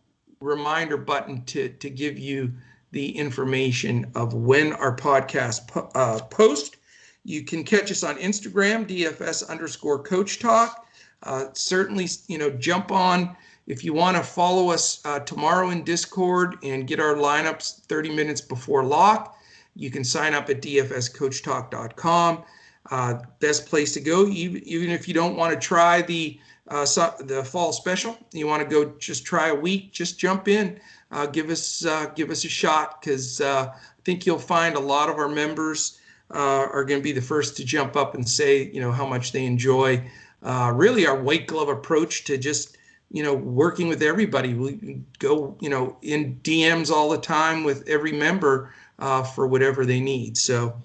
reminder 0.41 0.97
button 0.97 1.43
to, 1.45 1.69
to 1.69 1.89
give 1.89 2.17
you 2.17 2.51
the 2.91 3.15
information 3.15 4.11
of 4.15 4.33
when 4.33 4.73
our 4.73 4.95
podcast 4.95 5.67
po- 5.67 5.91
uh, 5.93 6.19
post. 6.23 6.77
You 7.23 7.43
can 7.43 7.63
catch 7.63 7.91
us 7.91 8.03
on 8.03 8.17
Instagram, 8.17 8.87
DFS 8.87 9.47
underscore 9.47 10.01
coach 10.01 10.39
talk. 10.39 10.87
Uh, 11.21 11.45
certainly, 11.53 12.07
you 12.27 12.39
know, 12.39 12.49
jump 12.49 12.91
on 12.91 13.35
if 13.69 13.83
you 13.83 13.93
want 13.93 14.17
to 14.17 14.23
follow 14.23 14.71
us 14.71 14.99
uh, 15.05 15.19
tomorrow 15.19 15.69
in 15.69 15.83
Discord 15.83 16.57
and 16.63 16.87
get 16.87 16.99
our 16.99 17.13
lineups 17.13 17.85
30 17.85 18.13
minutes 18.15 18.41
before 18.41 18.83
lock. 18.83 19.37
You 19.75 19.91
can 19.91 20.03
sign 20.03 20.33
up 20.33 20.49
at 20.49 20.61
dfscoachtalk.com. 20.61 22.43
Uh, 22.91 23.13
best 23.39 23.67
place 23.67 23.93
to 23.93 23.99
go, 23.99 24.27
even, 24.27 24.63
even 24.63 24.89
if 24.89 25.07
you 25.07 25.13
don't 25.13 25.35
want 25.35 25.53
to 25.53 25.59
try 25.59 26.01
the 26.01 26.39
uh, 26.69 26.85
so 26.85 27.13
the 27.19 27.43
fall 27.43 27.71
special. 27.71 28.17
You 28.33 28.47
want 28.47 28.63
to 28.63 28.69
go 28.69 28.93
just 28.97 29.25
try 29.25 29.49
a 29.49 29.55
week, 29.55 29.91
just 29.91 30.19
jump 30.19 30.47
in, 30.47 30.79
uh, 31.11 31.27
give 31.27 31.49
us 31.49 31.85
uh, 31.85 32.07
give 32.15 32.31
us 32.31 32.45
a 32.45 32.49
shot 32.49 33.01
because 33.01 33.39
uh, 33.39 33.71
I 33.71 34.01
think 34.03 34.25
you'll 34.25 34.39
find 34.39 34.75
a 34.75 34.79
lot 34.79 35.09
of 35.09 35.17
our 35.17 35.29
members 35.29 35.99
uh, 36.33 36.67
are 36.73 36.83
going 36.83 36.99
to 36.99 37.03
be 37.03 37.11
the 37.11 37.21
first 37.21 37.55
to 37.57 37.63
jump 37.63 37.95
up 37.95 38.15
and 38.15 38.27
say 38.27 38.71
you 38.71 38.81
know 38.81 38.91
how 38.91 39.05
much 39.05 39.31
they 39.31 39.45
enjoy 39.45 40.03
uh, 40.41 40.71
really 40.75 41.05
our 41.05 41.19
white 41.19 41.47
glove 41.47 41.69
approach 41.69 42.23
to 42.25 42.37
just 42.37 42.77
you 43.11 43.23
know 43.23 43.33
working 43.33 43.87
with 43.87 44.01
everybody. 44.01 44.53
We 44.53 45.01
go 45.19 45.55
you 45.59 45.69
know 45.69 45.97
in 46.01 46.39
DMs 46.43 46.91
all 46.91 47.09
the 47.09 47.17
time 47.17 47.63
with 47.63 47.87
every 47.87 48.11
member 48.11 48.73
for 49.35 49.47
whatever 49.47 49.85
they 49.85 49.99
need. 49.99 50.37
So 50.37 50.75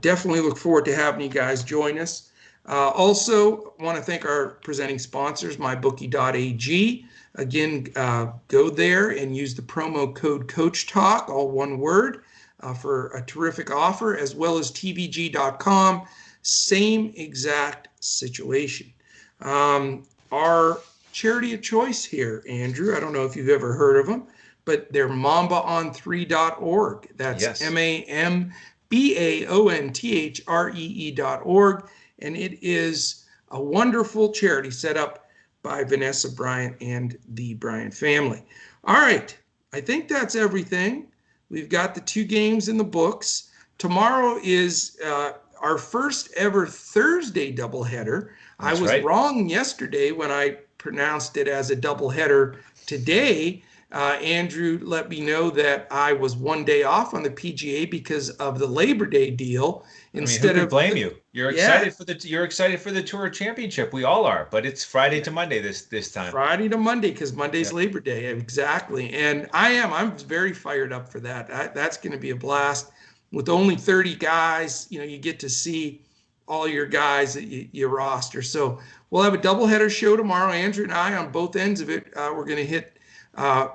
definitely 0.00 0.40
look 0.40 0.58
forward 0.58 0.84
to 0.86 0.94
having 0.94 1.22
you 1.22 1.28
guys 1.28 1.62
join 1.62 1.98
us. 1.98 2.30
Uh, 2.70 2.90
also, 2.90 3.74
want 3.80 3.96
to 3.96 4.02
thank 4.02 4.24
our 4.24 4.58
presenting 4.62 4.98
sponsors, 4.98 5.56
mybookie.ag. 5.56 7.06
Again, 7.36 7.86
uh, 7.96 8.26
go 8.48 8.70
there 8.70 9.10
and 9.10 9.36
use 9.36 9.54
the 9.54 9.62
promo 9.62 10.14
code 10.14 10.46
Coach 10.46 10.86
Talk, 10.86 11.28
all 11.28 11.50
one 11.50 11.78
word, 11.78 12.24
uh, 12.60 12.74
for 12.74 13.08
a 13.08 13.22
terrific 13.22 13.70
offer, 13.70 14.16
as 14.16 14.34
well 14.34 14.58
as 14.58 14.70
TVG.com. 14.70 16.02
Same 16.42 17.12
exact 17.16 17.88
situation. 18.00 18.92
Um, 19.40 20.04
our 20.30 20.78
charity 21.12 21.54
of 21.54 21.62
choice 21.62 22.04
here, 22.04 22.44
Andrew, 22.48 22.96
I 22.96 23.00
don't 23.00 23.12
know 23.12 23.24
if 23.24 23.36
you've 23.36 23.48
ever 23.48 23.72
heard 23.72 23.98
of 23.98 24.06
them, 24.06 24.26
but 24.64 24.92
they're 24.92 25.08
mambaonthree.org. 25.08 27.08
That's 27.16 27.62
M 27.62 27.78
A 27.78 28.02
M 28.04 28.52
B 28.88 29.16
A 29.16 29.46
O 29.46 29.68
N 29.68 29.92
T 29.92 30.18
H 30.18 30.42
R 30.46 30.70
E 30.70 31.14
E.org 31.18 31.88
and 32.22 32.36
it 32.36 32.58
is 32.62 33.24
a 33.50 33.62
wonderful 33.62 34.32
charity 34.32 34.70
set 34.70 34.96
up 34.96 35.26
by 35.62 35.84
Vanessa 35.84 36.30
Bryant 36.30 36.76
and 36.80 37.16
the 37.28 37.54
Bryant 37.54 37.92
family. 37.92 38.42
All 38.84 38.96
right, 38.96 39.36
I 39.72 39.80
think 39.80 40.08
that's 40.08 40.34
everything. 40.34 41.08
We've 41.50 41.68
got 41.68 41.94
the 41.94 42.00
two 42.00 42.24
games 42.24 42.68
in 42.68 42.76
the 42.76 42.84
books. 42.84 43.50
Tomorrow 43.78 44.38
is 44.42 44.98
uh, 45.04 45.32
our 45.60 45.78
first 45.78 46.32
ever 46.36 46.66
Thursday 46.66 47.54
doubleheader. 47.54 48.30
That's 48.60 48.78
I 48.78 48.82
was 48.82 48.90
right. 48.90 49.04
wrong 49.04 49.48
yesterday 49.48 50.12
when 50.12 50.30
I 50.30 50.58
pronounced 50.80 51.36
it 51.36 51.46
as 51.46 51.70
a 51.70 51.76
doubleheader 51.76 52.56
today. 52.86 53.62
Uh, 53.92 54.16
Andrew 54.22 54.78
let 54.82 55.08
me 55.08 55.20
know 55.20 55.50
that 55.50 55.88
I 55.90 56.12
was 56.12 56.36
one 56.36 56.64
day 56.64 56.84
off 56.84 57.12
on 57.12 57.24
the 57.24 57.30
PGA 57.30 57.90
because 57.90 58.30
of 58.30 58.60
the 58.60 58.66
Labor 58.66 59.04
Day 59.04 59.30
deal. 59.32 59.84
Instead 60.12 60.52
I 60.52 60.54
mean, 60.54 60.62
of 60.62 60.70
blame 60.70 60.96
you, 60.96 61.16
you're 61.32 61.50
yeah. 61.50 61.82
excited 61.82 61.94
for 61.94 62.04
the 62.04 62.28
you're 62.28 62.44
excited 62.44 62.80
for 62.80 62.92
the 62.92 63.02
Tour 63.02 63.28
Championship. 63.30 63.92
We 63.92 64.04
all 64.04 64.26
are, 64.26 64.46
but 64.50 64.64
it's 64.64 64.84
Friday 64.84 65.20
to 65.22 65.30
Monday 65.32 65.60
this 65.60 65.86
this 65.86 66.12
time. 66.12 66.30
Friday 66.30 66.68
to 66.68 66.76
Monday 66.76 67.10
because 67.10 67.32
Monday's 67.32 67.70
yeah. 67.70 67.76
Labor 67.76 68.00
Day, 68.00 68.26
exactly. 68.26 69.12
And 69.12 69.48
I 69.52 69.70
am 69.70 69.92
I'm 69.92 70.16
very 70.18 70.52
fired 70.52 70.92
up 70.92 71.08
for 71.08 71.18
that. 71.20 71.52
I, 71.52 71.66
that's 71.68 71.96
going 71.96 72.12
to 72.12 72.18
be 72.18 72.30
a 72.30 72.36
blast. 72.36 72.92
With 73.32 73.48
only 73.48 73.76
30 73.76 74.16
guys, 74.16 74.88
you 74.90 74.98
know, 74.98 75.04
you 75.04 75.18
get 75.18 75.38
to 75.40 75.48
see 75.48 76.02
all 76.48 76.66
your 76.66 76.86
guys 76.86 77.34
that 77.34 77.44
you, 77.44 77.68
you 77.70 77.86
roster. 77.86 78.42
So 78.42 78.80
we'll 79.10 79.22
have 79.22 79.34
a 79.34 79.38
doubleheader 79.38 79.90
show 79.90 80.16
tomorrow. 80.16 80.52
Andrew 80.52 80.84
and 80.84 80.92
I 80.92 81.14
on 81.14 81.30
both 81.30 81.56
ends 81.56 81.80
of 81.80 81.90
it. 81.90 82.12
Uh, 82.16 82.32
we're 82.34 82.44
going 82.44 82.56
to 82.56 82.66
hit 82.66 82.96
uh, 83.34 83.68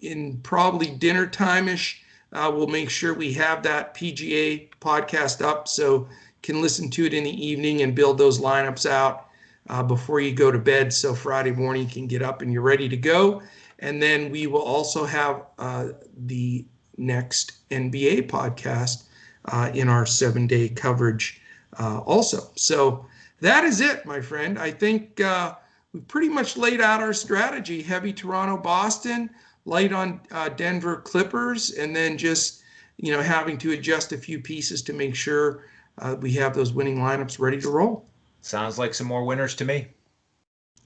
in 0.00 0.38
probably 0.38 0.86
dinner 0.86 1.26
time 1.26 1.68
ish. 1.68 2.02
Uh, 2.32 2.50
we'll 2.54 2.66
make 2.66 2.90
sure 2.90 3.14
we 3.14 3.32
have 3.32 3.62
that 3.62 3.94
PGA 3.94 4.68
podcast 4.80 5.42
up 5.44 5.68
so 5.68 6.08
can 6.42 6.60
listen 6.60 6.90
to 6.90 7.06
it 7.06 7.14
in 7.14 7.24
the 7.24 7.46
evening 7.46 7.82
and 7.82 7.94
build 7.94 8.18
those 8.18 8.40
lineups 8.40 8.88
out 8.88 9.28
uh, 9.68 9.82
before 9.82 10.20
you 10.20 10.32
go 10.32 10.50
to 10.50 10.58
bed. 10.58 10.92
So 10.92 11.14
Friday 11.14 11.52
morning 11.52 11.84
you 11.84 11.88
can 11.88 12.06
get 12.06 12.22
up 12.22 12.42
and 12.42 12.52
you're 12.52 12.62
ready 12.62 12.88
to 12.88 12.96
go. 12.96 13.42
And 13.78 14.02
then 14.02 14.30
we 14.30 14.46
will 14.46 14.62
also 14.62 15.04
have 15.04 15.42
uh, 15.58 15.88
the 16.26 16.64
next 16.96 17.68
NBA 17.70 18.28
podcast 18.28 19.04
uh, 19.46 19.70
in 19.74 19.88
our 19.88 20.06
seven 20.06 20.46
day 20.46 20.68
coverage 20.68 21.40
also. 21.78 22.50
So 22.54 23.06
that 23.40 23.64
is 23.64 23.80
it, 23.80 24.06
my 24.06 24.20
friend. 24.20 24.58
I 24.58 24.70
think 24.70 25.20
uh, 25.20 25.54
we 25.92 26.00
pretty 26.00 26.28
much 26.28 26.56
laid 26.56 26.80
out 26.80 27.00
our 27.00 27.12
strategy 27.12 27.82
heavy 27.82 28.12
Toronto, 28.12 28.56
Boston 28.56 29.30
light 29.66 29.92
on 29.92 30.20
uh, 30.30 30.48
Denver 30.48 30.96
Clippers, 30.96 31.72
and 31.72 31.94
then 31.94 32.16
just 32.16 32.62
you 32.98 33.12
know 33.12 33.20
having 33.20 33.58
to 33.58 33.72
adjust 33.72 34.12
a 34.12 34.18
few 34.18 34.40
pieces 34.40 34.80
to 34.82 34.92
make 34.92 35.14
sure 35.14 35.64
uh, 35.98 36.16
we 36.20 36.32
have 36.32 36.54
those 36.54 36.72
winning 36.72 36.98
lineups 36.98 37.38
ready 37.38 37.60
to 37.60 37.70
roll. 37.70 38.06
Sounds 38.40 38.78
like 38.78 38.94
some 38.94 39.06
more 39.06 39.24
winners 39.24 39.54
to 39.56 39.64
me. 39.64 39.88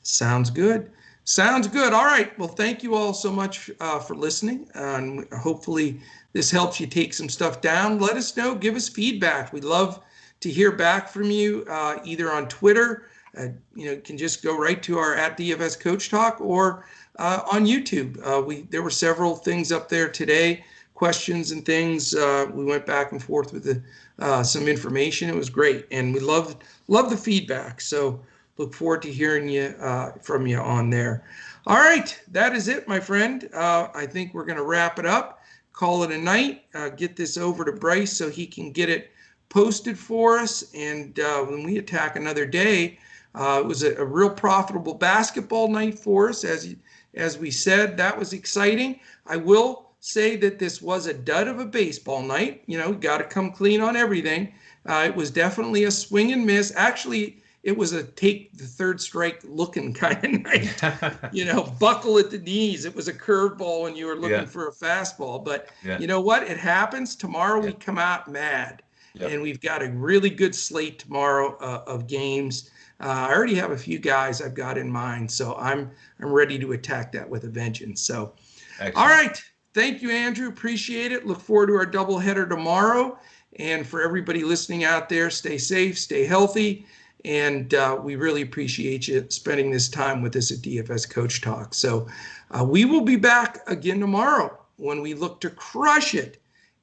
Sounds 0.03 0.51
good. 0.51 0.91
Sounds 1.25 1.69
good. 1.69 1.93
All 1.93 2.07
right. 2.07 2.37
Well, 2.39 2.49
thank 2.49 2.83
you 2.83 2.95
all 2.95 3.13
so 3.13 3.31
much 3.31 3.71
uh, 3.81 3.99
for 4.01 4.17
listening, 4.17 4.69
and 4.75 5.29
hopefully 5.33 6.01
this 6.33 6.51
helps 6.51 6.81
you 6.81 6.87
take 6.87 7.13
some 7.13 7.29
stuff 7.29 7.61
down. 7.61 8.01
Let 8.01 8.17
us 8.17 8.37
know. 8.37 8.55
Give 8.55 8.75
us 8.75 8.89
feedback. 8.89 9.53
We 9.53 9.61
love 9.61 10.03
to 10.41 10.51
hear 10.51 10.73
back 10.73 11.09
from 11.09 11.31
you, 11.31 11.65
uh, 11.69 11.99
either 12.05 12.33
on 12.33 12.49
Twitter. 12.49 13.07
Uh, 13.37 13.47
you 13.75 13.87
know, 13.87 13.97
can 14.01 14.19
just 14.19 14.43
go 14.43 14.59
right 14.59 14.83
to 14.83 14.99
our 14.99 15.15
at 15.15 15.39
DFS 15.39 15.79
Coach 15.79 16.11
Talk 16.11 16.41
or 16.41 16.85
uh, 17.19 17.43
on 17.53 17.65
YouTube. 17.65 18.19
Uh, 18.27 18.43
we 18.43 18.63
there 18.63 18.83
were 18.83 18.91
several 18.91 19.37
things 19.37 19.71
up 19.71 19.89
there 19.89 20.09
today, 20.09 20.65
questions 20.95 21.53
and 21.53 21.65
things. 21.65 22.15
Uh, 22.15 22.47
we 22.53 22.65
went 22.65 22.87
back 22.87 23.13
and 23.13 23.23
forth 23.23 23.53
with 23.53 23.65
the, 23.65 23.81
uh, 24.19 24.43
some 24.43 24.67
information. 24.67 25.29
It 25.29 25.37
was 25.37 25.49
great, 25.49 25.87
and 25.93 26.13
we 26.13 26.19
love 26.19 26.57
love 26.89 27.09
the 27.09 27.17
feedback. 27.17 27.81
So 27.81 28.21
look 28.57 28.75
forward 28.75 29.03
to 29.03 29.13
hearing 29.13 29.49
you 29.49 29.75
from 30.23 30.47
you 30.47 30.59
on 30.59 30.91
there. 30.91 31.25
All 31.67 31.77
right, 31.77 32.21
that 32.33 32.57
is 32.57 32.67
it, 32.67 32.89
my 32.89 32.99
friend. 32.99 33.49
I 33.55 34.07
think 34.07 34.35
we're 34.35 34.45
going 34.45 34.59
to 34.59 34.65
wrap 34.65 34.99
it 34.99 35.07
up. 35.07 35.41
call 35.73 36.03
it 36.03 36.11
a 36.11 36.19
night. 36.19 36.65
Get 36.97 37.15
this 37.15 37.37
over 37.37 37.65
to 37.65 37.73
Bryce 37.73 38.13
so 38.13 38.29
he 38.29 38.47
can 38.47 38.73
get 38.73 38.89
it 38.89 39.13
posted 39.51 39.99
for 39.99 40.39
us. 40.39 40.73
And 40.75 41.21
uh, 41.21 41.43
when 41.43 41.63
we 41.63 41.77
attack 41.77 42.17
another 42.17 42.47
day, 42.47 42.99
uh, 43.35 43.61
it 43.63 43.67
was 43.67 43.83
a, 43.83 43.95
a, 43.97 44.05
real 44.05 44.31
profitable 44.31 44.95
basketball 44.95 45.69
night 45.69 45.99
for 45.99 46.31
us, 46.31 46.43
as 46.43 46.75
as 47.15 47.39
we 47.39 47.51
said. 47.51 47.97
That 47.97 48.19
was 48.19 48.33
exciting. 48.33 48.99
I 49.27 49.37
will 49.37 49.91
say 50.01 50.37
that 50.37 50.59
this 50.59 50.83
was 50.83 51.07
a 51.07 51.15
dud 51.15 51.47
of 51.47 51.61
a 51.61 51.67
baseball 51.67 52.23
night. 52.23 52.63
You 52.67 52.79
know, 52.79 52.93
got 52.93 53.19
to 53.19 53.25
come 53.25 53.53
clean 53.53 53.81
on 53.81 53.95
everything. 53.95 54.53
Uh, 54.87 55.05
it 55.07 55.15
was 55.15 55.31
definitely 55.31 55.85
a 55.85 55.91
swing 55.91 56.33
and 56.33 56.45
miss. 56.45 56.73
Actually, 56.75 57.41
it 57.63 57.77
was 57.77 57.93
a 57.93 58.03
take 58.03 58.57
the 58.57 58.65
third 58.65 59.01
strike 59.01 59.41
looking 59.45 59.93
kind 59.95 60.25
of 60.25 60.43
night. 60.43 60.83
you 61.33 61.45
know, 61.45 61.73
buckle 61.79 62.19
at 62.19 62.31
the 62.31 62.39
knees. 62.39 62.85
It 62.85 62.97
was 62.97 63.07
a 63.07 63.15
curveball 63.15 63.83
when 63.83 63.95
you 63.95 64.07
were 64.07 64.17
looking 64.17 64.39
yeah. 64.39 64.47
for 64.47 64.69
a 64.69 64.73
fastball. 64.73 65.45
But 65.45 65.69
yeah. 65.85 65.99
you 66.01 66.09
know 66.09 66.21
what? 66.21 66.43
It 66.43 66.59
happens. 66.59 67.15
Tomorrow 67.15 67.61
yeah. 67.61 67.67
we 67.67 67.73
come 67.75 67.99
out 67.99 68.29
mad. 68.29 68.83
Yep. 69.15 69.31
And 69.31 69.43
we've 69.43 69.61
got 69.61 69.83
a 69.83 69.91
really 69.91 70.31
good 70.31 70.55
slate 70.55 71.01
tomorrow 71.01 71.57
uh, 71.59 71.85
of 71.87 72.07
games. 72.07 72.71
Uh, 73.01 73.27
I 73.29 73.35
already 73.35 73.55
have 73.55 73.71
a 73.71 73.79
few 73.79 73.99
guys 73.99 74.43
I've 74.43 74.55
got 74.55 74.77
in 74.77 74.91
mind, 74.91 75.31
so 75.31 75.57
I'm 75.57 75.91
I'm 76.21 76.33
ready 76.33 76.59
to 76.59 76.73
attack 76.73 77.13
that 77.13 77.29
with 77.29 77.45
a 77.45 77.49
vengeance. 77.49 78.01
So, 78.03 78.35
Excellent. 78.79 78.97
all 78.97 79.09
right, 79.09 79.43
thank 79.75 80.03
you, 80.03 80.11
Andrew. 80.11 80.49
Appreciate 80.49 81.11
it. 81.13 81.27
Look 81.27 81.41
forward 81.41 81.69
to 81.69 81.75
our 81.75 81.87
doubleheader 81.87 82.49
tomorrow. 82.49 83.19
And 83.59 83.87
for 83.87 84.03
everybody 84.03 84.45
listening 84.45 84.85
out 84.85 85.09
there, 85.09 85.29
stay 85.29 85.59
safe, 85.59 85.99
stay 85.99 86.25
healthy. 86.25 86.87
And 87.25 87.75
uh, 87.75 87.99
we 88.03 88.17
really 88.17 88.43
appreciate 88.43 89.09
you 89.09 89.27
spending 89.29 89.71
this 89.71 89.89
time 89.89 90.23
with 90.23 90.37
us 90.37 90.51
at 90.51 90.59
DFS 90.59 91.11
Coach 91.11 91.41
Talk. 91.41 91.75
So 91.75 92.07
uh, 92.51 92.65
we 92.65 92.85
will 92.85 93.03
be 93.03 93.17
back 93.17 93.61
again 93.67 94.01
tomorrow 94.01 94.59
when 94.77 95.03
we 95.03 95.15
look 95.15 95.41
to 95.43 95.51
crush 95.51 96.15
it 96.15 96.40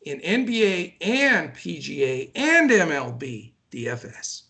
in 0.10 0.20
NBA 0.20 0.96
and 1.02 1.54
PGA 1.54 2.32
and 2.36 2.70
MLB 2.70 3.52
DFS. 3.72 4.44